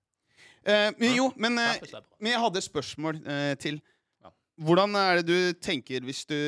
eh, 0.63 0.88
men 0.98 1.15
Jo, 1.18 1.28
men, 1.36 1.60
uh, 1.60 2.00
men 2.20 2.32
jeg 2.32 2.41
hadde 2.46 2.63
et 2.63 2.68
spørsmål 2.70 3.20
uh, 3.28 3.52
til. 3.62 3.82
Ja. 4.24 4.32
Hvordan 4.63 4.96
er 4.96 5.20
det 5.22 5.28
du 5.28 5.60
tenker 5.60 6.08
hvis 6.08 6.24
du 6.26 6.39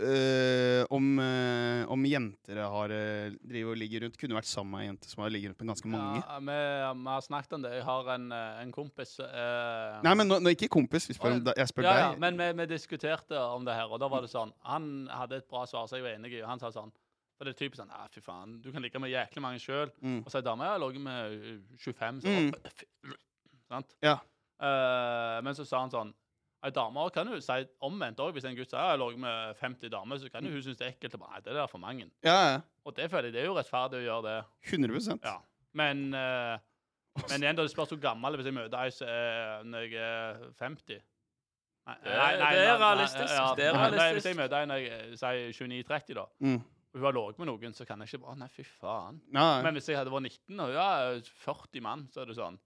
eh, 0.00 0.82
om, 0.90 1.18
uh, 1.22 1.84
om 1.92 2.04
jenter 2.08 2.58
har 2.58 2.90
uh, 2.90 3.34
driver 3.46 3.70
og 3.74 3.78
ligger 3.78 4.02
rundt 4.04 4.16
Kunne 4.18 4.34
vært 4.38 4.48
sammen 4.50 4.72
med 4.74 4.82
ei 4.82 4.88
jente 4.88 5.08
som 5.10 5.22
har 5.22 5.30
ligget 5.30 5.52
rundt 5.52 5.60
med 5.62 5.70
ganske 5.72 5.90
mange. 5.92 6.22
Ja, 6.24 6.38
vi, 6.48 6.56
vi 7.04 7.12
har 7.14 7.24
snakket 7.28 7.52
om 7.58 7.62
det. 7.66 7.72
Jeg 7.76 7.84
har 7.86 8.10
en, 8.16 8.26
en 8.34 8.72
kompis 8.74 9.14
Nei, 9.22 10.14
men 10.18 10.28
nå, 10.30 10.40
nå 10.42 10.54
ikke 10.56 10.68
kompis. 10.74 11.06
Vi 11.10 11.16
spør 11.18 11.36
om 11.38 11.44
deg- 11.46 11.60
jeg 11.62 11.70
spør 11.70 11.86
ja, 11.88 11.94
ja, 12.02 12.10
men 12.18 12.38
vi, 12.40 12.50
vi 12.62 12.66
diskuterte 12.74 13.38
om 13.54 13.64
det 13.68 13.74
her, 13.78 13.88
og 13.94 14.02
da 14.02 14.08
var 14.10 14.26
det 14.26 14.32
sånn 14.34 14.52
Han 14.66 14.90
hadde 15.12 15.38
et 15.42 15.48
bra 15.50 15.62
svar, 15.70 15.86
så 15.90 16.00
jeg 16.00 16.06
var 16.08 16.16
enig 16.18 16.34
i, 16.38 16.42
han 16.46 16.58
sa 16.62 16.72
sånn 16.74 16.90
For 17.38 17.46
det 17.46 17.54
er 17.54 17.60
typisk 17.62 17.80
sånn 17.82 17.94
Ja, 17.94 18.04
fy 18.10 18.20
faen, 18.24 18.58
du 18.62 18.70
kan 18.74 18.82
ligge 18.84 18.98
med 19.02 19.10
jæklig 19.14 19.42
mange 19.42 19.62
sjøl. 19.62 19.90
Mm. 20.02 20.20
Og 20.24 20.30
så 20.30 20.38
ei 20.42 20.46
dame 20.46 20.66
jeg 20.66 20.74
har 20.76 20.82
ligget 20.84 21.06
med 21.06 21.38
uh, 21.38 21.78
25, 21.86 22.20
så 22.26 22.34
Mm. 22.34 22.52
Sant? 23.70 23.94
Ja. 24.04 24.18
Men 25.44 25.56
så 25.56 25.64
sa 25.66 25.80
han 25.82 25.90
sånn 25.90 26.12
Ei 26.64 26.70
dame 26.72 27.02
kan 27.12 27.28
jo 27.28 27.38
si 27.44 27.56
omvendt 27.84 28.20
òg. 28.24 28.32
Hvis 28.32 28.44
en 28.48 28.56
gutt 28.56 28.70
sier 28.70 28.80
jeg 28.80 28.88
har 28.94 29.00
ligget 29.02 29.20
med 29.20 29.56
50 29.60 29.90
damer, 29.92 30.16
så 30.22 30.30
kan 30.32 30.44
jo 30.46 30.50
hun 30.54 30.62
synes 30.64 30.78
det 30.80 30.86
er 30.86 30.92
ekkelt. 30.94 31.18
Nei, 31.20 31.40
det 31.44 31.56
er 31.60 31.66
for 31.68 31.78
mange. 31.82 32.06
Ja, 32.24 32.36
ja. 32.54 32.60
Og 32.86 32.94
det 32.96 33.10
føler 33.12 33.28
jeg 33.28 33.32
det 33.34 33.42
er 33.42 33.46
jo 33.50 33.56
rettferdig 33.58 34.00
å 34.00 34.06
gjøre 34.06 34.22
det. 34.30 34.38
100% 34.72 35.24
Ja. 35.24 35.38
Men, 35.74 36.14
uh, 36.14 36.56
men 37.28 37.42
igjen, 37.42 37.56
da 37.56 37.62
det 37.66 37.70
spørs 37.72 37.90
hvor 37.90 37.98
gammel 38.00 38.36
Hvis 38.38 38.46
jeg 38.46 38.54
møter 38.54 38.78
ei 38.78 38.90
som 38.94 39.08
er 39.08 39.64
når 39.66 39.88
jeg 39.90 39.94
er 40.00 40.38
50 40.60 41.00
Nei, 41.86 41.94
Det 42.02 42.12
er- 42.12 42.36
det 42.38 42.60
er 42.64 42.78
realistisk, 42.80 43.56
det 43.58 43.64
er 43.66 43.72
realistisk. 43.74 44.14
Hvis 44.14 44.24
jeg 44.30 44.36
møter 44.38 44.62
en 44.62 44.70
jeg 44.70 44.86
eh, 44.88 45.16
sier 45.20 45.52
29-30, 45.52 46.14
da, 46.14 46.24
Mm. 46.40 46.54
og 46.62 46.94
hun 46.94 47.02
har 47.04 47.12
ligget 47.12 47.38
med 47.38 47.46
noen, 47.50 47.74
så 47.74 47.84
kan 47.86 47.98
jeg 48.00 48.08
ikke 48.08 48.22
bare 48.24 48.36
Nei, 48.38 48.48
fy 48.48 48.62
faen. 48.64 49.20
Ja, 49.34 49.60
Men 49.62 49.74
hvis 49.74 49.88
jeg 49.88 49.96
hadde 49.98 50.10
vært 50.10 50.22
19 50.48 50.60
og 50.60 50.66
hun 50.68 50.76
er 50.76 51.20
40 51.44 51.80
mann, 51.82 52.08
så 52.10 52.22
er 52.22 52.26
det 52.26 52.36
sånn 52.36 52.58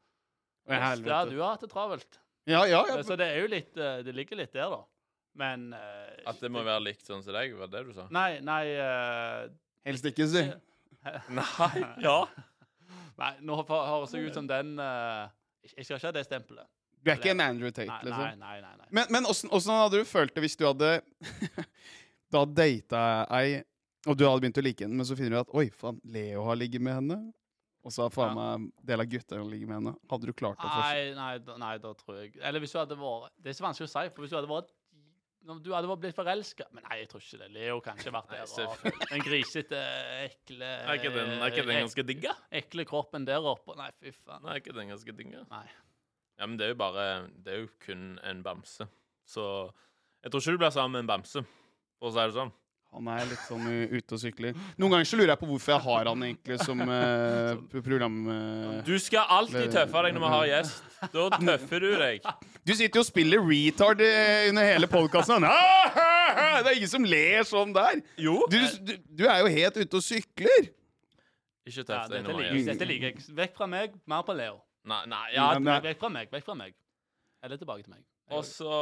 Ja, 0.69 1.25
du 1.25 1.41
har 1.41 1.51
hatt 1.57 1.61
det 1.63 1.71
travelt. 1.71 2.19
Ja, 2.49 2.63
ja, 2.67 2.81
ja. 2.89 3.03
Så 3.05 3.17
det 3.21 3.29
er 3.29 3.43
jo 3.43 3.51
litt 3.53 3.77
eh, 3.77 4.01
Det 4.07 4.15
ligger 4.17 4.41
litt 4.41 4.55
der, 4.57 4.73
da. 4.73 4.81
Men 5.39 5.69
uh, 5.77 6.15
At 6.27 6.41
det 6.43 6.51
må 6.51 6.65
være 6.67 6.83
likt 6.89 7.07
sånn 7.07 7.23
som 7.23 7.37
deg, 7.37 7.53
var 7.59 7.71
det 7.71 7.85
du 7.87 7.93
sa? 7.95 8.09
Nei, 8.15 8.41
nei 8.45 8.63
uh, 8.81 9.47
Helst 9.87 10.09
ikke, 10.11 10.27
si. 10.31 10.43
Nei. 11.39 11.85
Ja. 12.03 12.19
Nei, 13.19 13.33
nå 13.47 13.61
høres 13.61 14.15
jeg 14.15 14.29
ut 14.29 14.37
som 14.39 14.49
den 14.51 14.75
uh, 14.83 15.29
Jeg 15.69 15.87
skal 15.87 16.01
ikke 16.01 16.09
ha 16.09 16.17
det 16.17 16.27
stempelet. 16.27 16.71
Du 16.99 17.13
er 17.13 17.21
ikke 17.21 17.31
en 17.31 17.45
Andrew 17.45 17.71
Tate, 17.71 17.87
Nei, 17.87 18.01
liksom. 18.09 18.25
nei, 18.25 18.35
nei. 18.41 18.61
nei, 18.65 18.75
nei. 18.81 18.89
Men, 18.91 19.13
men 19.15 19.29
åssen 19.31 19.75
hadde 19.75 20.01
du 20.03 20.09
følt 20.09 20.35
det 20.35 20.43
hvis 20.43 20.59
du 20.59 20.67
hadde 20.67 20.99
Da 22.35 22.43
data 22.45 23.03
ei, 23.39 23.61
og 24.09 24.19
du 24.19 24.27
hadde 24.27 24.43
begynt 24.43 24.59
å 24.61 24.65
like 24.65 24.85
henne, 24.85 24.99
men 24.99 25.07
så 25.07 25.17
finner 25.17 25.39
du 25.39 25.41
at 25.41 25.55
Oi, 25.57 25.69
faen, 25.73 26.01
Leo 26.11 26.43
har 26.49 26.59
ligget 26.59 26.83
med 26.85 26.99
henne. 26.99 27.19
Og 27.87 27.95
så 27.95 28.05
har 28.05 28.13
faen 28.13 28.35
meg 28.37 28.67
del 28.89 29.05
av 29.05 29.09
gutta 29.09 29.39
ligget 29.39 29.71
med 29.71 29.79
henne. 29.79 29.95
Hadde 30.11 30.29
du 30.29 30.35
klart 30.37 30.59
det? 30.61 30.69
Nei, 30.69 31.15
nei, 31.17 31.59
nei, 31.63 31.73
da 31.83 31.93
tror 31.97 32.19
jeg 32.19 32.35
Eller 32.43 32.61
hvis 32.63 32.75
du 32.75 32.81
hadde 32.81 32.99
vært 32.99 33.31
Det 33.39 33.53
er 33.53 33.57
så 33.57 33.65
vanskelig 33.65 33.87
å 33.87 33.93
si, 33.93 34.03
for 34.13 34.25
hvis 34.25 34.35
du 34.35 34.39
hadde 34.41 34.51
vært 34.51 34.75
du 35.49 35.71
hadde 35.73 35.95
blitt 36.03 36.17
forelska 36.17 36.67
Men 36.75 36.85
nei, 36.85 36.99
jeg 37.01 37.09
tror 37.09 37.23
ikke 37.25 37.39
det. 37.41 37.49
Leo 37.55 37.79
kan 37.81 37.97
ikke 37.97 38.13
vært 38.13 38.33
der. 38.35 38.51
Og 38.67 39.05
den 39.09 39.23
grisete, 39.25 39.83
ekle 40.27 40.71
Er 40.83 40.99
ikke 40.99 41.13
den, 41.15 41.35
er 41.39 41.53
ikke 41.55 41.67
den 41.71 41.83
ganske 41.87 42.05
digg, 42.11 42.25
da? 42.27 42.35
Ekle 42.61 42.85
kroppen 42.89 43.25
der 43.29 43.47
oppe. 43.49 43.77
Nei, 43.79 43.89
fy 43.97 44.13
faen. 44.13 44.43
Nei, 44.45 44.57
er 44.57 44.63
ikke 44.63 44.77
den 44.77 44.93
ganske 44.93 45.15
digg, 45.17 45.33
da? 45.39 45.45
Nei. 45.55 45.65
Ja, 46.39 46.47
men 46.47 46.59
det 46.59 46.69
er 46.69 46.75
jo 46.75 46.81
bare 46.83 47.07
Det 47.33 47.55
er 47.55 47.63
jo 47.65 47.71
kun 47.87 48.19
en 48.29 48.43
bamse. 48.45 48.89
Så 49.29 49.45
jeg 50.25 50.33
tror 50.33 50.43
ikke 50.43 50.59
du 50.59 50.63
blir 50.65 50.75
sammen 50.75 50.99
med 50.99 51.07
en 51.07 51.13
bamse, 51.15 51.45
for 51.99 52.11
å 52.11 52.15
si 52.15 52.27
det 52.27 52.37
sånn. 52.37 52.53
Han 52.97 53.09
er 53.13 53.27
litt 53.29 53.43
sånn 53.45 53.67
uh, 53.69 53.91
ute 53.93 54.17
og 54.17 54.21
sykler. 54.23 54.57
Noen 54.81 54.95
ganger 54.95 55.09
så 55.11 55.19
lurer 55.21 55.35
jeg 55.35 55.41
på 55.43 55.49
hvorfor 55.51 55.75
jeg 55.75 55.85
har 55.85 56.09
han 56.09 56.23
egentlig 56.25 56.57
som 56.65 56.81
uh, 56.89 57.59
program... 57.85 58.17
uh, 58.27 58.79
Du 58.87 58.95
skal 59.03 59.29
alltid 59.37 59.75
tøffe 59.75 60.03
deg 60.07 60.17
når 60.17 60.25
vi 60.25 60.31
har 60.35 60.47
gjest. 60.55 60.81
Da 61.13 61.27
tøffer 61.37 61.85
du 61.85 61.91
deg. 62.01 62.25
Du 62.65 62.73
sitter 62.75 62.99
jo 62.99 63.05
og 63.05 63.09
spiller 63.11 63.45
retard 63.45 64.01
under 64.49 64.71
hele 64.73 64.89
podkasten. 64.91 65.47
Det 66.59 66.73
er 66.73 66.75
ingen 66.81 66.91
som 66.91 67.05
ler 67.07 67.45
sånn 67.47 67.71
der. 67.77 68.01
Jo. 68.21 68.41
Du, 68.51 68.59
du, 68.89 68.97
du 69.21 69.25
er 69.29 69.45
jo 69.45 69.53
helt 69.53 69.79
ute 69.79 70.01
og 70.01 70.05
sykler. 70.05 70.69
Ikke 71.69 71.85
tøff 71.85 72.09
deg 72.09 72.19
dette, 72.19 72.25
når 72.25 72.41
vi 72.41 72.49
har 72.49 72.57
gjest. 72.57 72.71
dette 72.73 72.89
liker 72.89 73.11
jeg. 73.13 73.25
Vekk 73.39 73.57
fra 73.61 73.69
meg, 73.71 73.95
mer 74.09 74.25
på 74.27 74.35
Leo. 74.37 74.59
Nei, 74.89 75.03
nei, 75.13 75.25
ja, 75.37 75.51
Nei, 75.59 75.65
nei. 75.69 75.79
Vekk 75.91 76.01
fra 76.01 76.11
meg, 76.17 76.31
vekk 76.33 76.47
fra 76.49 76.57
meg. 76.57 76.73
Eller 77.45 77.61
tilbake 77.61 77.85
til 77.85 77.93
meg. 77.95 78.03
Og 78.33 78.45
så 78.49 78.73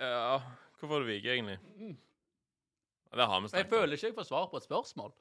Ja, 0.00 0.38
hvorfor 0.80 1.04
du 1.04 1.10
viker 1.12 1.36
egentlig? 1.36 1.60
Det 3.12 3.26
har 3.26 3.40
vi 3.40 3.44
Jeg 3.44 3.50
snakket 3.50 3.72
om. 3.72 3.78
føler 3.78 3.92
ikke 3.96 4.06
jeg 4.06 4.14
får 4.14 4.26
svar 4.28 4.46
på 4.50 4.56
et 4.56 4.66
spørsmål. 4.68 5.12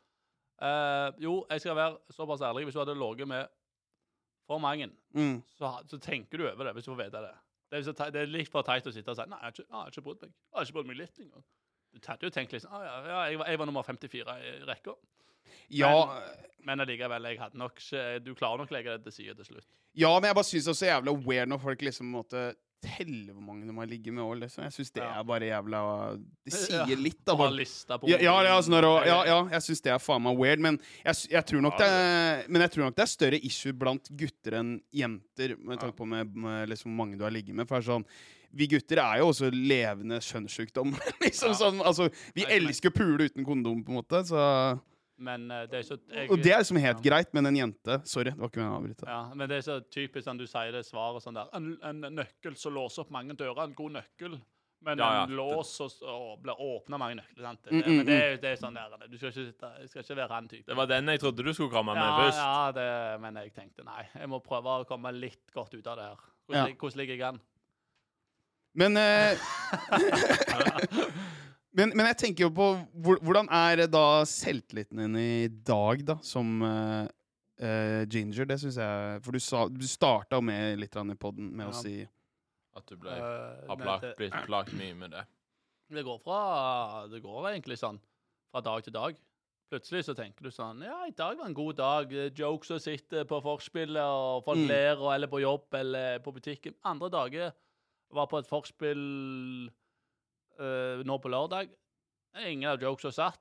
Eh, 0.62 1.12
jo, 1.24 1.46
jeg 1.50 1.62
skal 1.62 1.76
være 1.76 1.98
såpass 2.12 2.42
ærlig. 2.42 2.66
Hvis 2.68 2.74
du 2.76 2.80
hadde 2.84 2.96
ligget 3.00 3.28
med 3.28 3.48
for 4.48 4.58
mange, 4.60 4.90
Mm. 5.16 5.42
så, 5.58 5.68
ha- 5.68 5.84
så 5.88 5.98
tenker 6.00 6.38
du 6.38 6.44
over 6.50 6.64
det 6.64 6.74
hvis 6.76 6.86
du 6.86 6.92
får 6.96 7.04
vite 7.06 7.22
det. 7.22 7.32
Det 7.72 7.78
er, 7.80 7.84
så 7.84 8.12
det 8.12 8.16
er 8.22 8.26
litt 8.26 8.50
for 8.50 8.62
teit 8.66 8.86
å 8.86 8.92
sitte 8.94 9.10
og 9.10 9.16
si 9.16 9.22
Nei, 9.30 9.38
jeg 9.38 9.42
har 9.46 9.52
ikke, 9.52 9.66
jeg 9.70 9.78
har 9.78 9.90
ikke 9.90 10.02
brydd 10.02 10.22
meg. 10.22 10.32
Jeg 10.32 10.58
har 10.58 10.66
ikke 10.66 10.74
brydd 10.74 10.88
meg 10.88 10.98
litt 10.98 11.20
engang. 11.20 11.44
Du 11.94 12.00
hadde 12.08 12.24
jo 12.26 12.30
tenkt 12.30 12.52
liksom 12.54 12.72
ah, 12.74 12.84
ja, 12.84 12.96
ja, 13.08 13.20
jeg, 13.30 13.38
var, 13.40 13.46
jeg 13.48 13.60
var 13.60 13.66
nummer 13.66 13.84
54 13.84 14.36
i 14.42 14.52
rekka. 14.66 14.94
Ja, 15.70 16.22
Men 16.66 16.80
allikevel, 16.82 17.24
jeg 17.26 17.40
hadde 17.40 17.58
nok 17.58 17.80
ikke 17.80 18.24
Du 18.24 18.36
klarer 18.36 18.58
nok 18.62 18.70
å 18.70 18.76
legge 18.76 18.98
det 18.98 19.04
til 19.04 19.12
side 19.12 19.36
til 19.36 19.46
slutt. 19.46 19.66
ja, 19.96 20.12
men 20.20 20.28
jeg 20.30 20.36
bare 20.36 20.44
syns 20.50 20.66
det 20.66 20.74
er 20.76 20.80
så 20.82 20.90
jævla 20.92 21.14
weird 21.26 21.50
når 21.50 21.60
folk 21.64 21.82
liksom 21.82 22.06
måtte 22.14 22.56
telle 22.84 23.34
hvor 23.34 23.44
mange 23.44 23.68
de 23.68 23.76
har 23.76 23.90
ligget 23.90 24.14
med 24.16 24.24
òg, 24.24 24.40
liksom. 24.44 24.64
Jeg 24.66 24.76
syns 24.78 24.92
det 24.96 25.04
er 25.04 25.24
bare 25.28 25.50
jævla 25.50 25.82
Det 26.46 26.54
sier 26.56 27.02
litt, 27.04 27.20
da. 27.28 27.36
Bare. 27.36 27.52
Ja, 28.12 28.18
ja, 28.24 28.36
ja, 28.48 28.56
altså 28.56 28.72
når, 28.74 28.88
ja, 29.08 29.20
Ja, 29.28 29.40
jeg 29.58 29.66
syns 29.68 29.82
det 29.86 29.92
er 29.94 30.00
faen 30.04 30.24
meg 30.24 30.40
weird, 30.40 30.64
men 30.64 30.80
jeg, 31.04 31.16
jeg 31.36 31.46
tror 31.52 31.62
nok 31.66 31.78
det 31.82 31.88
er, 31.92 32.44
Men 32.50 32.62
jeg 32.66 32.72
tror 32.76 32.88
nok 32.88 32.96
det 32.98 33.06
er 33.06 33.12
større 33.14 33.40
issue 33.52 33.74
blant 33.74 34.10
gutter 34.20 34.60
enn 34.62 34.74
jenter, 34.96 35.56
med 35.60 35.80
tanke 35.80 35.98
på 36.00 36.08
med, 36.10 36.36
med 36.36 36.70
liksom 36.72 36.92
hvor 36.92 37.02
mange 37.06 37.20
du 37.20 37.24
har 37.28 37.36
ligget 37.36 37.56
med. 37.56 37.68
For 37.70 37.82
sånn 37.86 38.06
vi 38.50 38.66
gutter 38.66 38.98
er 38.98 39.20
jo 39.22 39.28
også 39.30 39.52
levende 39.54 40.18
kjønnssykdom. 40.26 40.96
liksom 41.26 41.52
Ja. 41.52 41.58
sånn, 41.60 41.84
altså, 41.86 42.08
vi 42.34 42.48
elsker 42.50 42.90
å 42.90 42.96
pule 42.96 43.28
uten 43.30 43.46
kondom, 43.46 43.84
på 43.86 43.94
en 43.94 44.00
måte. 44.00 44.24
Så, 44.26 44.40
Men 45.20 45.50
uh, 45.52 45.66
det 45.68 45.82
er 45.82 45.84
så 45.84 45.98
jeg, 46.08 46.30
og 46.32 46.38
det 46.40 46.52
er 46.56 46.62
liksom 46.64 46.78
helt 46.80 47.02
ja. 47.04 47.10
greit, 47.10 47.34
men 47.36 47.46
en 47.50 47.56
jente 47.60 47.98
Sorry, 48.08 48.32
det 48.32 48.40
var 48.40 48.48
ikke 48.48 48.62
meningen 48.62 48.76
å 48.76 48.80
avbryte. 48.80 49.08
Ja, 49.10 49.18
men 49.36 49.50
det 49.52 49.58
er 49.58 49.66
så 49.66 49.76
typisk 49.92 50.24
sånn 50.30 50.40
du 50.40 50.46
sier 50.48 50.72
det 50.72 50.86
svaret 50.88 51.26
sånn 51.26 51.36
der 51.36 51.50
En, 51.60 51.74
en 51.84 52.00
nøkkel 52.16 52.56
som 52.56 52.74
låser 52.78 53.04
opp 53.04 53.12
mange 53.12 53.36
dører, 53.36 53.66
en 53.68 53.74
god 53.76 53.98
nøkkel. 54.00 54.38
Men 54.88 55.02
Ja, 55.04 55.10
ja. 55.12 55.24
en 55.28 55.34
lås 55.36 55.74
og, 55.84 55.92
og 56.08 56.38
blir 56.40 56.56
åpna 56.64 56.96
mange 57.02 57.18
nøkler. 57.20 57.44
sant? 57.50 57.60
Det, 57.66 57.74
Mm, 57.74 57.82
mm, 57.84 57.98
men 57.98 58.06
det, 58.08 58.20
er- 58.24 58.38
det 58.40 58.50
er 58.54 58.56
sånn 58.62 58.78
der 58.80 58.94
Du 59.12 59.18
skal 59.20 59.34
ikke, 59.34 59.46
sitte, 59.50 59.72
skal 59.92 60.06
ikke 60.06 60.16
være 60.22 60.32
han 60.38 60.48
typen. 60.48 60.70
Det 60.72 60.78
var 60.80 60.88
den 60.88 61.12
jeg 61.12 61.20
trodde 61.20 61.44
du 61.44 61.52
skulle 61.54 61.74
komme 61.74 61.94
med 62.00 62.08
ja, 62.08 62.16
først. 62.22 62.40
ja 62.40 62.72
det, 62.80 62.88
men 63.26 63.42
jeg 63.44 63.52
tenkte 63.60 63.84
nei, 63.84 64.06
jeg 64.16 64.30
må 64.32 64.40
prøve 64.40 64.78
å 64.80 64.88
komme 64.88 65.12
litt 65.12 65.52
godt 65.52 65.76
ut 65.76 65.86
av 65.92 65.98
det 66.00 66.08
her. 66.14 66.24
Hvordan, 66.48 66.72
Ja. 66.72 66.76
hvordan 66.80 66.98
ligger 67.04 67.16
jeg 67.20 67.28
an? 67.34 67.42
Men, 68.80 68.96
eh, 68.96 69.36
men 71.78 71.94
Men 71.96 72.10
jeg 72.12 72.18
tenker 72.24 72.48
jo 72.48 72.52
på 72.56 72.68
Hvordan 73.26 73.50
er 73.54 73.86
da 73.92 74.24
selvtilliten 74.28 75.04
din 75.04 75.18
i 75.22 75.48
dag, 75.48 76.04
da, 76.06 76.18
som 76.26 76.62
uh, 76.66 77.06
uh, 77.62 78.04
ginger? 78.10 78.48
Det 78.50 78.60
syns 78.62 78.80
jeg 78.82 79.24
For 79.26 79.36
du, 79.36 79.42
sa, 79.44 79.68
du 79.70 79.86
starta 79.88 80.42
med 80.42 80.80
litt 80.82 80.96
i 80.96 81.20
poden 81.20 81.52
med 81.54 81.70
å 81.70 81.76
si 81.76 82.02
At 82.78 82.86
du 82.90 82.98
ble, 82.98 83.14
Eh, 83.14 83.66
har 83.70 83.80
plagt, 83.80 84.12
blitt 84.18 84.36
plagt 84.46 84.76
mye 84.78 84.96
med 84.96 85.12
det. 85.12 85.26
Det 85.90 86.06
går 86.06 86.22
fra 86.24 87.08
Det 87.10 87.22
går 87.24 87.52
egentlig 87.54 87.80
sånn 87.82 88.00
fra 88.50 88.62
dag 88.66 88.82
til 88.86 88.94
dag. 88.94 89.18
Plutselig 89.70 90.08
så 90.08 90.16
tenker 90.18 90.48
du 90.48 90.54
sånn 90.54 90.82
Ja, 90.86 91.04
i 91.06 91.14
dag 91.14 91.38
var 91.38 91.50
en 91.50 91.58
god 91.58 91.78
dag. 91.78 92.14
Eh, 92.14 92.32
Jokes 92.34 92.72
å 92.74 92.80
sitter 92.82 93.28
på 93.30 93.42
forspillet, 93.46 94.02
og 94.02 94.46
folk 94.48 94.64
ler, 94.66 94.96
mm. 94.98 95.10
eller 95.14 95.30
på 95.30 95.42
jobb, 95.44 95.68
eller 95.78 96.24
på 96.26 96.34
butikken. 96.34 96.78
Andre 96.90 97.12
dager 97.14 97.52
var 98.10 98.30
på 98.32 98.40
et 98.42 98.50
forspill 98.50 99.04
eh, 100.60 101.04
nå 101.08 101.18
på 101.24 101.30
lørdag. 101.32 101.70
Ingen 102.46 102.70
av 102.70 102.80
jokesa 102.84 103.12
satt. 103.12 103.40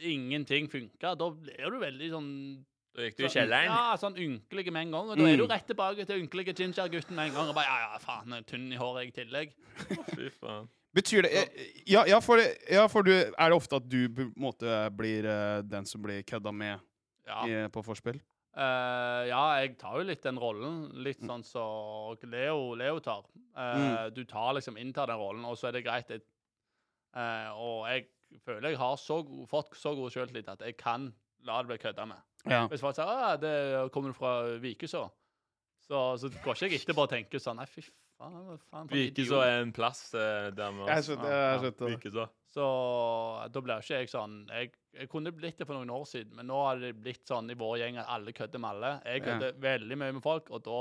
Ingenting 0.00 0.68
funka. 0.72 1.14
Da 1.18 1.30
blir 1.30 1.70
du 1.70 1.78
veldig 1.82 2.10
sånn 2.10 2.30
Da 2.94 3.02
gikk 3.06 3.16
du 3.16 3.24
i 3.24 3.26
sånn- 3.28 3.34
kjelleren. 3.36 3.70
Ja, 3.72 3.96
sånn 3.96 4.16
ynkelig 4.20 4.72
med 4.72 4.82
en 4.86 4.90
gang. 4.92 5.08
Og 5.10 5.16
da 5.16 5.24
er 5.24 5.36
du 5.36 5.44
Mm. 5.46 5.50
rett 5.50 5.66
tilbake 5.66 6.06
til 6.06 6.20
ynkelige 6.22 6.54
ginger-gutten 6.54 7.14
med 7.14 7.28
en 7.28 7.34
gang. 7.34 7.48
Og 7.48 7.54
bare 7.54 7.64
ja, 7.64 7.92
ja, 7.92 7.98
faen, 7.98 8.28
jeg 8.28 8.38
er 8.38 8.42
tynn 8.50 8.72
i 8.72 8.76
håret 8.76 9.02
jeg 9.04 9.08
i 9.08 9.24
tillegg. 9.24 9.52
Fy 10.14 10.28
faen. 10.40 10.68
Betyr 10.94 11.22
det 11.22 11.32
eh, 11.32 11.82
Ja, 11.86 12.04
ja, 12.04 12.20
for, 12.20 12.36
ja, 12.70 12.86
for 12.88 13.02
du, 13.02 13.12
er 13.12 13.48
det 13.48 13.56
ofte 13.56 13.76
at 13.76 13.88
du 13.88 14.08
på 14.10 14.20
en 14.26 14.34
måte 14.36 14.90
blir 14.94 15.24
eh, 15.24 15.62
den 15.62 15.86
som 15.86 16.02
blir 16.02 16.22
kødda 16.22 16.52
med 16.52 16.80
Ja. 17.26 17.44
i, 17.46 17.68
på 17.68 17.82
forspill? 17.84 18.20
Uh, 18.54 19.24
ja, 19.30 19.60
jeg 19.62 19.78
tar 19.78 19.96
jo 19.96 20.04
litt 20.04 20.20
den 20.22 20.36
rollen. 20.36 20.90
Litt 21.02 21.20
Mm. 21.22 21.28
sånn 21.28 21.44
som 21.46 22.30
Leo, 22.30 22.74
Leo 22.74 22.98
tar. 23.00 23.22
Eh, 23.56 24.10
Du 24.10 24.24
tar 24.24 24.52
liksom 24.52 24.76
inntar 24.76 25.06
den 25.06 25.16
rollen, 25.16 25.44
og 25.46 25.56
så 25.56 25.68
er 25.68 25.72
det 25.72 25.84
greit. 25.86 26.08
Jeg, 26.08 26.20
eh, 27.16 27.50
og 27.52 27.86
jeg 27.90 28.06
føler 28.44 28.70
jeg 28.72 28.78
har 28.80 28.96
så 28.96 29.22
god, 29.26 29.46
fått 29.50 29.76
så 29.76 29.94
god 29.98 30.10
selvtillit 30.14 30.48
at 30.48 30.60
jeg 30.64 30.76
kan 30.80 31.10
la 31.44 31.58
det 31.62 31.72
bli 31.72 31.80
kødda 31.82 32.06
med. 32.06 32.20
Ja. 32.48 32.64
Hvis 32.70 32.80
folk 32.82 32.94
sier 32.96 33.06
«Å, 33.06 33.34
det 33.38 33.90
kommer 33.94 34.10
du 34.12 34.16
fra 34.18 34.32
Vikeså, 34.62 35.02
så, 35.82 35.98
så 36.18 36.30
går 36.42 36.54
ikke 36.56 36.68
jeg 36.70 36.80
etterpå 36.82 37.04
og 37.06 37.10
tenker 37.10 37.42
sånn 37.42 37.58
Nei, 37.58 37.66
fy 37.70 37.82
faen. 37.82 38.58
faen 38.70 38.88
Vikeså 38.90 39.40
er 39.42 39.60
en 39.64 39.72
plass 39.74 40.04
eh, 40.14 40.48
der 40.54 40.70
vi 40.76 40.86
Jeg 40.86 41.06
skjønte 41.08 41.32
jeg 41.32 41.60
skjønte 41.64 41.84
det. 41.84 41.90
Vikeså. 41.96 42.26
Så 42.52 42.66
da 43.52 43.62
blir 43.64 43.82
ikke 43.82 43.98
jeg 44.02 44.10
sånn 44.12 44.36
jeg, 44.52 44.70
jeg 44.94 45.10
kunne 45.10 45.32
blitt 45.34 45.58
det 45.58 45.66
for 45.66 45.78
noen 45.78 45.90
år 45.94 46.04
siden, 46.08 46.34
men 46.38 46.46
nå 46.50 46.58
har 46.62 46.82
det 46.82 46.92
blitt 47.02 47.26
sånn 47.28 47.50
i 47.50 47.58
vår 47.58 47.78
gjeng 47.82 47.98
at 48.02 48.10
alle 48.14 48.34
kødder 48.36 48.62
med 48.62 48.70
alle. 48.76 48.92
Jeg 49.08 49.26
Ja. 49.26 49.52
veldig 49.66 49.98
mye 49.98 50.12
med 50.18 50.22
folk, 50.24 50.50
og 50.54 50.62
da 50.66 50.80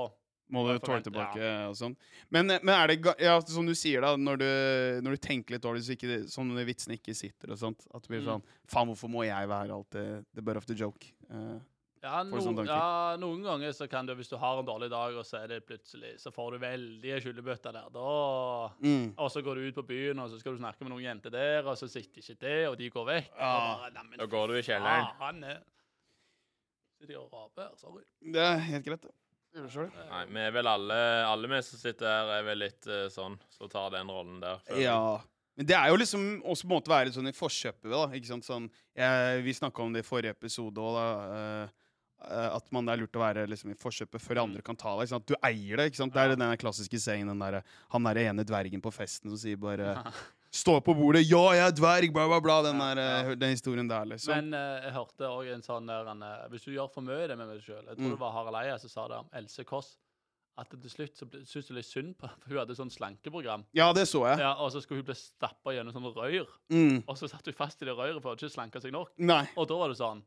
Må 0.52 0.66
du 0.68 0.74
tåle 0.84 1.00
tilbake 1.02 1.34
tilbake 1.40 1.70
og 1.70 1.76
sånn. 1.80 1.96
Men, 2.30 2.48
men 2.62 2.74
er 2.76 2.88
det 2.92 3.16
ja, 3.24 3.38
som 3.48 3.66
du 3.66 3.74
sier, 3.74 4.02
da, 4.04 4.14
når 4.20 4.38
du, 4.42 4.48
når 5.08 5.16
du 5.16 5.22
tenker 5.24 5.56
litt 5.56 5.64
dårlig, 5.64 5.82
så 5.88 5.96
ikke 5.96 6.10
det- 6.12 6.30
sånn 6.34 6.52
når 6.52 6.68
vitsene 6.68 6.98
ikke 7.00 7.16
sitter 7.16 7.52
og 7.56 7.58
sånt, 7.62 7.88
at 7.94 8.02
det 8.04 8.10
blir 8.12 8.22
Mm. 8.22 8.28
sånn 8.34 8.44
Faen, 8.68 8.88
hvorfor 8.92 9.10
må 9.10 9.24
jeg 9.26 9.48
være 9.48 9.72
alltid 9.72 10.26
the 10.36 10.42
butt 10.42 10.58
of 10.58 10.66
the 10.68 10.76
joke? 10.76 11.08
Uh, 11.32 11.60
Ja, 12.04 12.24
Får 12.24 12.26
no, 12.34 12.42
tanker? 12.42 12.66
ja, 12.66 13.16
noen 13.22 13.44
ganger 13.46 13.70
så 13.78 13.88
kan 13.88 14.08
du, 14.08 14.16
hvis 14.16 14.28
du 14.28 14.36
har 14.36 14.58
en 14.58 14.66
dårlig 14.66 14.90
dag, 14.90 15.14
og 15.14 15.24
så 15.24 15.44
er 15.44 15.48
det 15.48 15.60
plutselig 15.68 16.16
Så 16.20 16.32
får 16.34 16.52
du 16.54 16.58
veldige 16.58 17.20
skyllebøtter 17.22 17.72
der. 17.72 17.90
Da 17.94 18.74
mm. 18.82 19.14
Og 19.22 19.30
så 19.30 19.44
går 19.46 19.54
du 19.56 19.68
ut 19.70 19.76
på 19.76 19.84
byen, 19.86 20.18
og 20.18 20.32
så 20.32 20.40
skal 20.40 20.56
du 20.56 20.64
snakke 20.64 20.82
med 20.82 20.90
noen 20.96 21.04
jenter 21.06 21.30
der, 21.30 21.62
og 21.64 21.78
så 21.78 21.88
sitter 21.88 22.18
ikke 22.24 22.40
det, 22.42 22.68
og 22.70 22.78
de 22.80 22.90
går 22.90 23.06
vekk. 23.06 23.30
Ja. 23.38 23.52
Og 23.54 23.80
bare, 23.84 23.92
«Nei, 23.94 24.04
men 24.10 24.18
Da 24.18 24.26
går 24.26 24.48
du 24.48 24.54
i 24.58 24.64
kjelleren. 24.66 25.06
Ja, 25.06 25.14
han 25.20 25.44
er 25.44 25.62
Sitter 27.00 27.18
og 27.18 27.30
raper 27.34 27.70
sorry. 27.78 28.04
Det 28.34 28.42
er 28.42 28.58
helt 28.66 28.86
greit, 28.86 29.02
det. 29.02 29.14
Nei, 29.54 30.24
vi 30.32 30.40
er 30.46 30.54
vel 30.56 30.68
alle 30.70 30.98
Alle 31.28 31.50
vi 31.52 31.58
som 31.66 31.80
sitter 31.82 32.08
her, 32.08 32.30
er 32.38 32.46
vel 32.48 32.62
litt 32.64 32.88
uh, 32.88 33.10
sånn 33.12 33.36
Så 33.52 33.68
tar 33.72 33.92
den 33.92 34.08
rollen 34.12 34.40
der. 34.40 34.62
Ja. 34.80 35.20
Men 35.60 35.68
det 35.68 35.76
er 35.76 35.92
jo 35.92 36.00
liksom 36.00 36.24
også 36.48 36.66
på 36.66 36.72
en 36.72 36.78
måte 36.78 36.94
være 36.94 37.12
sånn 37.12 37.28
i 37.28 37.36
forkjøpet, 37.36 37.90
da. 37.92 38.06
Ikke 38.16 38.30
sant? 38.30 38.48
Sånn, 38.48 38.70
jeg, 38.98 39.42
vi 39.46 39.56
snakka 39.58 39.84
om 39.84 39.92
det 39.94 40.06
i 40.06 40.08
forrige 40.08 40.32
episode 40.38 40.80
òg, 40.80 40.96
da. 40.96 41.08
eh, 41.68 42.48
at 42.56 42.72
man 42.72 42.88
det 42.88 42.94
er 42.94 43.02
lurt 43.02 43.20
å 43.20 43.24
være 43.24 43.44
liksom, 43.52 43.74
i 43.74 43.80
forkjøpet 43.82 44.24
før 44.24 44.44
andre 44.46 44.64
kan 44.66 44.80
ta 44.80 44.96
deg. 44.96 45.04
Ikke 45.04 45.16
sant? 45.18 45.28
Du 45.28 45.36
eier 45.44 45.82
det. 45.82 45.90
ikke 45.92 46.00
sant? 46.00 46.16
Det 46.16 46.24
er 46.24 46.38
den 46.38 46.62
klassiske 46.62 47.02
sengen 47.04 47.34
den 47.34 47.44
der, 47.44 47.60
han 47.92 48.08
derre 48.08 48.24
ene 48.32 48.48
dvergen 48.48 48.84
på 48.84 48.94
festen 48.96 49.34
som 49.34 49.42
sier 49.42 49.60
bare 49.60 49.98
Stå 50.52 50.82
på 50.84 50.94
bordet, 50.94 51.24
'Ja, 51.30 51.54
jeg 51.56 51.64
er 51.68 51.72
dverg', 51.72 52.12
bla, 52.14 52.28
bla, 52.28 52.40
bla. 52.44 52.62
Den, 52.66 52.80
der, 52.80 52.98
eh, 53.00 53.30
ja. 53.30 53.36
den 53.36 53.50
historien 53.56 53.88
der, 53.88 54.04
liksom. 54.06 54.36
Men 54.36 54.54
uh, 54.54 54.84
jeg 54.84 54.92
hørte 54.92 55.30
òg 55.32 55.48
en 55.54 55.62
sånn 55.64 55.88
der 55.88 56.10
en, 56.12 56.22
eh, 56.24 56.48
Hvis 56.52 56.66
du 56.66 56.72
gjør 56.76 56.90
for 56.92 57.02
mye 57.02 57.28
det 57.28 57.38
med 57.40 57.48
deg 57.48 57.62
sjøl 57.64 57.86
Jeg 57.88 57.96
tror 57.96 58.10
Mm. 58.10 58.16
det 58.16 58.20
var 58.20 58.32
Harald 58.36 58.56
Eia 58.60 58.78
som 58.78 58.90
sa 58.90 59.08
det 59.08 59.18
om 59.18 59.30
Else 59.34 59.64
Kåss. 59.64 59.96
At 60.58 60.68
til 60.70 60.90
slutt 60.92 61.16
så 61.16 61.26
syntes 61.32 61.70
jeg 61.70 61.76
litt 61.78 61.86
synd 61.88 62.18
på 62.20 62.28
for 62.28 62.50
Hun 62.50 62.58
hadde 62.60 62.76
sånn 62.76 62.92
slankeprogram. 62.92 63.64
ja, 63.74 63.94
det 63.94 64.04
så 64.10 64.28
jeg. 64.28 64.40
Ja, 64.40 64.54
og 64.60 64.72
så 64.74 64.82
skulle 64.84 65.00
hun 65.00 65.06
bli 65.06 65.16
stappa 65.16 65.72
gjennom 65.72 65.94
sånn 65.96 66.14
røyr. 66.14 66.46
Mm. 66.70 67.04
Og 67.08 67.16
så 67.18 67.30
satt 67.32 67.46
hun 67.46 67.54
fast 67.54 67.82
i 67.82 67.86
det 67.86 67.96
røyret 67.96 68.22
for 68.22 68.36
å 68.36 68.36
ikke 68.36 68.52
slanke 68.52 68.82
seg 68.82 68.92
nok. 68.92 69.12
Nei. 69.18 69.48
Og 69.56 69.68
da 69.70 69.74
var 69.80 69.88
det 69.88 69.98
sånn 69.98 70.22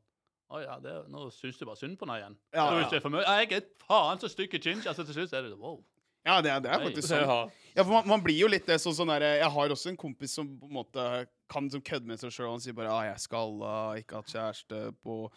Å 0.51 0.61
ja, 0.61 0.79
det, 0.79 1.09
nå 1.09 1.31
syns 1.33 1.57
du 1.59 1.65
bare 1.67 1.77
synd 1.77 1.99
på 1.99 2.07
henne 2.07 2.19
igjen. 2.21 2.37
Ja, 2.55 2.65
ja. 2.71 2.79
hvis 2.81 2.91
du 2.91 2.97
er 2.97 3.01
for 3.01 3.11
mye, 3.11 3.23
«Ja, 3.25 3.41
Jeg 3.41 3.53
er 3.53 3.63
faen 3.89 4.19
så 4.21 4.29
stygg 4.29 4.55
i 4.55 4.59
ginger. 4.59 4.89
Altså, 4.89 5.05
til 5.05 5.15
slutt 5.15 5.33
er 5.33 5.43
det 5.43 5.59
wow. 5.59 5.83
Ja, 6.25 6.41
det, 6.41 6.51
er- 6.51 6.61
det 6.65 6.71
er 6.73 6.81
faktisk 6.87 7.09
sånn. 7.09 7.21
Ja. 7.29 7.39
Ja, 7.77 7.83
for 7.83 7.91
man, 7.91 8.07
man 8.09 8.23
blir 8.23 8.39
jo 8.39 8.47
litt 8.49 8.67
det 8.67 8.77
sånn 8.81 8.95
sånn 8.95 9.11
der, 9.11 9.25
Jeg 9.41 9.51
har 9.51 9.69
også 9.75 9.89
en 9.91 9.97
kompis 9.99 10.31
som 10.39 10.47
på 10.61 10.69
en 10.71 10.77
måte 10.79 11.27
kan 11.51 11.69
som 11.71 11.83
kødde 11.83 12.07
med 12.07 12.21
seg 12.21 12.31
sjøl. 12.31 12.51
Han 12.53 12.61
sier 12.63 12.73
bare 12.77 12.89
ah, 12.93 13.03
'jeg 13.09 13.21
skal 13.21 13.51
uh, 13.61 13.99
ikke 13.99 14.15
hatt 14.21 14.31
kjæreste 14.31 14.95
på 15.05 15.29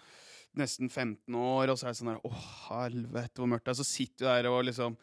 nesten 0.57 0.89
15 0.89 1.33
år', 1.35 1.69
og 1.73 1.77
så 1.77 1.87
er 1.87 1.93
det 1.93 1.99
sånn 2.01 2.13
der 2.13 2.21
'Å, 2.21 2.31
helvete, 2.69 3.35
hvor 3.41 3.47
mørkt 3.51 3.65
det 3.65 3.73
er'. 3.73 3.81
Så 3.81 3.85
sitter 3.89 4.25
du 4.25 4.25
der 4.29 4.49
og 4.51 4.65
liksom 4.65 4.97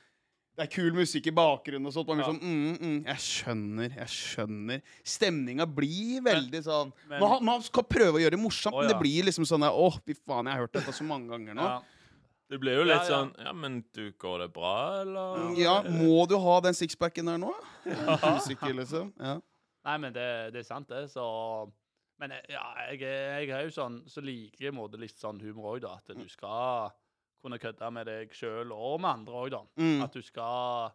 det 0.54 0.68
er 0.68 0.70
kul 0.70 0.92
musikk 0.94 1.26
i 1.26 1.32
bakgrunnen 1.34 1.86
og 1.88 1.92
sånt. 1.92 2.06
Man 2.06 2.16
blir 2.18 2.26
Ja. 2.26 2.30
sånn, 2.30 2.40
mm, 2.40 2.78
mm, 2.78 3.04
jeg 3.08 3.16
skjønner, 3.18 3.90
jeg 3.96 4.06
skjønner. 4.06 4.82
Stemninga 5.02 5.66
blir 5.66 6.20
veldig 6.22 6.60
sånn 6.62 6.92
men- 7.10 7.18
man, 7.20 7.44
man 7.44 7.60
skal 7.62 7.82
prøve 7.82 8.14
å 8.14 8.22
gjøre 8.22 8.30
det 8.30 8.38
morsomt, 8.38 8.72
Å, 8.72 8.78
men 8.86 8.88
det 8.88 9.00
blir 9.00 9.24
liksom 9.26 9.42
sånn 9.44 9.66
Å, 9.66 9.88
fy 10.06 10.14
faen, 10.14 10.46
jeg 10.46 10.54
har 10.54 10.60
hørt 10.62 10.72
dette 10.72 10.92
så 10.94 11.02
mange 11.02 11.26
ganger 11.28 11.54
nå. 11.58 11.60
Ja. 11.60 11.82
Det 12.50 12.58
blir 12.60 12.76
jo 12.76 12.84
litt 12.84 12.96
Ja, 12.96 13.04
ja. 13.04 13.08
sånn 13.10 13.30
Ja, 13.40 13.52
men 13.56 13.78
du, 13.96 14.12
går 14.20 14.38
det 14.44 14.50
bra, 14.52 14.72
eller? 15.00 15.36
Mm, 15.48 15.54
Ja, 15.58 15.76
må 15.82 16.26
du 16.28 16.36
ha 16.38 16.58
den 16.60 16.74
sixpacken 16.76 17.26
der 17.30 17.38
nå? 17.40 17.54
Usikker, 17.86 18.74
liksom. 18.76 19.12
Ja. 19.18 19.38
Nei, 19.84 19.96
men 20.00 20.12
det, 20.16 20.26
det 20.52 20.60
er 20.62 20.68
sant, 20.68 20.88
det. 20.88 21.06
Så 21.12 21.24
Men 22.20 22.30
jeg- 22.30 22.44
ja, 22.54 22.62
jeg, 22.90 23.00
jeg 23.00 23.48
er 23.50 23.64
jo 23.66 23.72
sånn 23.74 23.96
Så 24.08 24.22
liker 24.22 24.60
jeg 24.64 24.70
i 24.70 24.74
en 24.74 24.78
måte 24.78 25.00
litt 25.00 25.16
sånn 25.18 25.40
humor 25.42 25.74
òg, 25.76 25.80
da. 25.82 25.94
At 25.96 26.14
du 26.16 26.28
skal 26.28 26.92
kunne 27.42 27.58
kødde 27.58 27.90
med 27.92 28.06
deg 28.06 28.30
sjøl 28.32 28.70
og 28.72 29.00
med 29.00 29.10
andre 29.10 29.34
òg, 29.34 29.50
da. 29.50 29.62
Mm. 29.76 30.02
At 30.04 30.12
du 30.12 30.22
skal 30.22 30.92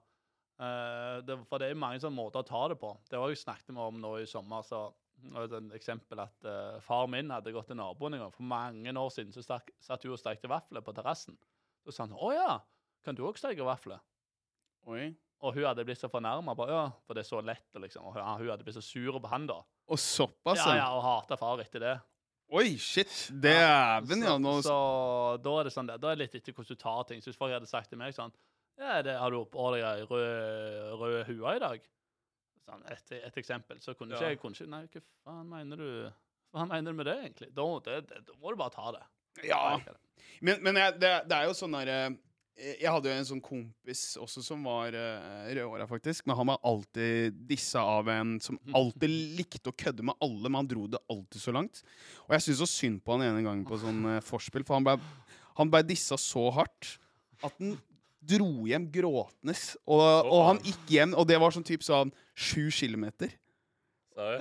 uh, 0.62 1.20
det, 1.22 1.36
For 1.50 1.58
det 1.62 1.70
er 1.72 1.76
mange 1.82 2.00
sånne 2.02 2.16
måter 2.18 2.40
å 2.42 2.48
ta 2.48 2.68
det 2.72 2.80
på. 2.80 2.94
Det 3.10 3.20
har 3.20 3.30
jeg 3.30 3.38
snakket 3.44 3.74
med 3.76 3.84
om 3.84 4.00
nå 4.02 4.16
i 4.22 4.26
sommer. 4.30 4.62
så 4.66 4.92
og 5.34 5.54
et 5.54 5.72
eksempel 5.78 6.22
at 6.24 6.48
uh, 6.48 6.80
Far 6.84 7.08
min 7.12 7.32
hadde 7.34 7.54
gått 7.56 7.70
til 7.72 7.80
naboen 7.80 8.18
en 8.18 8.26
gang. 8.26 8.36
For 8.36 8.48
mange 8.48 8.94
år 9.02 9.10
siden 9.14 9.34
så 9.36 9.44
stak, 9.46 9.72
satt 9.84 10.04
hun 10.06 10.16
og 10.16 10.22
stekte 10.22 10.52
vafler 10.52 10.86
på 10.86 10.94
terrassen. 10.96 11.38
Så 11.86 11.96
sa 11.96 12.06
han 12.06 12.14
'Å 12.16 12.34
ja, 12.36 12.60
kan 13.06 13.16
du 13.16 13.26
òg 13.28 13.40
steke 13.40 13.66
vafler?' 13.66 14.02
Oi. 14.88 15.16
Og 15.40 15.56
hun 15.56 15.64
hadde 15.64 15.86
blitt 15.88 16.00
så 16.00 16.10
fornærma, 16.12 16.56
ja, 16.68 16.90
for 17.08 17.16
det 17.16 17.24
er 17.24 17.30
så 17.30 17.40
lett. 17.42 17.68
Liksom. 17.74 18.04
Og 18.04 18.14
hun, 18.14 18.24
hun 18.42 18.50
hadde 18.50 18.64
blitt 18.64 18.76
så 18.76 18.84
sur 18.84 19.20
på 19.20 19.32
han 19.32 19.48
da. 19.48 19.62
Og 19.88 20.00
såpass, 20.00 20.60
Ja, 20.66 20.76
ja, 20.76 20.88
og 20.96 21.04
hata 21.04 21.38
far 21.40 21.62
etter 21.64 21.80
det. 21.80 21.96
Oi, 22.52 22.78
shit. 22.82 23.30
Dæven, 23.30 24.24
ja. 24.26 24.38
Nå 24.42 24.56
så, 24.66 25.38
da 25.38 25.54
er 25.60 25.70
det 25.70 25.74
sånn, 25.74 25.88
da 25.88 25.96
er 25.96 26.18
det 26.18 26.24
litt 26.24 26.36
etter 26.40 26.56
hvordan 26.56 26.76
du 26.76 26.82
tar 26.82 27.04
ting. 27.08 27.22
Så 27.22 27.30
hvis 27.30 27.40
folk 27.40 27.54
hadde 27.54 27.70
sagt 27.70 27.92
til 27.94 28.02
meg 28.02 28.16
sånn 28.16 28.34
ja, 28.80 29.02
det, 29.04 29.18
'Har 29.20 29.32
du 29.32 29.44
på 29.44 29.72
deg 29.76 29.84
ei 29.84 30.04
rød, 30.08 31.00
rød 31.00 31.24
hue 31.28 31.56
i 31.56 31.60
dag?' 31.60 31.88
Sånn, 32.70 32.86
et, 32.94 33.14
et 33.18 33.38
eksempel. 33.42 33.82
Så 33.82 33.96
kunne 33.98 34.14
ikke 34.14 34.28
Ja. 34.28 34.34
jeg 34.36 34.42
kunne 34.42 34.54
ikke, 34.56 34.70
Nei, 34.70 34.84
hva 34.94 35.04
faen 35.26 35.50
mener 35.50 35.82
du 35.82 35.90
Hva 36.54 36.66
mener 36.70 36.94
du 36.94 36.98
med 36.98 37.06
det, 37.10 37.18
egentlig? 37.26 37.52
Da, 37.58 37.66
det, 37.86 38.00
det, 38.10 38.24
da 38.28 38.40
må 38.42 38.54
du 38.54 38.58
bare 38.62 38.74
ta 38.74 38.92
det. 38.96 39.06
Ja. 39.46 39.78
Men, 40.42 40.62
men 40.66 40.80
jeg, 40.82 40.98
det, 41.02 41.12
det 41.30 41.38
er 41.38 41.48
jo 41.48 41.56
sånn 41.58 41.76
derre 41.78 42.00
Jeg 42.60 42.90
hadde 42.92 43.08
jo 43.08 43.16
en 43.16 43.28
sånn 43.30 43.42
kompis 43.44 44.02
også 44.20 44.42
som 44.44 44.66
var 44.68 44.92
uh, 44.98 45.46
rødhåra, 45.48 45.86
faktisk. 45.88 46.26
Men 46.28 46.36
han 46.42 46.50
var 46.52 46.58
alltid 46.68 47.38
dissa 47.48 47.86
av 47.88 48.10
en 48.12 48.34
som 48.44 48.58
alltid 48.76 49.14
likte 49.40 49.72
å 49.72 49.78
kødde 49.80 50.04
med 50.10 50.18
alle, 50.26 50.50
men 50.50 50.60
han 50.60 50.72
dro 50.74 50.88
det 50.92 51.00
alltid 51.08 51.40
så 51.46 51.54
langt. 51.56 51.84
Og 52.28 52.36
jeg 52.36 52.48
syns 52.50 52.60
så 52.66 52.68
synd 52.68 53.00
på 53.06 53.16
han 53.16 53.24
ene 53.30 53.46
gangen 53.46 53.64
på 53.70 53.80
sånn 53.80 54.02
uh, 54.10 54.18
forspill, 54.26 54.66
for 54.68 54.76
han 54.76 54.90
ble, 54.90 54.98
han 55.62 55.72
ble 55.72 55.86
dissa 55.88 56.20
så 56.20 56.50
hardt 56.58 56.98
at 57.40 57.54
han 57.62 57.78
dro 58.20 58.68
hjem 58.68 58.90
gråtende. 58.92 59.56
Og, 59.88 60.04
og 60.28 60.42
han 60.50 60.60
gikk 60.66 60.92
hjem, 60.98 61.16
og 61.16 61.30
det 61.30 61.40
var 61.40 61.56
sånn 61.56 61.64
type 61.64 61.88
sånn 61.88 62.12
sju 62.40 62.70
kilometer. 62.72 63.34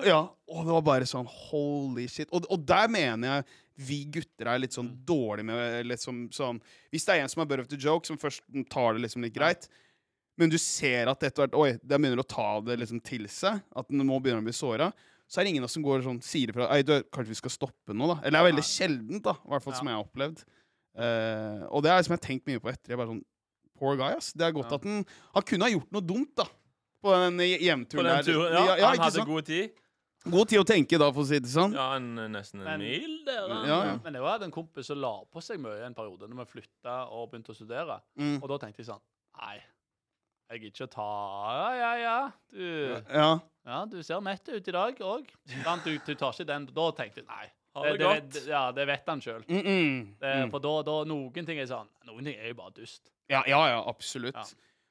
Ja, 0.07 0.25
og 0.51 0.65
det 0.67 0.75
var 0.75 0.85
bare 0.87 1.07
sånn 1.07 1.27
holy 1.29 2.09
shit. 2.11 2.31
Og, 2.35 2.47
og 2.51 2.63
der 2.67 2.89
mener 2.91 3.39
jeg 3.39 3.49
vi 3.79 3.99
gutter 4.11 4.49
er 4.51 4.59
litt 4.59 4.75
sånn 4.75 4.89
dårlige 5.07 5.47
med 5.47 5.87
litt 5.87 6.03
som, 6.03 6.25
sånn 6.35 6.57
Hvis 6.91 7.05
det 7.07 7.15
er 7.15 7.21
en 7.23 7.31
som 7.31 7.45
er 7.45 7.47
butt 7.51 7.63
of 7.63 7.69
the 7.71 7.79
joke, 7.79 8.09
som 8.09 8.19
først 8.19 8.43
tar 8.73 8.97
det 8.97 9.05
liksom 9.05 9.23
litt 9.23 9.37
greit, 9.37 9.69
men 10.39 10.51
du 10.51 10.59
ser 10.59 11.11
at 11.11 11.23
etter 11.23 11.45
hvert 11.45 11.55
Oi, 11.59 11.69
det 11.79 11.95
begynner 11.95 12.23
å 12.23 12.27
ta 12.27 12.49
det 12.67 12.79
liksom 12.81 12.99
til 13.07 13.29
seg, 13.31 13.61
at 13.63 13.95
nå 13.95 14.03
begynner 14.03 14.25
begynne 14.25 14.43
å 14.43 14.49
bli 14.49 14.57
såra, 14.57 14.91
så 15.31 15.39
er 15.39 15.47
det 15.47 15.55
ingen 15.55 15.67
av 15.67 15.69
oss 15.71 15.77
som 15.79 15.87
går 15.87 16.03
sånn 16.07 16.21
sier 16.25 16.51
ifra 16.51 16.71
Ei, 16.75 16.83
du, 16.87 16.97
kanskje 17.15 17.37
vi 17.37 17.41
skal 17.43 17.55
stoppe 17.55 17.95
nå, 17.95 18.11
da? 18.11 18.19
Eller 18.23 18.39
det 18.39 18.43
er 18.43 18.51
veldig 18.51 18.67
sjeldent, 18.67 19.25
da. 19.27 19.37
I 19.39 19.53
hvert 19.53 19.67
fall 19.67 19.79
som 19.79 19.91
jeg 19.91 19.99
har 19.99 20.07
opplevd. 20.07 20.45
Uh, 20.99 21.67
og 21.69 21.85
det 21.85 21.93
er 21.93 22.01
liksom 22.01 22.17
jeg 22.17 22.19
har 22.19 22.25
tenkt 22.25 22.49
mye 22.51 22.63
på 22.63 22.71
etter. 22.73 22.95
Jeg 22.95 22.99
bare 22.99 23.13
sånn 23.13 23.27
Poor 23.79 23.95
guy, 23.95 24.09
ass. 24.17 24.33
Det 24.35 24.43
er 24.43 24.55
godt 24.57 24.73
Ja. 24.73 24.79
at 24.81 24.87
han 24.89 25.05
Han 25.37 25.45
kunne 25.47 25.69
ha 25.69 25.71
gjort 25.71 25.93
noe 25.95 26.03
dumt, 26.03 26.33
da. 26.35 26.49
På 27.03 27.15
den 27.15 27.39
hjemturen 27.39 28.05
den 28.05 28.17
der. 28.17 28.23
turen, 28.27 28.53
ja. 28.53 28.89
han 28.89 28.99
hadde 28.99 29.25
god 29.25 29.47
tid. 29.47 29.71
God 30.27 30.51
tid 30.51 30.59
å 30.59 30.67
tenke, 30.67 30.99
da, 30.99 31.09
for 31.15 31.23
å 31.23 31.29
si 31.29 31.39
det 31.39 31.51
sånn. 31.51 31.75
Ja, 31.79 31.93
en, 31.97 32.11
nesten 32.33 32.61
en 32.61 32.67
Men- 32.67 32.81
mil 32.81 33.25
der. 33.25 33.49
han. 33.49 33.69
Ja, 33.69 33.79
ja. 33.87 33.99
Men 34.05 34.15
jeg 34.19 34.23
hadde 34.23 34.49
en 34.49 34.55
kompis 34.55 34.91
som 34.91 34.99
la 34.99 35.15
på 35.31 35.43
seg 35.45 35.61
mye 35.63 35.87
en 35.87 35.95
periode 35.95 36.29
når 36.29 36.43
vi 36.43 36.53
flytta 36.59 36.97
og 37.15 37.31
begynte 37.31 37.55
å 37.55 37.59
studere. 37.59 38.01
Mm. 38.19 38.43
Og 38.43 38.49
da 38.49 38.59
tenkte 38.59 38.83
jeg 38.83 38.91
sånn 38.91 39.05
Nei, 39.39 39.61
jeg 40.51 40.61
gidder 40.61 40.75
ikke 40.75 40.89
å 40.89 40.91
ta 40.91 41.11
Ja, 41.55 41.69
ja, 41.79 41.93
ja. 42.03 42.31
Du, 42.51 43.03
Ja. 43.15 43.41
ja, 43.65 43.85
du 43.87 44.03
ser 44.03 44.21
mett 44.21 44.49
ut 44.49 44.69
i 44.69 44.73
dag 44.73 44.99
òg. 44.99 45.31
Du, 45.85 45.99
du 46.07 46.15
tar 46.15 46.33
ikke 46.33 46.47
den 46.47 46.67
Da 46.67 46.91
tenkte 46.91 47.23
jeg 47.23 47.29
nei. 47.29 47.47
Det 47.79 47.99
det, 47.99 48.33
det, 48.33 48.47
ja, 48.49 48.73
det 48.73 48.87
vet 48.89 49.07
han 49.07 49.21
sjøl. 49.21 49.45
Mm 49.47 49.63
-mm. 49.63 50.15
Mm. 50.21 50.51
For 50.51 50.59
da, 50.59 50.83
da 50.83 51.05
noen 51.05 51.47
ting 51.47 51.59
er 51.59 51.67
sånn 51.67 51.87
Noen 52.07 52.25
ting 52.25 52.35
er 52.35 52.49
jo 52.49 52.55
bare 52.55 52.73
dust. 52.75 53.13
Ja, 53.29 53.43
ja, 53.47 53.69
ja, 53.69 53.85
absolutt. 53.87 54.35
Ja. 54.35 54.45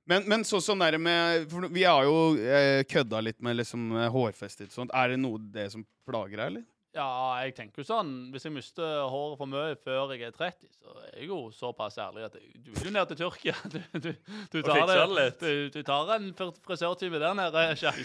Men, 0.08 0.24
men 0.32 0.48
sånn 0.48 0.63
sånn 0.63 0.80
der 0.86 0.98
med 1.02 1.50
For 1.52 1.67
vi 1.74 1.84
har 1.84 2.08
jo 2.08 2.34
eh, 2.39 2.82
kødda 2.88 3.20
litt 3.26 3.41
med 3.43 3.60
liksom 3.60 3.89
eh, 3.98 4.10
hårfestet 4.13 4.72
og 4.72 4.76
sånt. 4.82 4.96
Er 4.96 5.13
det 5.13 5.22
noe 5.22 5.41
det 5.54 5.70
som 5.74 5.84
plager 6.08 6.38
deg, 6.39 6.46
eller? 6.54 6.65
Ja, 6.98 7.38
jeg 7.43 7.54
tenker 7.58 7.84
jo 7.84 7.86
sånn 7.86 8.12
Hvis 8.34 8.48
jeg 8.48 8.54
mister 8.56 9.04
håret 9.12 9.38
for 9.38 9.50
mye 9.50 9.76
før 9.86 10.13
jeg 10.15 10.30
er 10.30 10.34
30, 10.34 10.70
så 10.80 10.96
er 11.04 11.20
jeg 11.20 11.30
jo 11.30 11.39
såpass 11.54 12.00
ærlig 12.02 12.26
at 12.26 12.38
jeg, 12.39 12.48
du 12.63 12.72
vil 12.72 12.89
jo 12.89 12.93
ned 12.96 13.12
til 13.12 13.20
Tyrkia. 13.22 13.54
Du, 13.67 13.80
du, 14.00 14.10
du, 14.54 14.62
tar, 14.63 14.88
det 14.88 15.28
du, 15.41 15.70
du 15.74 15.82
tar 15.86 16.12
en 16.15 16.32
frisørtime 16.65 17.20
der 17.22 17.36
nede. 17.38 17.65
Kjell. 17.78 18.00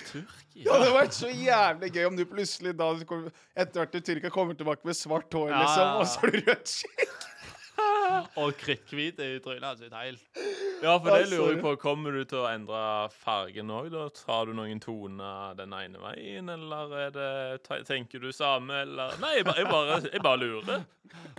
Ja, 0.58 0.66
det 0.66 0.72
hadde 0.74 0.92
vært 0.96 1.16
så 1.16 1.30
jævlig 1.30 1.92
gøy 1.94 2.08
om 2.10 2.18
du 2.18 2.24
plutselig 2.28 2.74
da 2.76 2.90
etter 2.92 3.80
hvert 3.80 3.94
til 3.96 4.04
Tyrkia 4.10 4.32
kommer 4.34 4.58
tilbake 4.58 4.84
med 4.88 4.98
svart 4.98 5.32
hår, 5.32 5.52
Ja, 5.52 5.62
liksom, 5.62 5.84
ja, 5.84 5.92
ja. 5.92 6.00
og 6.00 6.10
så 6.10 6.24
har 6.24 6.34
du 6.34 6.50
rødt 6.50 6.74
skjegg. 6.76 7.31
Og 8.42 8.52
kritthvit 8.60 9.18
i 9.22 9.28
trynet. 9.44 9.64
Altså, 9.68 9.88
det 9.88 9.98
er 9.98 10.08
helt 10.10 10.40
Ja, 10.82 10.96
for 10.98 11.10
det 11.14 11.28
lurer 11.30 11.52
jeg 11.54 11.60
på. 11.62 11.72
Kommer 11.82 12.16
du 12.16 12.24
til 12.28 12.40
å 12.42 12.46
endre 12.50 12.80
fargen 13.22 13.70
òg, 13.70 13.90
da? 13.94 14.06
Tar 14.16 14.48
du 14.50 14.54
noen 14.58 14.80
toner 14.82 15.54
den 15.58 15.74
ene 15.76 16.00
veien, 16.02 16.48
eller 16.52 16.94
er 17.06 17.12
det, 17.14 17.28
tenker 17.88 18.22
du 18.24 18.30
samme, 18.34 18.82
eller 18.86 19.14
Nei, 19.22 19.34
jeg 19.38 19.46
bare, 19.46 19.62
jeg 19.62 19.70
bare, 19.70 20.00
jeg 20.12 20.24
bare 20.26 20.40
lurer. 20.42 20.84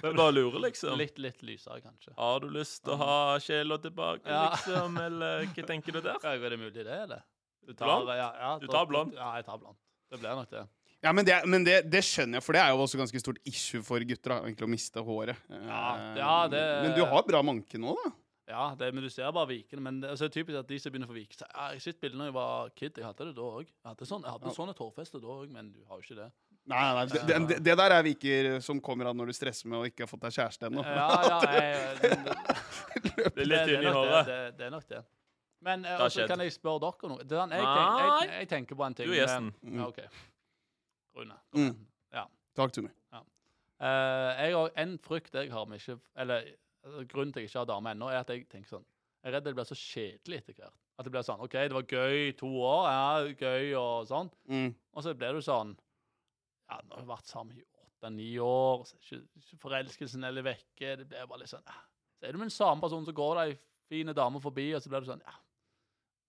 Jeg 0.03 0.15
bare 0.19 0.31
lurer, 0.37 0.59
liksom. 0.67 0.95
litt, 1.01 1.17
litt 1.23 1.43
lysere, 1.43 1.81
kanskje. 1.83 2.13
Har 2.19 2.39
du 2.43 2.49
lyst 2.53 2.83
til 2.85 2.93
å 2.95 2.99
ha 3.03 3.17
sjela 3.43 3.79
tilbake, 3.83 4.27
Ja. 4.29 4.45
liksom, 4.53 4.97
eller 5.01 5.43
hva 5.53 5.67
tenker 5.73 5.97
du 5.97 6.01
der? 6.01 6.19
Ja, 6.23 6.35
er 6.37 6.55
det 6.55 6.59
mulig 6.61 6.75
det 6.83 6.87
eller? 7.03 7.23
Du 7.63 7.73
Blond? 7.79 8.09
Ja, 8.11 8.29
ja, 8.39 8.53
Du 8.59 8.67
tar 8.67 8.85
blond? 8.85 9.13
Ja, 9.15 9.29
jeg 9.39 9.45
tar 9.47 9.57
blond. 9.61 9.77
Det 10.11 10.19
blir 10.19 10.35
nok 10.35 10.49
det. 10.51 10.65
Ja, 11.03 11.11
men, 11.11 11.25
det, 11.27 11.41
men 11.51 11.65
det, 11.67 11.81
det 11.91 11.99
skjønner 12.07 12.39
jeg, 12.39 12.45
for 12.45 12.55
det 12.55 12.61
er 12.63 12.69
jo 12.71 12.83
også 12.85 12.99
ganske 13.01 13.19
stort 13.19 13.39
issue 13.49 13.81
for 13.83 13.99
gutter 14.07 14.31
da, 14.37 14.37
egentlig 14.47 14.67
å 14.69 14.71
miste 14.71 15.01
håret. 15.03 15.39
Ja, 15.51 15.81
Eh, 15.99 16.19
ja, 16.21 16.35
det- 16.47 16.61
Men 16.85 16.93
du 16.95 17.03
har 17.11 17.23
bra 17.27 17.41
manke 17.43 17.77
nå, 17.81 17.95
da. 18.05 18.11
Ja, 18.47 18.75
det, 18.75 18.89
men 18.93 19.03
du 19.03 19.09
ser 19.09 19.31
bare 19.31 19.47
vikene. 19.47 19.81
Men 19.81 19.99
det, 20.01 20.09
altså, 20.11 20.27
det 20.27 20.31
er 20.35 20.43
typisk 20.43 20.59
at 20.59 20.67
de 20.67 20.77
som 20.79 20.91
begynner 20.91 21.07
å 21.07 21.13
få 21.13 21.15
vike 21.15 21.35
seg 21.37 21.47
Jeg 21.47 21.59
har 21.63 21.79
sett 21.79 21.99
bilder 22.03 22.17
da 22.19 22.25
jeg 22.27 22.33
var 22.35 22.69
kid. 22.75 22.97
Jeg 22.99 23.05
hadde 23.07 23.27
det 23.29 23.35
da 23.37 23.41
òg. 23.41 23.67
Jeg 23.67 23.87
hadde 23.87 24.07
sånn, 24.09 24.23
jeg 24.27 24.31
hadde 24.35 24.55
sånn 24.55 24.69
et 24.73 24.81
hårfeste 24.83 25.21
da 25.23 25.27
òg, 25.35 25.45
men 25.51 25.71
du 25.71 25.79
har 25.87 25.99
jo 25.99 26.03
ikke 26.03 26.17
det. 26.19 26.27
Nei, 26.71 26.81
nei, 26.95 27.05
det, 27.11 27.21
det, 27.47 27.57
det 27.63 27.75
der 27.79 27.91
er 27.97 28.03
viker 28.03 28.49
som 28.63 28.79
kommer 28.83 29.09
av 29.11 29.15
når 29.19 29.31
du 29.31 29.35
stresser 29.35 29.67
med 29.67 29.79
å 29.79 29.87
ikke 29.87 30.05
ha 30.05 30.07
fått 30.11 30.21
deg 30.23 30.35
kjæreste 30.37 30.67
ennå. 30.69 30.83
Ja, 30.87 31.07
ja, 31.27 31.39
jeg, 31.51 32.11
det, 33.35 33.41
er 33.43 33.49
litt 33.51 33.71
i 33.73 33.91
håret. 33.91 34.29
Det, 34.57 34.67
er 34.67 34.71
nok 34.71 34.87
det. 34.87 35.01
Men 35.63 35.83
eh, 35.87 35.99
også 36.03 36.27
kan 36.27 36.39
jeg 36.43 36.53
spørre 36.55 36.79
dere 36.83 37.11
noe? 37.11 37.23
Det 37.23 37.35
er 37.35 37.41
sånn, 37.41 37.55
jeg, 37.55 37.63
jeg, 37.63 38.31
jeg 38.43 38.49
tenker 38.51 38.79
på 38.79 38.85
en 38.87 38.95
ting 38.99 39.07
Du 39.07 39.13
er 39.15 39.21
gjesten. 39.23 39.51
Ja, 39.75 39.87
OK. 39.87 39.99
Rune. 41.15 41.37
Mm. 41.55 41.87
Ja. 42.13 42.27
Talk 42.55 42.73
to 42.73 42.83
me. 42.85 42.93
Eh, 43.83 44.31
jeg 44.39 44.55
har 44.55 44.69
En 44.79 44.97
frykt 45.01 45.33
jeg 45.35 45.51
har 45.51 45.65
med 45.67 45.81
ikke 45.81 45.97
Eller 46.15 46.45
eh, 46.85 47.03
grunnen 47.09 47.33
til 47.33 47.39
at 47.39 47.43
jeg 47.43 47.49
ikke 47.49 47.59
har 47.59 47.65
dame 47.67 47.91
ennå, 47.91 48.07
er 48.07 48.21
at 48.21 48.29
jeg 48.31 48.45
tenker 48.47 48.69
sånn 48.69 48.85
Jeg 49.23 49.31
er 49.31 49.35
redd 49.37 49.47
det 49.47 49.55
blir 49.57 49.67
så 49.67 49.77
kjedelig 49.79 50.39
etter 50.41 50.55
hvert. 50.59 50.77
At 50.99 51.07
det 51.07 51.11
blir 51.11 51.25
sånn 51.25 51.41
OK, 51.43 51.55
det 51.55 51.75
var 51.75 51.87
gøy 51.89 52.31
to 52.37 52.49
år, 52.61 52.87
ja, 52.91 53.35
gøy 53.39 53.73
og 53.79 54.07
sånn. 54.07 54.29
Mm. 54.51 54.73
Og 54.93 55.03
så 55.05 55.13
blir 55.17 55.35
du 55.35 55.41
sånn 55.43 55.73
Ja, 56.69 56.79
nå 56.83 56.95
har 56.95 57.03
vi 57.03 57.11
vært 57.11 57.31
sammen 57.31 57.57
i 57.59 57.63
åtte-ni 57.83 58.29
år. 58.43 58.85
Så 58.87 58.99
ikke, 59.01 59.23
ikke 59.41 59.59
forelskelsen 59.63 60.27
eller 60.27 60.45
vekke. 60.45 60.97
Det 61.01 61.07
blir 61.07 61.27
bare 61.27 61.43
litt 61.43 61.51
sånn 61.51 61.65
ja. 61.67 61.79
Så 62.19 62.27
er 62.27 62.35
du 62.35 62.39
med 62.39 62.51
en 62.51 62.55
samme 62.55 62.83
person, 62.83 63.07
så 63.07 63.15
går 63.15 63.39
det 63.39 63.47
ei 63.47 63.57
fin 63.91 64.13
dame 64.15 64.39
forbi, 64.39 64.69
og 64.75 64.83
så 64.83 64.91
blir 64.91 65.03
du 65.03 65.09
sånn 65.11 65.25
ja. 65.25 65.35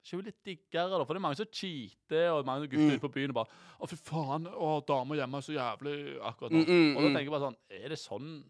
Ikke 0.05 0.19
hun 0.19 0.27
litt 0.27 0.41
diggere, 0.45 0.91
da? 0.93 1.05
For 1.05 1.17
det 1.17 1.21
er 1.21 1.25
mange 1.25 1.39
som 1.39 1.49
cheater, 1.49 2.27
og 2.35 2.45
mange 2.45 2.69
gutter 2.69 2.85
Mm. 2.85 2.93
ute 2.93 3.01
på 3.01 3.13
byen 3.15 3.31
og 3.33 3.35
bare 3.35 3.49
'Å, 3.81 3.89
fy 3.89 3.97
faen, 3.97 4.47
å, 4.47 4.85
damer 4.85 5.17
hjemme 5.17 5.39
er 5.39 5.41
så 5.41 5.55
jævlig 5.57 6.21
akkurat 6.21 6.53
nå.' 6.53 6.61
Mm, 6.61 6.69
mm, 6.69 6.97
og 6.97 7.03
da 7.03 7.09
mm. 7.09 7.15
tenker 7.15 7.25
jeg 7.25 7.35
bare 7.35 7.47
sånn 7.49 7.57
Er 7.71 7.89
det 7.89 7.99
sånn 7.99 8.45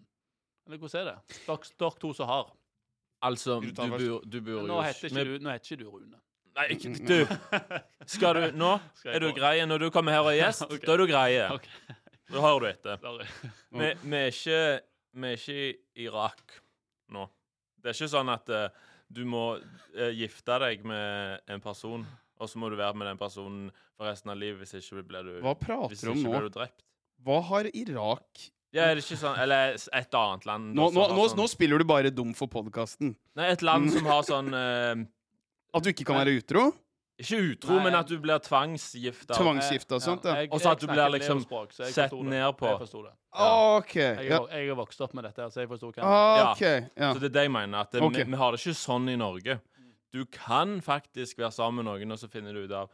Eller 0.67 0.79
hvordan 0.79 1.01
er 1.01 1.05
det? 1.05 1.19
Dere, 1.47 1.91
to 2.01 2.13
som 2.13 2.27
har. 2.27 2.53
Altså, 3.23 3.61
du 3.61 3.71
du 3.71 4.41
bor, 4.41 4.61
jo 4.61 4.67
Nå 4.67 4.75
jo 4.75 4.81
heter 4.83 5.09
ikke 5.09 5.15
med- 5.15 5.27
du, 5.27 5.39
nå 5.39 5.51
heter 5.53 5.77
ikke 5.77 5.85
du 5.85 5.91
Rune. 5.91 6.21
Nei, 6.57 6.67
ikke 6.71 7.07
du. 7.07 7.27
Skal 8.07 8.35
du 8.35 8.53
Nå 8.57 8.81
Skal 8.95 9.15
er 9.15 9.19
du 9.21 9.33
grei. 9.33 9.65
Når 9.67 9.79
du 9.79 9.91
kommer 9.91 10.13
her 10.13 10.21
og 10.21 10.33
er 10.33 10.41
gjest, 10.45 10.63
okay. 10.71 10.79
da 10.87 10.93
er 10.93 10.97
du 10.97 11.07
greie. 11.07 11.51
Okay. 11.55 11.71
Da 12.33 12.41
hører 12.41 12.61
du 12.61 12.67
etter. 12.67 12.97
Vi, 13.71 13.85
er 14.17 14.31
ikke, 14.33 14.81
vi 15.13 15.27
er 15.29 15.37
ikke 15.37 15.57
i 15.95 16.05
Irak 16.07 16.61
nå. 17.13 17.29
Det 17.83 17.91
er 17.93 17.99
ikke 17.99 18.09
sånn 18.09 18.31
at 18.33 18.49
eh, 18.49 18.69
du 19.13 19.25
må 19.29 19.45
eh, 19.95 20.13
gifte 20.17 20.59
deg 20.63 20.85
med 20.87 21.45
en 21.51 21.63
person, 21.65 22.05
og 22.41 22.51
så 22.51 22.61
må 22.61 22.71
du 22.73 22.77
være 22.79 22.97
med 22.99 23.09
den 23.13 23.21
personen 23.21 23.69
for 23.95 24.09
resten 24.09 24.33
av 24.33 24.41
livet. 24.41 24.65
Hvis 24.65 24.75
ikke 24.81 25.05
blir 25.07 25.27
du, 25.27 25.33
Hva 25.45 25.55
hvis 25.55 25.67
prater 25.67 26.01
du 26.01 26.11
om 26.13 26.19
ikke 26.19 26.27
nå? 26.27 26.35
blir 26.35 26.49
du 26.49 26.59
drept. 26.59 26.85
Hva 27.25 27.41
har 27.53 27.69
Irak 27.73 28.49
Ja, 28.75 28.89
er 28.91 28.99
det 28.99 29.05
ikke 29.05 29.17
sånn 29.17 29.37
Eller 29.41 29.77
et 29.79 30.17
annet 30.19 30.47
land. 30.49 30.73
Nå, 30.75 30.89
som 30.91 30.99
nå, 30.99 31.05
har 31.07 31.15
nå, 31.17 31.27
sånn, 31.31 31.39
nå 31.41 31.47
spiller 31.49 31.81
du 31.81 31.87
bare 31.89 32.11
dum 32.13 32.33
for 32.37 32.51
podkasten. 32.53 33.15
Nei, 33.39 33.47
et 33.55 33.63
land 33.65 33.87
som 33.95 34.09
har 34.11 34.27
sånn 34.27 34.51
eh, 34.53 35.05
At 35.75 35.87
du 35.87 35.93
ikke 35.93 36.09
kan 36.11 36.19
være 36.21 36.35
utro? 36.41 36.67
Ikke 37.15 37.39
utro, 37.39 37.77
Nei, 37.77 37.85
men 37.87 37.95
at 37.95 38.09
du 38.11 38.17
blir 38.19 38.41
tvangsgifta. 38.43 39.37
Tvangsgifta 39.39 39.99
og 40.01 40.03
sånt, 40.03 40.25
ja. 40.27 40.49
Og 40.49 40.59
så 40.63 40.73
at 40.75 40.81
du 40.83 40.89
blir 40.91 41.13
liksom 41.15 41.45
språk, 41.45 41.71
sett 41.77 42.17
ned 42.27 42.49
på. 42.59 42.67
Jeg 42.73 42.81
forsto 42.81 43.03
det. 43.05 43.13
OK. 43.45 43.95
Jeg, 43.95 44.31
Ja. 44.33 44.41
jeg 44.51 44.73
har 44.73 44.79
vokst 44.81 45.05
opp 45.07 45.15
med 45.15 45.29
dette, 45.29 45.47
så 45.55 45.63
jeg 45.63 45.71
forsto 45.71 45.93
hva 45.95 46.03
Ah, 46.03 46.51
OK. 46.51 46.65
Ja. 46.65 47.13
Så 47.15 47.23
det 47.23 47.31
er 47.31 47.37
det 47.39 47.47
jeg 47.47 47.55
mener. 47.55 47.87
At 47.87 47.95
det, 47.95 48.03
okay. 48.03 48.25
vi, 48.25 48.35
vi 48.35 48.41
har 48.43 48.51
det 48.51 48.61
ikke 48.61 48.75
sånn 48.81 49.07
i 49.13 49.17
Norge. 49.21 49.61
Du 50.15 50.25
kan 50.27 50.81
faktisk 50.83 51.39
være 51.39 51.55
sammen 51.55 51.83
med 51.85 51.91
noen, 51.93 52.15
og 52.15 52.19
så 52.19 52.31
finner 52.31 52.55
du 52.55 52.67
ut 52.67 52.75
av 52.75 52.91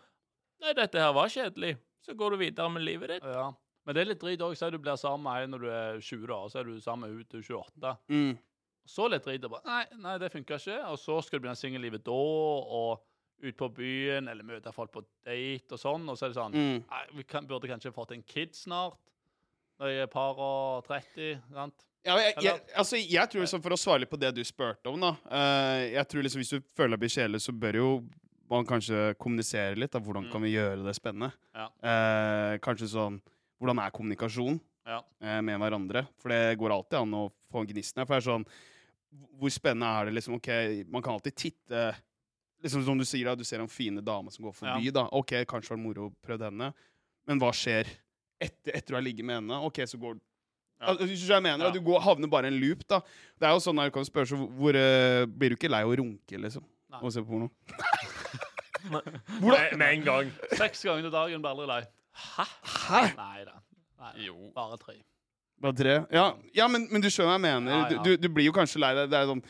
Nei, 0.61 0.75
dette 0.77 1.01
her 1.01 1.13
var 1.17 1.33
kjedelig. 1.33 1.79
Så 2.05 2.13
går 2.13 2.35
du 2.35 2.43
videre 2.43 2.69
med 2.69 2.85
livet 2.85 3.15
ditt. 3.15 3.25
Ja. 3.25 3.49
Men 3.87 3.97
det 3.97 4.03
er 4.03 4.09
litt 4.13 4.21
drit 4.21 4.43
òg. 4.45 4.53
Si 4.57 4.69
du 4.69 4.77
blir 4.77 4.97
sammen 5.01 5.25
med 5.25 5.47
en 5.47 5.55
når 5.55 5.65
du 5.65 5.69
er 5.73 6.01
20, 6.01 6.27
da, 6.29 6.37
og 6.45 6.53
så 6.53 6.61
er 6.61 6.69
du 6.69 6.81
sammen 6.85 7.09
med 7.09 7.17
hun 7.17 7.29
til 7.33 7.45
28. 7.57 7.95
Mm. 8.13 8.35
Så 8.85 9.09
litt 9.09 9.25
drit. 9.25 9.47
Nei, 9.65 9.85
nei 10.05 10.19
det 10.21 10.29
funka 10.35 10.59
ikke. 10.61 10.77
Og 10.93 11.01
så 11.01 11.17
skal 11.25 11.41
du 11.41 11.47
begynne 11.47 11.57
singellivet 11.61 12.05
da, 12.05 12.13
og 12.13 13.01
ut 13.43 13.57
på 13.57 13.69
byen, 13.75 14.29
eller 14.29 14.45
møte 14.45 14.73
folk 14.75 14.91
på 14.93 15.03
date 15.25 15.73
og 15.73 15.79
sånn. 15.81 16.09
Og 16.09 16.17
så 16.19 16.27
er 16.27 16.33
det 16.33 16.37
sånn 16.41 16.53
Mm. 16.55 16.83
Nei, 16.91 17.05
vi 17.17 17.23
kan, 17.25 17.47
burde 17.47 17.69
kanskje 17.71 17.93
fått 17.95 18.13
en 18.13 18.23
kid 18.23 18.55
snart. 18.55 18.99
Når 19.81 19.89
jeg 19.95 20.03
er 20.03 20.11
par 20.13 20.37
og 20.39 20.85
30, 20.85 21.41
sant? 21.55 21.87
Ja, 22.05 22.17
jeg, 22.21 22.35
jeg, 22.43 22.61
altså, 22.77 22.97
jeg 22.97 23.29
tror 23.29 23.41
liksom, 23.45 23.61
For 23.63 23.73
å 23.73 23.77
svare 23.81 24.01
litt 24.01 24.11
på 24.11 24.17
det 24.21 24.31
du 24.35 24.41
spurte 24.45 24.89
om, 24.89 24.97
da 25.01 25.11
uh, 25.29 25.81
Jeg 25.85 26.07
tror 26.09 26.23
liksom 26.25 26.41
Hvis 26.41 26.53
du 26.55 26.63
føler 26.73 26.95
deg 26.97 27.01
blir 27.03 27.13
kjedelig, 27.13 27.41
så 27.45 27.53
bør 27.53 27.77
jo 27.77 27.89
man 28.51 28.65
kanskje 28.67 29.13
kommunisere 29.21 29.77
litt. 29.79 29.93
Da, 29.93 30.01
hvordan 30.01 30.25
Mm. 30.27 30.31
kan 30.33 30.43
vi 30.43 30.55
gjøre 30.57 30.83
det 30.85 30.95
spennende? 30.97 31.29
Ja. 31.55 31.67
Uh, 31.85 32.59
kanskje 32.65 32.89
sånn 32.89 33.21
Hvordan 33.61 33.79
er 33.85 33.91
kommunikasjon 33.95 34.61
Ja. 34.89 35.03
uh, 35.23 35.41
med 35.45 35.61
hverandre? 35.61 36.07
For 36.19 36.29
det 36.33 36.59
går 36.59 36.73
alltid 36.73 36.99
an 37.03 37.13
å 37.15 37.31
få 37.53 37.65
gnisten 37.69 38.01
her. 38.01 38.07
For 38.09 38.17
det 38.17 38.25
er 38.25 38.31
sånn 38.33 38.47
Hvor 39.39 39.51
spennende 39.51 39.87
er 40.01 40.05
det 40.11 40.15
liksom 40.19 40.35
OK, 40.41 40.49
man 40.91 41.03
kan 41.03 41.15
alltid 41.19 41.37
titte 41.37 41.95
Liksom 42.63 42.85
Som 42.85 42.99
du 43.01 43.05
sier, 43.09 43.25
da, 43.25 43.35
du 43.35 43.45
ser 43.45 43.63
en 43.63 43.69
fine 43.73 44.03
dame 44.05 44.31
som 44.31 44.45
går 44.45 44.53
forbi. 44.53 44.91
da 44.93 45.07
OK, 45.17 45.33
kanskje 45.49 45.71
var 45.73 45.79
det 45.79 45.85
moro 45.85 46.09
å 46.11 46.15
prøve 46.27 46.45
henne, 46.51 46.73
men 47.27 47.39
hva 47.41 47.53
skjer 47.57 47.89
etter, 48.41 48.75
etter 48.75 48.93
du 48.93 48.99
har 48.99 49.05
ligget 49.05 49.25
med 49.25 49.41
henne? 49.41 49.61
OK, 49.65 49.81
så 49.89 50.01
går 50.01 50.19
Ja. 50.81 50.93
Altså, 50.93 51.07
Hvis 51.07 51.27
du 51.27 51.33
jeg 51.33 51.43
mener, 51.43 51.65
Ja. 51.65 51.69
at 51.69 51.75
du 51.75 51.81
går, 51.81 52.01
havner 52.01 52.29
bare 52.29 52.49
i 52.49 52.53
en 52.55 52.61
loop, 52.61 52.87
da. 52.89 53.01
Det 53.39 53.49
er 53.49 53.53
jo 53.53 53.61
sånn 53.61 53.79
at 53.81 53.91
du 53.91 53.97
kan 53.99 54.05
spørre 54.05 54.27
så 54.27 54.37
hvor 54.37 54.73
uh, 54.77 55.27
Blir 55.27 55.51
du 55.53 55.57
ikke 55.57 55.69
lei 55.71 55.83
av 55.85 55.91
å 55.93 55.97
runke, 55.97 56.39
liksom? 56.41 56.65
Nei. 56.91 57.01
Og 57.03 57.13
se 57.13 57.21
på 57.21 57.29
porno? 57.29 57.51
Med, 58.91 59.77
med 59.81 59.87
en 59.91 60.05
gang. 60.05 60.31
Seks 60.57 60.83
ganger 60.85 61.07
i 61.09 61.13
dagen 61.13 61.43
blir 61.43 61.51
aldri 61.53 61.67
lei. 61.69 61.83
Hæ? 62.17 62.47
Nei 63.17 63.45
da. 63.45 63.61
Jo. 64.17 64.37
Bare 64.57 64.79
tre. 64.81 64.97
Bare 65.61 65.77
tre? 65.77 65.99
Ja, 66.11 66.31
ja 66.57 66.69
men, 66.69 66.89
men 66.91 67.03
du 67.05 67.09
skjønner 67.13 67.35
hva 67.35 67.37
jeg 67.37 67.45
mener. 67.45 67.73
Ja, 67.73 67.81
ja. 67.85 67.89
Du, 68.03 68.17
du, 68.17 68.17
du 68.25 68.29
blir 68.33 68.49
jo 68.49 68.55
kanskje 68.57 68.81
lei 68.81 68.95
deg. 68.97 69.11
Det 69.13 69.19
er 69.21 69.29
sånn 69.29 69.45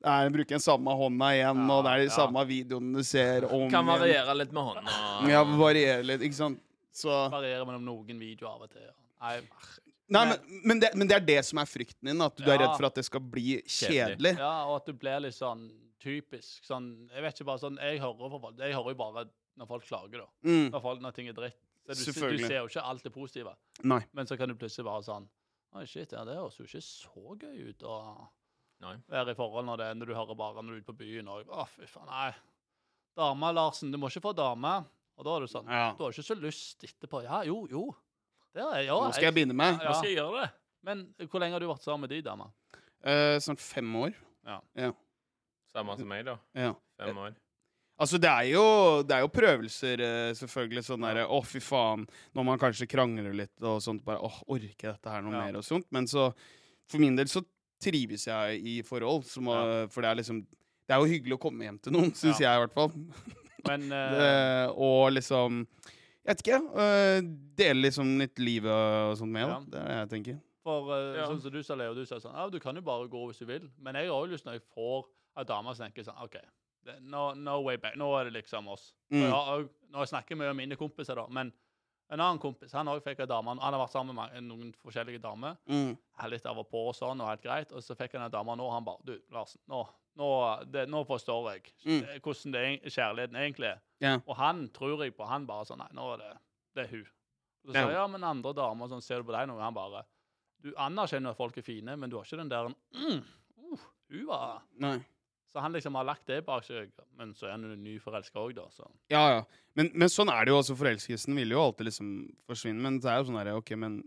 det 0.00 0.12
er, 0.14 0.30
bruker 0.32 0.56
den 0.56 0.64
samme 0.64 0.94
hånda 0.96 1.26
igjen, 1.36 1.60
Ja, 1.60 1.74
og 1.76 1.84
det 1.84 1.92
er 1.92 2.02
de 2.02 2.08
ja. 2.08 2.14
samme 2.14 2.44
videoene 2.48 3.02
du 3.02 3.04
ser 3.04 3.44
om 3.52 3.66
Kan 3.72 3.88
variere 3.88 4.34
litt 4.38 4.54
med 4.56 4.68
hånda. 4.70 4.94
Ja, 5.28 5.42
variere 5.44 6.06
litt, 6.06 6.24
ikke 6.24 6.38
sant? 6.38 6.62
Så 6.96 7.12
Variere 7.30 7.66
mellom 7.68 7.84
noen 7.86 8.18
videoer 8.18 8.54
av 8.54 8.64
og 8.66 8.72
til. 8.72 8.86
ja. 8.88 8.96
Nei, 9.20 9.36
Nei, 10.10 10.24
men, 10.26 10.38
men, 10.64 10.80
det, 10.82 10.88
men 10.98 11.06
det 11.06 11.14
er 11.20 11.26
det 11.26 11.38
som 11.46 11.60
er 11.62 11.68
frykten 11.70 12.08
din, 12.10 12.22
at 12.24 12.34
du 12.40 12.48
er 12.48 12.58
redd 12.58 12.72
for 12.74 12.88
at 12.88 12.96
det 12.98 13.04
skal 13.06 13.22
bli 13.22 13.60
kjedelig. 13.62 14.32
Ja, 14.40 14.64
og 14.66 14.80
at 14.80 14.88
du 14.88 14.96
blir 14.98 15.20
litt 15.22 15.36
sånn 15.36 15.68
typisk 16.00 16.64
sånn 16.66 16.88
Jeg 17.12 17.22
vet 17.22 17.36
ikke, 17.36 17.46
bare 17.50 17.60
sånn 17.60 17.76
Jeg 17.76 18.00
hører 18.00 18.32
på 18.32 18.50
Jeg 18.56 18.72
hører 18.72 18.94
jo 18.94 18.98
bare 18.98 19.26
når 19.60 19.68
folk 19.68 19.84
klager, 19.84 20.22
da. 20.24 20.28
Mm. 20.48 20.70
Når, 20.72 20.80
folk, 20.80 21.02
når 21.04 21.14
ting 21.14 21.28
er 21.28 21.36
dritt. 21.36 21.58
Så 21.90 22.14
du, 22.14 22.20
du 22.32 22.44
ser 22.46 22.56
jo 22.62 22.68
ikke 22.70 22.82
alt 22.86 23.04
det 23.04 23.12
positive. 23.12 23.52
Nei. 23.84 24.00
Men 24.16 24.28
så 24.28 24.38
kan 24.40 24.48
du 24.48 24.56
plutselig 24.56 24.86
bare 24.88 25.04
sånn 25.04 25.28
Oi, 25.78 25.84
shit, 25.86 26.10
ja, 26.16 26.24
det 26.26 26.34
høres 26.34 26.56
jo 26.58 26.64
ikke 26.66 26.80
så 26.82 27.34
gøy 27.38 27.68
ut 27.70 27.84
å 27.86 27.96
Nei. 28.80 28.94
være 29.12 29.34
i 29.34 29.36
forhold 29.36 29.66
når, 29.68 29.76
det, 29.82 29.88
når 30.00 30.08
du 30.08 30.14
hører 30.16 30.36
bare 30.40 30.62
når 30.62 30.70
du 30.70 30.76
er 30.78 30.80
ute 30.80 30.88
på 30.92 30.98
byen 31.02 31.28
og 31.28 31.50
Å, 31.52 31.66
fy 31.74 31.84
faen, 31.90 32.06
nei. 32.08 32.30
Dame, 33.18 33.50
Larsen, 33.52 33.90
du 33.92 33.98
må 34.00 34.08
ikke 34.08 34.22
få 34.24 34.32
dame. 34.38 34.70
Og 35.20 35.26
da 35.26 35.34
er 35.36 35.44
du 35.44 35.50
sånn 35.52 35.68
Ja. 35.68 35.90
Du 35.98 36.04
har 36.06 36.14
ikke 36.14 36.24
så 36.24 36.36
lyst 36.40 36.86
etterpå. 36.86 37.20
Ja, 37.26 37.42
jo, 37.44 37.66
jo. 37.68 37.82
Det 38.54 38.62
er, 38.64 38.86
ja, 38.88 38.96
Nå 38.96 39.12
skal 39.12 39.28
jeg 39.28 39.36
begynne 39.36 39.54
meg. 39.58 39.76
Ja. 39.76 39.90
Hva 39.90 39.98
skal 39.98 40.08
jeg 40.10 40.16
gjøre 40.22 40.40
det? 40.46 40.48
Men 40.88 41.02
hvor 41.28 41.42
lenge 41.42 41.58
har 41.58 41.60
du 41.62 41.68
vært 41.68 41.84
sammen 41.84 42.06
med 42.06 42.14
de 42.14 42.22
dama? 42.24 42.48
Eh, 43.04 43.36
snart 43.44 43.60
fem 43.60 43.92
år. 44.00 44.16
Ja. 44.48 44.90
Samme 45.70 45.94
som 46.00 46.08
meg, 46.08 46.24
da. 46.26 46.38
Ja. 46.56 46.72
Fem 46.98 47.20
år. 47.20 47.36
Altså, 48.00 48.16
det 48.16 48.30
er 48.32 48.46
jo, 48.48 48.64
det 49.04 49.12
er 49.12 49.20
jo 49.26 49.28
prøvelser, 49.28 50.00
eh, 50.00 50.30
selvfølgelig. 50.38 50.86
Sånn 50.86 51.04
derre 51.04 51.26
Å, 51.28 51.42
fy 51.44 51.60
faen. 51.60 52.06
Når 52.32 52.46
man 52.48 52.58
kanskje 52.62 52.88
krangler 52.88 53.34
litt 53.36 53.60
og 53.60 53.82
sånt. 53.84 54.00
Bare 54.06 54.22
åh, 54.24 54.38
orker 54.48 54.88
jeg 54.88 54.94
dette 54.96 55.12
her 55.12 55.20
noe 55.26 55.36
Ja. 55.36 55.44
mer 55.44 55.60
og 55.60 55.66
sånt. 55.68 55.84
Men 55.92 56.08
så, 56.08 56.30
for 56.88 56.98
min 57.04 57.14
del, 57.20 57.28
så 57.28 57.44
trives 57.80 58.26
jeg 58.28 58.60
i 58.66 58.74
forhold. 58.86 59.24
Som, 59.28 59.48
ja. 59.50 59.86
For 59.92 60.04
det 60.04 60.10
er 60.10 60.20
liksom 60.20 60.42
Det 60.86 60.96
er 60.96 61.00
jo 61.04 61.10
hyggelig 61.12 61.36
å 61.38 61.42
komme 61.42 61.64
hjem 61.66 61.78
til 61.78 61.92
noen, 61.94 62.12
syns 62.20 62.40
jeg 62.42 62.50
i 62.50 62.62
hvert 62.64 62.74
fall. 62.76 62.92
Men 63.68 63.88
uh... 63.92 64.12
Det, 64.20 64.30
og 64.76 65.10
liksom 65.12 65.64
Jeg 66.24 66.30
vet 66.34 66.44
ikke. 66.44 66.60
Uh, 66.76 67.18
dele 67.58 67.86
liksom 67.88 68.14
litt 68.20 68.38
livet 68.38 68.70
og 69.10 69.16
sånt 69.20 69.32
med. 69.34 69.48
Ja. 69.48 69.58
Det 69.66 69.80
er 69.80 69.88
det 69.90 69.98
jeg 70.00 70.10
tenker. 70.14 70.38
For 70.66 70.90
uh, 70.92 71.16
Ja. 71.16 71.26
sånn 71.30 71.40
som 71.40 71.52
du 71.54 71.62
sa, 71.64 71.76
Leo, 71.80 71.94
du 71.96 72.04
sa 72.08 72.18
sånn 72.20 72.36
Ja, 72.36 72.48
du 72.52 72.58
kan 72.60 72.76
jo 72.76 72.82
bare 72.84 73.08
gå 73.08 73.22
hvis 73.30 73.40
du 73.40 73.46
vil. 73.48 73.68
Men 73.80 73.96
jeg 73.96 74.10
har 74.10 74.16
òg 74.20 74.32
lyst 74.34 74.44
når 74.48 74.58
jeg 74.58 74.66
får 74.74 75.06
ei 75.40 75.46
dame 75.48 75.72
som 75.74 75.86
tenker 75.86 76.04
sånn 76.04 76.18
OK, 76.24 76.36
no, 77.06 77.30
no 77.38 77.60
way 77.64 77.78
back. 77.80 77.94
Nå 77.96 78.08
er 78.18 78.28
det 78.28 78.34
liksom 78.40 78.68
oss. 78.72 78.90
Og 79.10 79.16
Mm. 79.16 79.22
Jeg 79.24 79.30
har, 79.32 79.64
når 79.92 80.04
jeg 80.04 80.10
snakker 80.12 80.36
mye 80.40 80.50
om 80.52 80.58
mine 80.58 80.76
kompiser, 80.80 81.16
da, 81.16 81.24
men 81.30 81.52
en 82.10 82.20
annen 82.20 82.40
kompis 82.42 82.72
han 82.74 82.88
også 82.90 83.04
fikk 83.06 83.20
en 83.24 83.28
dame. 83.30 83.54
Han 83.62 83.74
har 83.74 83.80
vært 83.84 83.92
sammen 83.94 84.16
med 84.18 84.42
noen 84.48 84.72
forskjellige 84.82 85.20
damer. 85.22 85.56
Mm. 85.70 85.92
Litt 86.32 86.46
av 86.50 86.58
og 86.58 86.66
på 86.70 86.82
og 86.90 86.94
sånn, 86.98 87.20
og 87.22 87.30
helt 87.30 87.44
greit. 87.44 87.72
Og 87.72 87.84
så 87.86 87.94
fikk 87.98 88.16
han 88.18 88.26
en 88.26 88.32
dame, 88.34 88.50
og 88.54 88.58
nå 88.58 88.68
han 88.74 88.84
bare 88.86 89.04
Du, 89.06 89.14
Larsen, 89.32 89.60
nå, 89.70 89.84
nå, 90.18 90.30
det, 90.74 90.88
nå 90.90 91.04
forstår 91.08 91.52
jeg 91.52 91.72
Mm. 91.86 92.02
hvordan 92.20 92.52
det, 92.52 92.64
kjærligheten 92.92 93.36
egentlig 93.40 93.68
er. 93.70 93.80
Ja. 94.00 94.16
Og 94.26 94.36
han 94.36 94.68
tror 94.74 95.04
jeg 95.04 95.14
på. 95.16 95.24
Han 95.28 95.46
bare 95.46 95.64
sånn 95.68 95.78
Nei, 95.78 95.88
nå 95.94 96.12
er 96.14 96.18
det 96.24 96.32
Det 96.74 96.82
er 96.84 96.90
hun. 96.96 97.06
Og 97.64 97.70
så 97.70 97.76
sier 97.76 97.90
jeg 97.92 97.98
ja, 98.00 98.06
men 98.08 98.24
andre 98.24 98.52
damer 98.56 98.88
sånn, 98.88 99.02
ser 99.04 99.20
du 99.20 99.28
på 99.28 99.32
deg 99.36 99.48
nå? 99.48 99.58
Han 99.60 99.74
bare 99.74 100.04
Du 100.62 100.72
anerkjenner 100.76 101.30
at 101.30 101.36
folk 101.36 101.56
er 101.58 101.62
fine, 101.62 101.96
men 101.96 102.10
du 102.10 102.16
har 102.16 102.24
ikke 102.24 102.36
den 102.42 102.48
der 102.52 102.68
mm, 102.68 103.22
uh, 103.72 103.86
Hun 104.10 104.26
var 104.26 104.62
Nei. 104.80 104.98
Så 105.52 105.58
han 105.64 105.72
liksom 105.74 105.94
har 105.98 106.04
lagt 106.06 106.26
det 106.30 106.44
bak 106.46 106.62
seg. 106.64 106.92
Men 107.18 107.32
så 107.34 107.48
er 107.48 107.56
han 107.56 107.64
jo 107.66 107.74
nyforelska 107.74 108.38
òg, 108.38 108.52
da. 108.54 108.68
Så. 108.70 108.86
Ja, 109.10 109.22
ja. 109.34 109.40
Men, 109.74 109.90
men 109.98 110.08
sånn 110.12 110.30
er 110.30 110.44
det 110.46 110.52
jo 110.52 110.58
også. 110.60 110.76
Forelskelsen 110.78 111.34
vil 111.34 111.50
jo 111.56 111.62
alltid 111.64 111.88
liksom 111.90 112.10
forsvinne. 112.46 112.78
Men 112.84 113.00
det 113.02 113.10
er 113.10 113.18
jo 113.18 113.26
sånn 113.30 113.38
derre 113.40 113.56
OK, 113.58 113.72
men 113.82 114.00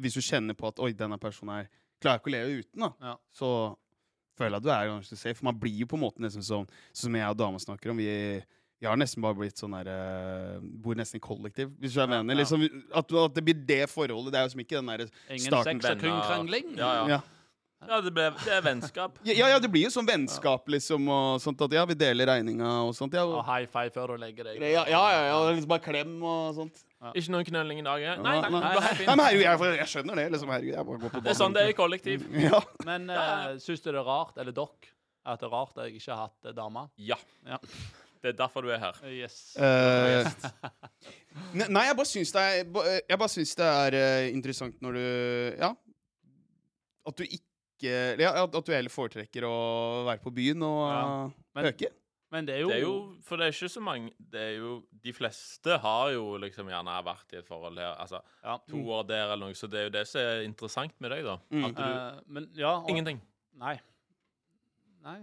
hvis 0.00 0.14
du 0.18 0.22
kjenner 0.22 0.54
på 0.58 0.68
at 0.70 0.78
Oi, 0.82 0.92
denne 0.98 1.18
personen 1.22 1.60
her 1.60 1.70
klarer 2.02 2.20
ikke 2.22 2.30
å 2.30 2.34
leve 2.36 2.58
uten, 2.62 2.84
da, 2.86 2.90
Ja. 3.10 3.14
så 3.34 3.48
føler 4.38 4.56
jeg 4.56 4.60
at 4.62 4.66
du 4.66 4.70
er 4.72 4.90
ganske 4.94 5.16
safe. 5.18 5.36
For 5.38 5.44
man 5.50 5.58
blir 5.60 5.82
jo 5.82 5.86
på 5.90 5.98
en 5.98 6.04
måte 6.06 6.22
nesten 6.24 6.42
sånn 6.46 6.68
som 6.96 7.14
jeg 7.18 7.28
og 7.28 7.36
dama 7.36 7.58
snakker 7.60 7.90
om. 7.92 7.98
Vi, 8.00 8.06
vi 8.80 8.86
har 8.88 8.96
nesten 8.96 9.20
bare 9.22 9.36
blitt 9.36 9.58
sånn 9.60 9.74
derre 9.76 10.60
Bor 10.62 10.96
nesten 10.96 11.18
i 11.20 11.24
kollektiv, 11.24 11.74
hvis 11.82 11.94
du 11.94 12.00
Ja, 12.00 12.06
mener. 12.08 12.34
ja. 12.34 12.38
Liksom, 12.40 12.64
at, 12.94 13.12
at 13.12 13.34
det 13.36 13.44
blir 13.44 13.58
det 13.68 13.82
forholdet. 13.92 14.32
Det 14.32 14.40
er 14.40 14.46
jo 14.48 14.54
som 14.54 14.62
ikke 14.64 14.78
den 14.80 14.90
derre 14.94 15.10
Ingen 15.28 15.58
sex 15.60 15.90
og 15.92 16.00
kun 16.00 16.22
krangling. 16.24 16.72
Ja, 16.78 16.94
ja. 17.06 17.20
Ja. 17.80 17.88
Ja, 17.94 18.00
det, 18.04 18.10
ble, 18.12 18.26
det 18.44 18.52
er 18.52 18.60
vennskap. 18.64 19.18
Ja, 19.24 19.48
ja, 19.48 19.58
det 19.62 19.70
blir 19.72 19.86
jo 19.86 19.90
sånn 19.94 20.06
vennskap, 20.08 20.68
liksom, 20.68 21.06
og 21.08 21.40
sånt 21.40 21.60
at 21.64 21.72
ja, 21.72 21.84
vi 21.88 21.94
deler 21.98 22.28
regninga 22.28 22.70
og 22.84 22.94
sånt. 22.98 23.14
Ja, 23.16 23.24
Og 23.24 23.38
og, 23.38 23.44
high 23.48 23.66
five 23.72 23.90
før 23.94 24.12
du 24.14 24.20
legger 24.20 24.44
deg. 24.50 24.60
ja, 24.60 24.84
ja, 24.90 25.00
ja, 25.14 25.22
ja 25.30 25.38
liksom 25.50 25.70
bare 25.72 25.84
klem 25.86 26.18
og 26.22 26.54
sånt. 26.58 26.82
Ikke 27.16 27.32
noen 27.32 27.46
knølling 27.48 27.78
i 27.80 27.84
dag? 27.86 28.02
ja? 28.04 28.14
Nei, 28.20 28.34
Ja, 28.36 28.48
nei, 28.52 28.60
nei. 28.60 28.74
Nei, 28.76 28.92
fint. 28.98 29.08
men 29.08 29.22
herregud, 29.24 29.44
jeg, 29.46 29.78
jeg 29.80 29.88
skjønner 29.94 30.20
det. 30.20 30.26
liksom, 30.34 30.50
herregud, 30.52 30.74
jeg 30.76 30.86
bare 30.90 31.00
går 31.06 31.14
på 31.14 31.22
Det 31.24 31.32
er 31.32 31.38
sånn 31.40 31.54
det 31.56 31.62
er 31.64 31.72
i 31.72 31.78
kollektiv. 31.78 32.26
Ja. 32.50 32.60
Men 32.84 33.08
Ja, 33.08 33.22
ja. 33.24 33.38
uh, 33.54 33.62
syns 33.64 33.80
du 33.80 33.88
det 33.90 33.96
er 34.02 34.04
rart, 34.04 34.36
eller 34.36 34.52
dere, 34.60 34.92
at 35.24 35.40
det 35.40 35.48
er 35.48 35.54
rart 35.56 35.72
at 35.80 35.88
jeg 35.88 35.96
ikke 36.02 36.12
har 36.12 36.26
hatt 36.28 36.50
eh, 36.50 36.56
dame? 36.60 36.84
Ja. 37.00 37.16
Ja. 37.48 37.56
Det 38.20 38.34
er 38.34 38.36
derfor 38.36 38.66
du 38.66 38.68
er 38.74 38.82
her. 38.82 38.98
Yes. 39.08 39.38
Uh, 39.56 40.28
ne- 41.56 41.70
nei, 41.72 41.86
jeg 41.88 41.96
bare 41.96 42.08
syns 42.10 42.32
det 42.36 42.42
er 42.44 42.58
Jeg 43.08 43.16
bare 43.22 43.32
syns 43.32 43.54
det 43.56 43.68
er 43.72 43.96
uh, 43.96 44.26
interessant 44.36 44.76
når 44.84 44.98
du 45.00 45.04
Ja. 45.64 45.70
At 47.08 47.16
du 47.16 47.24
ikke 47.24 47.46
ja, 47.88 48.34
At 48.44 48.52
du 48.66 48.72
heller 48.72 48.92
foretrekker 48.92 49.46
å 49.48 49.56
være 50.08 50.22
på 50.22 50.32
byen 50.34 50.62
og 50.66 50.82
Ja. 50.90 51.00
eh, 51.24 51.30
Men- 51.54 51.72
øke. 51.72 51.90
Men 52.30 52.46
det 52.46 52.54
er 52.54 52.60
jo, 52.60 52.68
Det 52.68 52.76
er 52.76 52.80
jo, 52.80 53.16
for 53.26 53.36
det 53.36 53.46
er 53.46 53.52
ikke 53.56 53.68
så 53.68 53.80
mange 53.82 54.12
det 54.32 54.40
er 54.40 54.52
jo, 54.60 54.84
De 55.02 55.12
fleste 55.12 55.78
har 55.82 56.10
jo 56.14 56.36
liksom 56.38 56.68
gjerne 56.70 57.04
vært 57.04 57.32
i 57.32 57.38
et 57.40 57.46
forhold 57.46 57.78
her. 57.78 57.96
Altså 57.96 58.20
ja. 58.44 58.56
to 58.68 58.76
år 58.76 59.06
der 59.08 59.32
eller 59.32 59.46
noe, 59.48 59.54
så 59.54 59.66
det 59.66 59.80
er 59.80 59.88
jo 59.88 59.94
det 59.98 60.06
som 60.06 60.20
er 60.20 60.44
interessant 60.46 60.94
med 61.00 61.10
deg, 61.10 61.24
da. 61.24 61.36
Mm. 61.50 61.64
At 61.64 61.74
du 61.74 61.82
uh, 61.82 62.20
Men 62.28 62.48
ja 62.54 62.76
og, 62.78 62.90
Ingenting. 62.90 63.20
Nei. 63.58 63.80
Nei. 65.02 65.18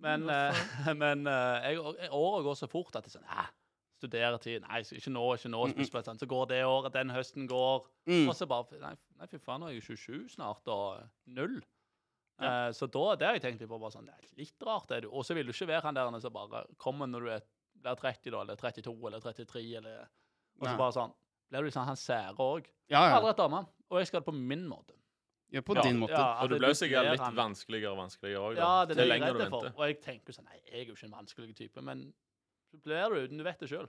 Men, 0.00 0.28
uh, 0.30 0.94
men 1.02 1.26
uh, 1.26 1.62
jeg, 1.62 1.78
jeg, 1.78 2.10
året 2.10 2.44
går 2.44 2.58
så 2.58 2.68
fort 2.70 2.96
at 2.96 3.06
det 3.06 3.14
er 3.14 3.18
sånn 3.20 3.30
Æh, 3.30 3.54
studeretid. 4.02 4.66
Nei, 4.66 4.82
ikke 4.82 5.14
nå, 5.14 5.24
ikke 5.38 5.50
nå. 5.52 5.64
Mm, 5.70 5.78
mm. 5.78 6.18
Så 6.18 6.26
går 6.30 6.50
det 6.50 6.62
året, 6.66 6.92
den 6.94 7.10
høsten 7.14 7.48
går. 7.50 7.86
Mm. 8.06 8.28
Og 8.28 8.34
så 8.34 8.46
bare 8.50 8.78
Nei, 8.82 8.94
nei 9.18 9.30
fy 9.30 9.38
faen, 9.42 9.62
nå 9.62 9.70
er 9.70 9.78
jeg 9.78 9.98
27 9.98 10.34
snart, 10.38 10.66
og 10.66 11.02
null. 11.26 11.60
Eh, 12.40 12.70
så 12.70 12.86
da 12.86 13.16
det 13.16 13.26
har 13.26 13.34
jeg 13.34 13.42
tenkt 13.42 13.60
litt 13.60 13.68
på. 13.68 13.78
bare 13.80 13.90
sånn, 13.90 14.06
Det 14.06 14.14
er 14.14 14.36
litt 14.38 14.62
rart, 14.62 14.90
er 14.92 15.00
du. 15.00 15.08
Og 15.10 15.24
så 15.24 15.34
vil 15.34 15.46
du 15.46 15.52
ikke 15.52 15.66
være 15.68 15.82
han 15.82 15.94
der 15.94 16.20
som 16.20 16.32
bare 16.32 16.66
kommer 16.78 17.06
når 17.10 17.20
du 17.24 17.30
er, 17.30 17.42
blir 17.82 17.96
30, 17.96 18.30
da, 18.30 18.40
eller 18.42 18.56
32 18.56 19.06
eller 19.06 19.20
33, 19.20 19.76
eller 19.76 20.08
Og 20.60 20.66
så 20.66 20.76
bare 20.76 20.92
sånn 20.92 21.14
Blir 21.50 21.62
du 21.64 21.70
sånn 21.70 21.86
han 21.86 21.96
sære 21.96 22.36
òg? 22.36 22.66
Ja, 22.90 23.08
ja. 23.08 23.16
aldri 23.18 23.30
et 23.30 23.36
dame, 23.38 23.66
og 23.90 23.98
jeg 23.98 24.06
skal 24.06 24.20
det 24.20 24.26
på 24.26 24.34
min 24.36 24.66
måte. 24.68 24.92
ja. 25.50 25.60
På 25.62 25.74
Ja, 25.74 25.82
din 25.82 25.98
måte. 25.98 26.10
ja, 26.12 26.42
Og 26.42 26.48
du 26.50 26.54
det 26.54 26.60
blir 26.60 26.68
jo 26.68 26.74
sikkert 26.74 27.10
litt 27.10 27.20
han- 27.20 27.34
vanskeligere 27.34 27.90
og 27.92 27.98
vanskeligere 27.98 28.42
òg. 28.52 28.56
Ja, 28.56 28.84
det 28.84 28.98
er 28.98 29.00
det 29.00 29.08
jeg 29.08 29.22
er 29.22 29.34
redd 29.34 29.48
for. 29.50 29.66
Og 29.66 29.86
jeg 29.88 30.00
tenker 30.02 30.32
sånn 30.32 30.44
Nei, 30.44 30.60
jeg 30.66 30.82
er 30.82 30.84
jo 30.84 30.92
ikke 30.94 31.04
en 31.04 31.10
vanskelig 31.24 31.56
type, 31.56 31.80
men 31.82 32.12
så 32.70 32.82
blir 32.82 33.08
du 33.08 33.16
uten 33.26 33.38
du 33.38 33.44
vet 33.44 33.58
det 33.58 33.68
sjøl. 33.70 33.88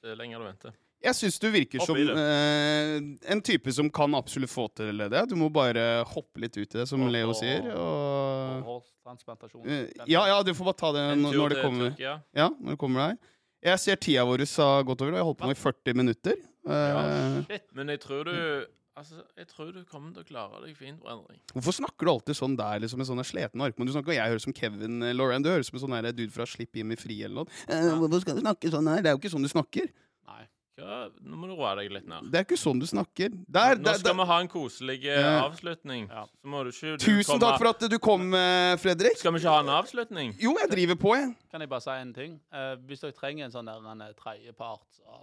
Det 0.00 0.16
lenger 0.16 0.38
du 0.38 0.44
venter. 0.44 0.72
Jeg 1.02 1.16
syns 1.18 1.38
du 1.42 1.48
virker 1.50 1.82
som 1.82 1.96
eh, 1.98 2.96
en 3.34 3.42
type 3.42 3.72
som 3.74 3.88
kan 3.90 4.14
absolutt 4.14 4.50
få 4.52 4.68
til 4.76 5.02
det. 5.10 5.22
Du 5.30 5.34
må 5.38 5.48
bare 5.52 6.04
hoppe 6.06 6.42
litt 6.44 6.56
ut 6.56 6.66
i 6.74 6.78
det, 6.78 6.86
som 6.88 7.02
Og- 7.02 7.10
Leo 7.12 7.32
sier. 7.34 7.66
Og 7.74 8.62
Hårtransplantasjon. 8.68 9.66
Eh, 9.66 9.88
Ja, 10.06 10.26
ja, 10.30 10.42
du 10.42 10.52
får 10.54 10.64
bare 10.70 10.78
ta 10.78 10.92
det 10.92 11.06
når, 11.18 11.32
når 11.34 11.48
det 11.48 11.62
kommer. 11.62 11.96
Ja, 11.98 12.48
når 12.48 12.70
det 12.76 12.78
kommer 12.78 13.08
der. 13.08 13.18
Jeg 13.62 13.78
ser 13.78 13.96
tida 13.96 14.24
vår 14.26 14.42
har 14.42 14.82
gått 14.84 15.02
over, 15.02 15.12
og 15.12 15.18
jeg 15.18 15.22
har 15.22 15.28
holdt 15.30 15.38
på 15.38 15.46
med 15.46 15.56
i 15.56 15.60
40 15.60 15.94
minutter. 15.94 16.36
Eh, 16.66 17.42
Shit. 17.50 17.66
Men 17.74 17.88
jeg 17.88 18.00
tror 18.00 18.24
du 18.24 18.66
Altså, 18.92 19.22
jeg 19.38 19.46
tror 19.48 19.72
du 19.72 19.84
kommer 19.88 20.12
til 20.12 20.20
å 20.20 20.26
klare 20.28 20.58
deg 20.66 20.76
fint, 20.76 20.98
Brendring. 21.00 21.38
hvorfor 21.54 21.72
snakker 21.72 22.04
du 22.04 22.10
alltid 22.12 22.36
sånn 22.36 22.56
der, 22.58 22.78
liksom 22.84 23.00
en 23.00 23.06
sånn 23.08 23.24
sliten 23.24 23.62
arkmann? 23.64 23.86
Du 23.88 23.92
snakker, 23.94 24.12
og 24.12 24.18
jeg 24.18 24.28
høres 24.34 24.44
som 24.44 24.52
Kevin 24.52 25.02
eh, 25.02 25.14
Lauren. 25.16 25.40
Du 25.42 25.48
høres 25.48 25.70
som 25.70 25.78
en 25.78 25.84
sånn 25.86 26.14
dude 26.14 26.30
fra 26.30 26.44
Slipp 26.44 26.76
Jimmy 26.76 26.94
fri 27.00 27.22
eller 27.24 27.40
noe. 27.40 27.46
Eh, 27.72 27.88
hvorfor 27.96 28.20
skal 28.20 28.36
du 28.36 28.42
snakke 28.44 28.68
sånn 28.68 28.90
her? 28.92 29.00
Det 29.00 29.08
er 29.08 29.16
jo 29.16 29.20
ikke 29.22 29.32
sånn 29.32 29.46
du 29.46 29.48
snakker. 29.48 29.88
Nei. 30.28 30.44
Hva? 30.80 30.98
Nå 31.20 31.36
må 31.36 31.48
du 31.50 31.52
roe 31.58 31.74
deg 31.76 31.90
litt 31.92 32.06
ned. 32.08 32.30
Det 32.32 32.38
er 32.40 32.44
ikke 32.46 32.56
sånn 32.56 32.78
du 32.80 32.86
snakker. 32.88 33.28
Der, 33.44 33.74
Nå 33.76 33.84
der, 33.84 33.98
skal 34.00 34.08
der. 34.14 34.16
vi 34.22 34.26
ha 34.30 34.38
en 34.40 34.48
koselig 34.48 34.96
eh, 35.04 35.26
avslutning. 35.42 36.06
Ja. 36.08 36.22
Så 36.40 36.48
må 36.48 36.62
du 36.64 36.70
ikke 36.72 36.94
du 36.96 37.04
Tusen 37.04 37.42
takk 37.42 37.58
for 37.60 37.68
at 37.74 37.84
du 37.92 37.98
kom, 38.00 38.24
eh, 38.38 38.72
Fredrik. 38.80 39.18
Skal 39.20 39.34
vi 39.36 39.42
ikke 39.42 39.52
ha 39.52 39.60
en 39.66 39.72
avslutning? 39.76 40.32
Jo, 40.40 40.54
jeg 40.62 40.70
driver 40.72 40.96
på, 41.04 41.12
jeg. 41.18 41.34
Kan 41.52 41.60
jeg 41.60 41.68
bare 41.74 41.84
si 41.84 41.90
en 41.98 42.14
ting? 42.16 42.40
Eh, 42.56 42.72
hvis 42.88 43.04
dere 43.04 43.12
trenger 43.18 43.44
en 43.50 43.52
sånn 43.58 43.68
der 43.68 43.84
en 43.92 44.00
eh, 44.08 44.14
tredjepart 44.16 44.86
så 44.96 45.20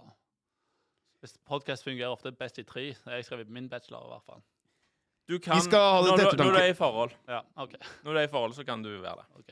Hvis 1.20 1.34
Podkast 1.50 1.84
fungerer 1.84 2.14
ofte 2.14 2.30
best 2.32 2.58
i 2.62 2.64
tre. 2.64 2.86
Jeg 2.94 3.24
skrev 3.26 3.42
min 3.50 3.66
bachelor, 3.68 4.06
i 4.06 4.12
hvert 4.14 4.24
fall. 4.30 4.40
Du 5.28 5.36
kan, 5.38 5.60
skal 5.62 5.78
ha 5.78 5.98
det 6.02 6.08
når, 6.10 6.16
til 6.16 6.26
ettertanke. 6.26 6.46
når 6.46 6.54
du 6.54 6.60
er 6.62 6.70
i 6.70 6.78
forhold, 6.78 7.10
Ja, 7.28 7.40
OK. 7.62 7.74
Når 8.06 8.12
du 8.14 8.18
er 8.18 8.24
i 8.24 8.30
forhold, 8.32 8.54
så 8.56 8.64
kan 8.66 8.82
du 8.82 8.88
være 9.02 9.16
det. 9.20 9.26
ok. 9.38 9.48